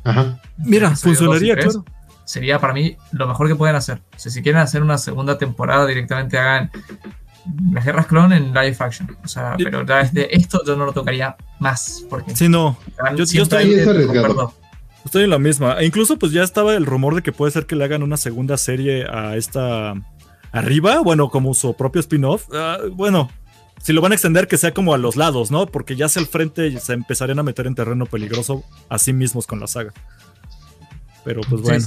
[0.04, 0.40] Ajá.
[0.56, 1.84] Mira, funcionaría, claro.
[2.24, 4.00] Sería para mí lo mejor que pueden hacer.
[4.16, 6.70] O sea, si quieren hacer una segunda temporada, directamente hagan
[7.72, 9.16] las guerras clon en live action.
[9.24, 9.84] O sea, pero
[10.30, 12.04] esto yo no lo tocaría más.
[12.08, 12.78] Porque sí, no.
[13.16, 13.74] Yo, yo estoy,
[15.04, 15.80] Estoy en la misma.
[15.80, 18.16] E incluso pues ya estaba el rumor de que puede ser que le hagan una
[18.16, 19.94] segunda serie a esta
[20.52, 22.48] arriba, bueno, como su propio spin-off.
[22.52, 23.30] Ah, bueno,
[23.82, 25.66] si lo van a extender que sea como a los lados, ¿no?
[25.66, 29.46] Porque ya hacia el frente se empezarían a meter en terreno peligroso a sí mismos
[29.46, 29.92] con la saga.
[31.24, 31.84] Pero pues bueno.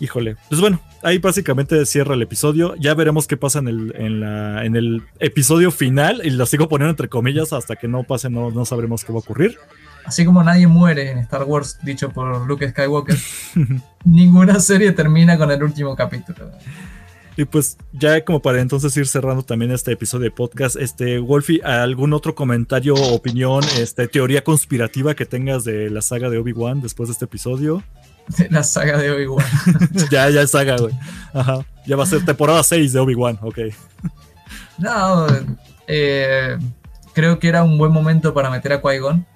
[0.00, 0.36] Híjole.
[0.48, 2.76] Pues bueno, ahí básicamente cierra el episodio.
[2.76, 6.22] Ya veremos qué pasa en el, en la, en el episodio final.
[6.24, 9.18] Y lo sigo poniendo entre comillas hasta que no pase, no, no sabremos qué va
[9.18, 9.58] a ocurrir.
[10.08, 13.14] Así como nadie muere en Star Wars, dicho por Luke Skywalker,
[14.06, 16.50] ninguna serie termina con el último capítulo.
[17.36, 21.60] Y pues ya como para entonces ir cerrando también este episodio de podcast, este Wolfie,
[21.62, 27.10] ¿algún otro comentario, opinión, este, teoría conspirativa que tengas de la saga de Obi-Wan después
[27.10, 27.82] de este episodio?
[28.38, 29.44] De la saga de Obi-Wan.
[30.10, 30.94] ya, ya es saga, güey.
[31.34, 31.66] Ajá.
[31.84, 33.58] Ya va a ser temporada 6 de Obi-Wan, ok.
[34.78, 35.26] No,
[35.86, 36.56] eh,
[37.12, 39.26] creo que era un buen momento para meter a Qui-Gon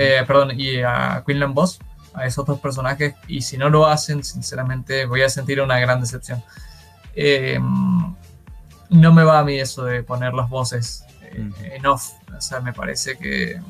[0.00, 1.80] eh, perdón, y a Quinlan Boss,
[2.14, 6.00] a esos dos personajes, y si no lo hacen, sinceramente voy a sentir una gran
[6.00, 6.40] decepción.
[7.16, 7.58] Eh,
[8.90, 12.12] no me va a mí eso de poner las voces eh, en off.
[12.36, 13.60] O sea, me parece que.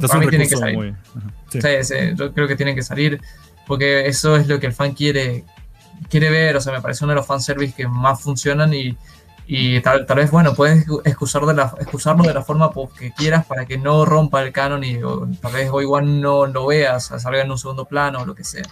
[0.00, 0.94] Para mí tiene que salir.
[1.50, 1.60] Sí.
[1.82, 3.20] Sí, yo creo que tienen que salir
[3.66, 5.44] porque eso es lo que el fan quiere,
[6.08, 6.54] quiere ver.
[6.54, 8.96] O sea, me parece uno de los fanservice que más funcionan y,
[9.50, 13.46] y tal, tal, vez, bueno, puedes excusar de la, excusarlo de la forma que quieras
[13.46, 14.98] para que no rompa el canon y
[15.40, 18.44] tal vez o igual no lo veas, salga en un segundo plano o lo que
[18.44, 18.64] sea.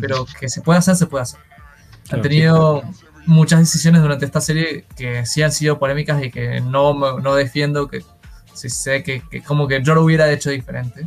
[0.00, 1.40] Pero que se puede hacer, se puede hacer.
[2.10, 2.82] Han tenido
[3.26, 7.88] muchas decisiones durante esta serie que sí han sido polémicas y que no, no defiendo,
[7.88, 8.02] que
[8.54, 11.04] sí sé que, que, como que yo lo hubiera hecho diferente.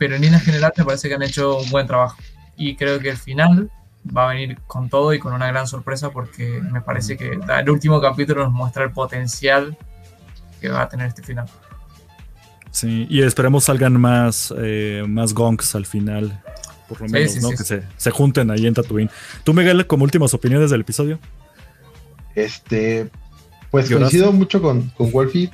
[0.00, 2.16] Pero en línea general me parece que han hecho un buen trabajo.
[2.56, 3.70] Y creo que el final
[4.04, 7.70] va a venir con todo y con una gran sorpresa porque me parece que el
[7.70, 9.76] último capítulo nos muestra el potencial
[10.60, 11.46] que va a tener este final.
[12.70, 16.42] Sí, y esperemos salgan más, eh, más gongs al final,
[16.88, 17.50] por lo menos, ¿no?
[17.50, 19.10] que se, se, junten ahí en Tatooine.
[19.44, 21.18] ¿Tú, Miguel, como últimas opiniones del episodio?
[22.34, 23.10] Este,
[23.70, 25.50] pues coincido mucho con, con Wolfie.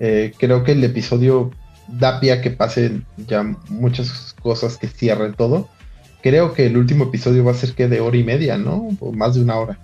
[0.00, 1.50] Eh, creo que el episodio
[1.86, 5.68] da pie a que pasen ya muchas cosas que cierren todo
[6.24, 8.88] creo que el último episodio va a ser que de hora y media, ¿no?
[8.98, 9.78] O más de una hora.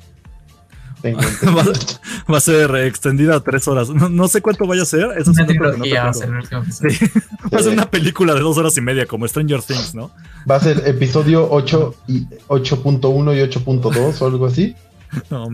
[1.04, 3.90] va, a ser extendida a tres horas.
[3.90, 5.06] No, sé cuánto vaya a ser.
[5.18, 6.30] Eso una trilogía va a ser
[7.52, 10.10] Va a ser una película de dos horas y media, como Stranger Things, ¿no?
[10.50, 14.74] Va a ser episodio 8 y 8.1 y 8.2 o algo así.
[15.28, 15.48] No,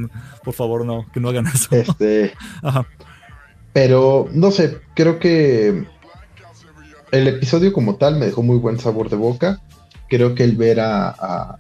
[0.45, 1.75] por favor, no, que no hagan eso.
[1.75, 2.35] Este.
[2.63, 2.87] Ajá.
[3.73, 5.85] Pero, no sé, creo que
[7.11, 9.63] el episodio como tal me dejó muy buen sabor de boca
[10.09, 11.57] creo que el ver a,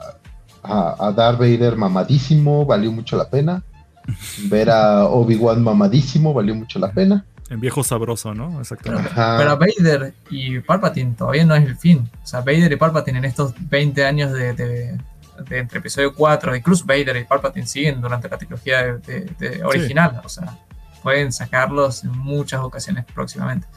[0.62, 3.62] a, Darth Vader mamadísimo valió mucho la pena.
[4.48, 7.24] Ver a Obi-Wan mamadísimo valió mucho la pena.
[7.48, 8.60] En viejo sabroso, ¿no?
[8.60, 9.10] Exactamente.
[9.14, 12.08] Pero, Vader y Palpatine todavía no es el fin.
[12.22, 14.98] O sea, Vader y Palpatine en estos 20 años de,
[15.50, 20.20] entre episodio 4, incluso Vader y Palpatine siguen durante la trilogía de, original.
[20.24, 20.58] O sea,
[21.02, 23.68] pueden sacarlos en muchas ocasiones próximamente.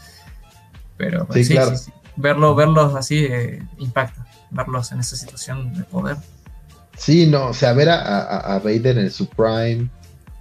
[0.97, 1.71] Pero sí, sí, claro.
[2.15, 6.17] Verlo, verlos así eh, impacta verlos en esa situación de poder.
[6.97, 9.89] Sí, no, o sea, ver a, Vader en su prime,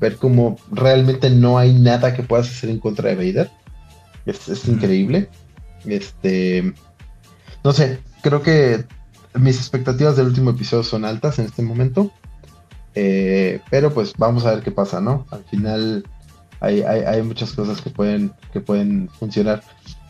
[0.01, 3.51] ver cómo realmente no hay nada que puedas hacer en contra de Vader,
[4.27, 5.29] es, increíble.
[5.85, 6.75] Este,
[7.63, 8.85] no sé, creo que
[9.35, 12.11] mis expectativas del último episodio son altas en este momento,
[12.95, 15.27] eh, pero pues vamos a ver qué pasa, ¿no?
[15.31, 16.05] Al final
[16.61, 19.63] hay, hay, muchas cosas que pueden, que pueden funcionar.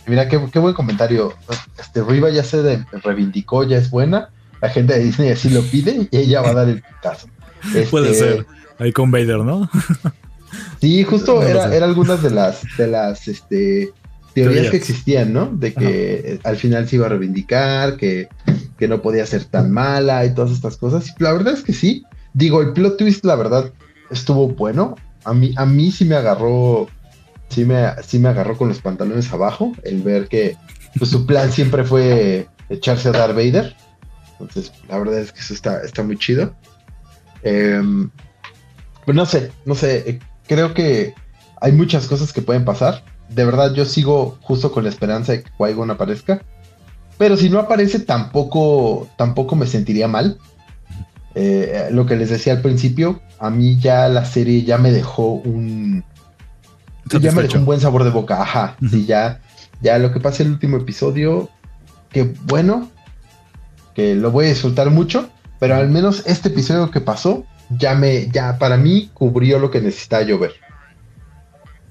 [0.08, 1.34] Mira, qué, buen comentario.
[1.78, 4.30] Este, Riva ya se reivindicó, ya es buena.
[4.60, 7.28] La gente de Disney así lo pide y ella va a dar el caso.
[7.90, 8.46] Puede este, ser.
[8.78, 9.70] Ahí con Vader, ¿no?
[10.80, 13.92] sí, justo era, era, algunas de las, de las este,
[14.34, 15.46] teorías, que existían, ¿no?
[15.46, 18.28] De que al final se iba a reivindicar, que,
[18.78, 21.14] que no podía ser tan mala y todas estas cosas.
[21.18, 22.04] la verdad es que sí.
[22.34, 23.72] Digo, el plot twist, la verdad,
[24.10, 24.96] estuvo bueno.
[25.24, 26.88] A mí, a mí sí me agarró
[27.48, 30.56] sí me, sí me agarró con los pantalones abajo el ver que
[30.98, 33.74] pues, su plan siempre fue echarse a Darth Vader.
[34.32, 36.54] Entonces, la verdad es que eso está, está muy chido.
[37.42, 37.82] Eh,
[39.04, 41.14] pues no sé, no sé, eh, creo que
[41.60, 43.04] hay muchas cosas que pueden pasar.
[43.28, 46.42] De verdad, yo sigo justo con la esperanza de que qui aparezca.
[47.16, 50.38] Pero si no aparece, tampoco, tampoco me sentiría mal.
[51.34, 55.32] Eh, lo que les decía al principio, a mí ya la serie ya me dejó
[55.32, 56.04] un,
[57.08, 58.76] ya me dejó un buen sabor de boca, ajá.
[58.90, 59.40] Sí, ya,
[59.80, 61.48] ya lo que pasa el último episodio,
[62.10, 62.90] que bueno,
[63.94, 65.28] que lo voy a disfrutar mucho,
[65.58, 69.80] pero al menos este episodio que pasó, ya me, ya para mí cubrió lo que
[69.80, 70.52] necesitaba yo ver.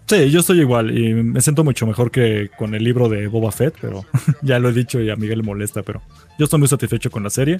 [0.07, 3.51] Sí, yo estoy igual y me siento mucho mejor que con el libro de Boba
[3.51, 4.05] Fett, pero
[4.41, 6.01] ya lo he dicho y a Miguel le molesta, pero
[6.39, 7.59] yo estoy muy satisfecho con la serie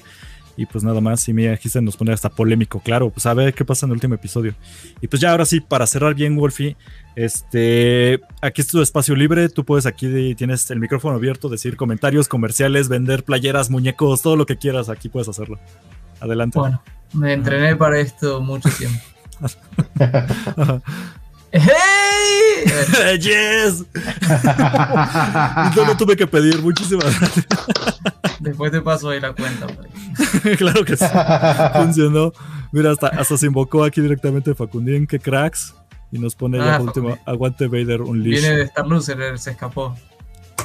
[0.58, 3.34] y pues nada más, y mira, aquí se nos pone hasta polémico, claro, pues a
[3.36, 4.56] ver qué pasa en el último episodio.
[5.00, 6.76] Y pues ya ahora sí, para cerrar bien, Wolfie,
[7.16, 12.28] este, aquí es tu espacio libre, tú puedes aquí, tienes el micrófono abierto, decir comentarios,
[12.28, 15.60] comerciales, vender playeras, muñecos, todo lo que quieras, aquí puedes hacerlo.
[16.20, 16.58] Adelante.
[16.58, 16.82] Bueno,
[17.14, 19.00] me entrené para esto mucho tiempo.
[21.60, 23.18] ¡Hey!
[23.20, 23.86] ¡Yes!
[25.76, 27.46] no tuve que pedir, muchísimas gracias.
[28.40, 29.68] Después te paso ahí la cuenta.
[30.58, 31.06] claro que sí.
[31.74, 32.32] Funcionó.
[32.72, 35.74] Mira, hasta, hasta se invocó aquí directamente Facundín, que cracks.
[36.12, 39.52] Y nos pone ya ah, por último, aguante Vader un Viene de Star Loser, se
[39.52, 39.98] escapó.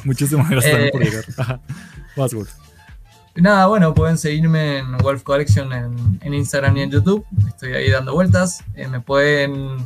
[0.04, 1.24] Muchísimas gracias eh, por llegar.
[2.16, 2.32] Más
[3.34, 7.24] Nada, bueno, pueden seguirme en Wolf Collection en, en, Instagram y en YouTube.
[7.48, 8.62] Estoy ahí dando vueltas.
[8.74, 9.78] Eh, me pueden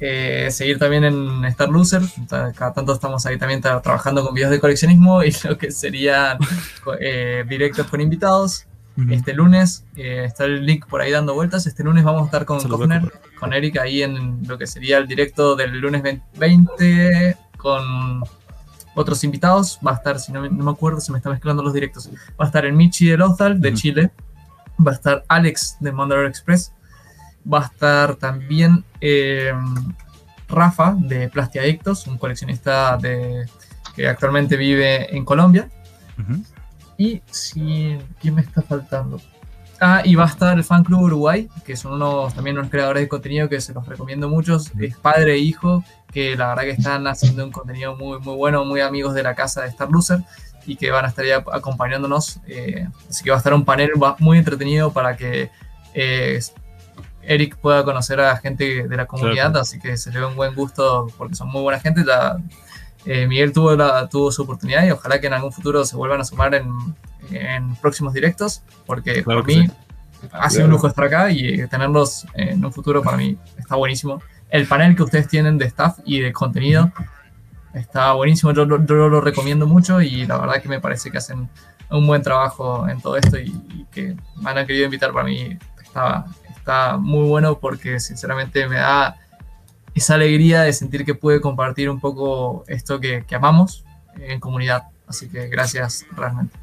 [0.00, 2.02] eh, seguir también en Star Loser.
[2.28, 6.38] Cada tanto estamos ahí también trabajando con videos de coleccionismo y lo que serían
[7.00, 8.66] eh, directos con invitados.
[9.10, 11.66] Este lunes eh, está el link por ahí dando vueltas.
[11.66, 15.08] Este lunes vamos a estar con Kofner, con Eric ahí en lo que sería el
[15.08, 16.02] directo del lunes
[16.36, 18.22] 20 con
[18.94, 19.80] otros invitados.
[19.84, 22.08] Va a estar, si no, me acuerdo, se me está mezclando los directos.
[22.40, 24.10] Va a estar el Michi de Lothal de Chile.
[24.86, 26.72] Va a estar Alex de Mandalore Express.
[27.52, 29.52] Va a estar también eh,
[30.48, 33.46] Rafa de Plastiadictos, un coleccionista de,
[33.94, 35.68] que actualmente vive en Colombia.
[36.96, 39.20] Y si, ¿quién me está faltando?
[39.80, 43.02] Ah, y va a estar el Fan Club Uruguay, que son unos, también unos creadores
[43.02, 44.56] de contenido que se los recomiendo mucho.
[44.78, 48.64] Es padre e hijo, que la verdad que están haciendo un contenido muy, muy bueno,
[48.64, 50.20] muy amigos de la casa de Star Loser
[50.64, 52.40] y que van a estar ya acompañándonos.
[52.46, 53.90] Eh, así que va a estar un panel
[54.20, 55.50] muy entretenido para que
[55.92, 56.40] eh,
[57.26, 60.54] Eric pueda conocer a gente de la comunidad, así que se le ve un buen
[60.54, 62.04] gusto porque son muy buena gente.
[63.06, 66.20] Eh, Miguel tuvo, la, tuvo su oportunidad y ojalá que en algún futuro se vuelvan
[66.20, 66.70] a sumar en,
[67.30, 69.68] en próximos directos, porque para mí
[70.32, 74.22] ha sido un lujo estar acá y tenerlos en un futuro para mí está buenísimo.
[74.48, 76.92] El panel que ustedes tienen de staff y de contenido
[77.74, 81.48] está buenísimo, yo, lo recomiendo mucho y la verdad que me parece que hacen
[81.90, 86.24] un buen trabajo en todo esto y, que me han querido invitar para mí está,
[86.64, 89.16] está muy bueno porque sinceramente me da
[89.94, 93.84] esa alegría de sentir que puede compartir un poco esto que, que amamos
[94.18, 94.84] en comunidad.
[95.06, 96.56] Así que gracias realmente.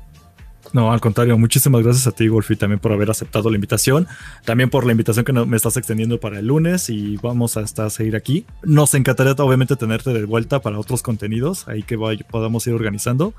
[0.73, 4.07] No, al contrario, muchísimas gracias a ti, Golfi, también por haber aceptado la invitación,
[4.44, 8.15] también por la invitación que me estás extendiendo para el lunes y vamos a seguir
[8.15, 8.45] aquí.
[8.64, 11.98] Nos encantaría obviamente tenerte de vuelta para otros contenidos, ahí que
[12.30, 13.34] podamos ir organizando.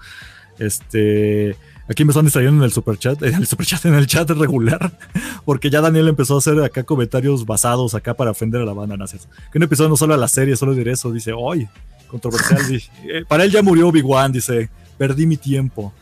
[0.59, 1.57] Este,
[1.93, 4.93] aquí me están distrayendo en el superchat, en el superchat, en el chat regular,
[5.45, 8.97] porque ya Daniel empezó a hacer acá comentarios basados acá para ofender a la banda,
[8.97, 9.05] ¿no?
[9.07, 11.69] Que un episodio no solo a la serie, solo diré eso, dice, hoy
[12.09, 12.61] controversial,
[13.09, 15.93] eh, para él ya murió Obi-Wan, dice, perdí mi tiempo.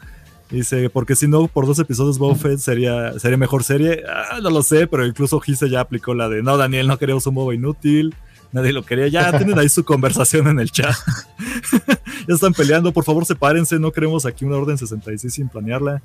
[0.51, 4.03] Dice, porque si no, por dos episodios Boba sería, sería mejor serie.
[4.09, 7.25] Ah, no lo sé, pero incluso Gise ya aplicó la de, no, Daniel, no queremos
[7.29, 8.17] un Boba inútil.
[8.53, 9.09] Nadie lo quería.
[9.09, 10.95] Ya tienen ahí su conversación en el chat.
[12.29, 12.93] ya están peleando.
[12.93, 13.79] Por favor, sepárense.
[13.79, 16.03] No queremos aquí una orden 66 sin planearla.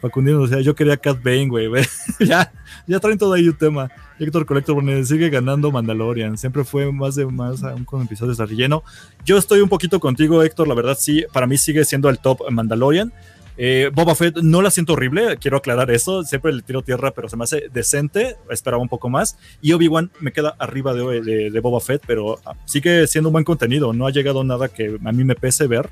[0.00, 1.68] Facundino decía, yo quería Cat Bane, güey.
[2.20, 2.52] ya,
[2.86, 3.90] ya traen todo ahí un tema.
[4.18, 6.36] Héctor Collector sigue ganando Mandalorian.
[6.36, 8.82] Siempre fue más de más aún con episodios de relleno.
[9.24, 10.68] Yo estoy un poquito contigo, Héctor.
[10.68, 13.12] La verdad, sí, para mí sigue siendo el top Mandalorian.
[13.58, 16.22] Eh, Boba Fett no la siento horrible, quiero aclarar eso.
[16.24, 18.36] Siempre le tiro tierra, pero se me hace decente.
[18.50, 19.36] Esperaba un poco más.
[19.60, 23.44] Y Obi-Wan me queda arriba de, de, Boba Fett, pero ah, sigue siendo un buen
[23.44, 23.92] contenido.
[23.92, 25.88] No ha llegado nada que a mí me pese ver.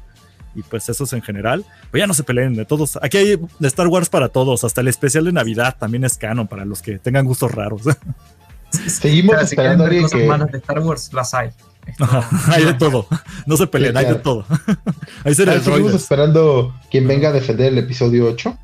[0.54, 1.64] Y pues eso es en general.
[1.90, 2.96] Pues ya no se peleen de todos.
[3.02, 4.62] Aquí hay de Star Wars para todos.
[4.62, 7.82] Hasta el especial de Navidad también es canon para los que tengan gustos raros.
[8.86, 9.96] Seguimos esperando que...
[9.96, 11.50] de Star Wars, las hay.
[12.48, 13.06] Hay de todo.
[13.46, 14.44] No se peleen, hay de todo.
[15.24, 18.58] Ahí se Estamos esperando quien venga a defender el episodio 8.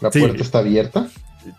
[0.00, 1.08] La puerta está abierta.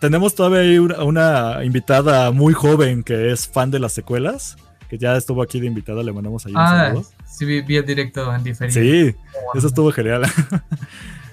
[0.00, 4.56] Tenemos todavía una, invitada muy joven que es fan de las secuelas,
[4.88, 7.06] que ya estuvo aquí de invitada, le mandamos ahí un ah, saludo.
[7.26, 8.80] Sí, vi, el directo en diferido.
[8.80, 9.16] Sí,
[9.54, 10.22] eso estuvo genial.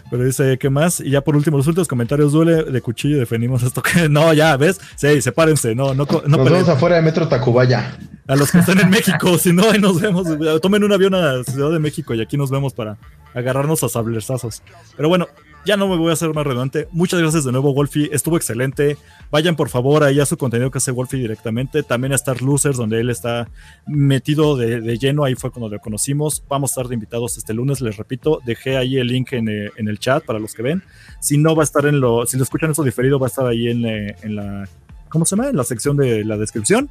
[0.09, 0.99] Pero dice, ¿qué más?
[0.99, 4.57] Y ya por último, los últimos comentarios, duele de cuchillo defendimos esto que no, ya,
[4.57, 4.79] ¿ves?
[4.95, 7.97] Sí, sepárense, no, no, no Nos vemos afuera de Metro Tacubaya.
[8.27, 10.27] A los que están en México, si no, ahí nos vemos.
[10.61, 12.97] Tomen un avión a Ciudad de México y aquí nos vemos para
[13.33, 14.61] agarrarnos a sablerzazos.
[14.95, 15.27] Pero bueno,
[15.65, 16.87] ya no me voy a hacer más redundante.
[16.91, 18.09] Muchas gracias de nuevo, Wolfie.
[18.11, 18.97] Estuvo excelente.
[19.31, 21.83] Vayan por favor ahí a su contenido que hace Wolfie directamente.
[21.83, 23.49] También a Star Losers, donde él está
[23.85, 25.25] metido de, lleno.
[25.25, 26.43] Ahí fue cuando lo conocimos.
[26.47, 28.39] Vamos a estar de invitados este lunes, les repito.
[28.45, 30.81] Dejé ahí el link en, eh, el chat para los que ven.
[31.19, 32.25] Si no, va a estar en lo.
[32.25, 34.67] Si lo escuchan eso diferido, va a estar ahí en, eh, en la.
[35.09, 35.49] ¿Cómo se llama?
[35.49, 36.89] En la sección de la descripción.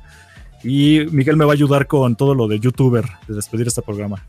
[0.62, 4.24] Y Miguel me va a ayudar con todo lo de youtuber, de despedir este programa.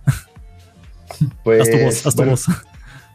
[1.44, 2.46] Pues, haz tu voz, haz tu voz.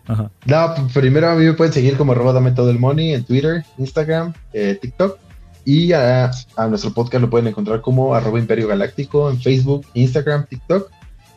[0.06, 3.64] No, primero a mí me pueden seguir como arroba dame todo el money en Twitter,
[3.78, 5.18] Instagram, eh, TikTok.
[5.64, 6.30] Y a,
[6.68, 10.90] nuestro podcast lo pueden encontrar como arroba imperio galáctico en Facebook, Instagram, TikTok.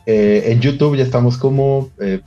[0.04, 1.90] Eh, en YouTube ya estamos como...
[2.00, 2.20] Eh,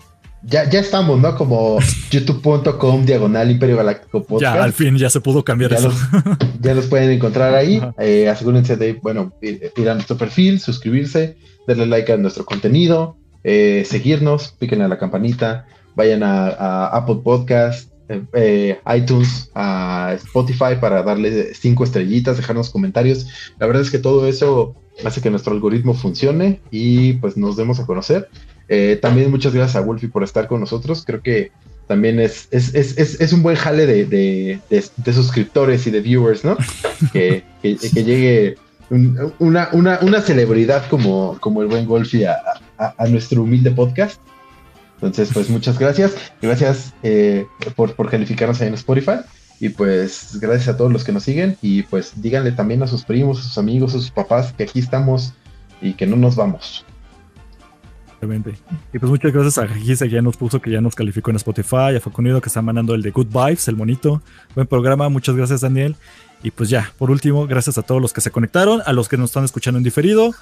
[0.43, 1.35] ya, ya estamos, ¿no?
[1.35, 1.77] Como
[2.09, 4.55] youtube.com diagonal imperio galáctico podcast.
[4.55, 5.93] Ya, al fin ya se pudo cambiar eso.
[6.59, 7.79] ya los pueden encontrar ahí.
[8.27, 11.37] asegúrense de, bueno, ir, ir, a nuestro perfil, suscribirse,
[11.67, 18.21] darle like a nuestro contenido, seguirnos, piquen a la campanita vayan a, Apple Podcast, eh,
[18.33, 23.27] eh, iTunes, a Spotify para darle cinco estrellitas, dejarnos comentarios.
[23.59, 27.79] La verdad es que todo eso hace que nuestro algoritmo funcione y pues nos demos
[27.79, 28.29] a conocer.
[28.67, 31.03] Eh, también muchas gracias a Wolfie por estar con nosotros.
[31.05, 31.51] Creo que
[31.87, 34.59] también es, es, un buen jale de,
[35.13, 36.57] suscriptores y de viewers, ¿no?
[37.13, 38.55] que, llegue
[39.39, 44.21] una, celebridad como, como el buen Wolfie a nuestro humilde podcast.
[45.01, 46.15] Entonces, pues muchas gracias.
[46.41, 47.45] Gracias eh,
[47.75, 49.21] por, por calificarnos ahí en Spotify.
[49.59, 53.03] Y pues gracias a todos los que nos siguen y pues díganle también a sus
[53.03, 55.33] primos, a sus amigos, a sus papás que aquí estamos
[55.81, 56.83] y que no nos vamos.
[58.93, 61.37] Y pues muchas gracias a Gise que ya nos puso, que ya nos calificó en
[61.37, 64.21] Spotify, a Facunido que está mandando el de Good Vibes, el monito.
[64.53, 65.95] Buen programa, muchas gracias Daniel.
[66.43, 69.17] Y pues ya, por último, gracias a todos los que se conectaron, a los que
[69.17, 70.33] nos están escuchando en diferido.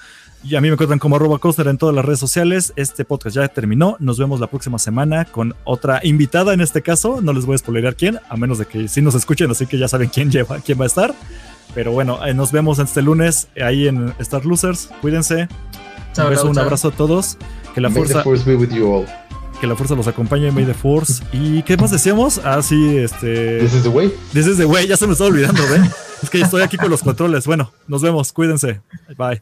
[0.43, 2.71] Y a mí me encuentran como arroba Costner en todas las redes sociales.
[2.77, 3.97] Este podcast ya terminó.
[3.99, 7.19] Nos vemos la próxima semana con otra invitada en este caso.
[7.21, 9.77] No les voy a spoilear quién, a menos de que sí nos escuchen, así que
[9.77, 11.13] ya saben quién lleva, quién va a estar.
[11.75, 14.89] Pero bueno, eh, nos vemos este lunes ahí en Star Losers.
[15.01, 15.49] Cuídense.
[16.17, 17.37] un beso, un abrazo a todos.
[17.75, 18.23] Que la fuerza.
[19.59, 21.21] Que la fuerza los acompañe, May the Force.
[21.33, 22.39] ¿Y qué más decíamos?
[22.45, 23.59] Ah, sí, este.
[23.59, 24.13] This is the way.
[24.31, 25.83] This is the way, ya se me está olvidando, ¿ven?
[26.23, 27.45] es que estoy aquí con los controles.
[27.45, 28.81] Bueno, nos vemos, cuídense.
[29.17, 29.41] Bye.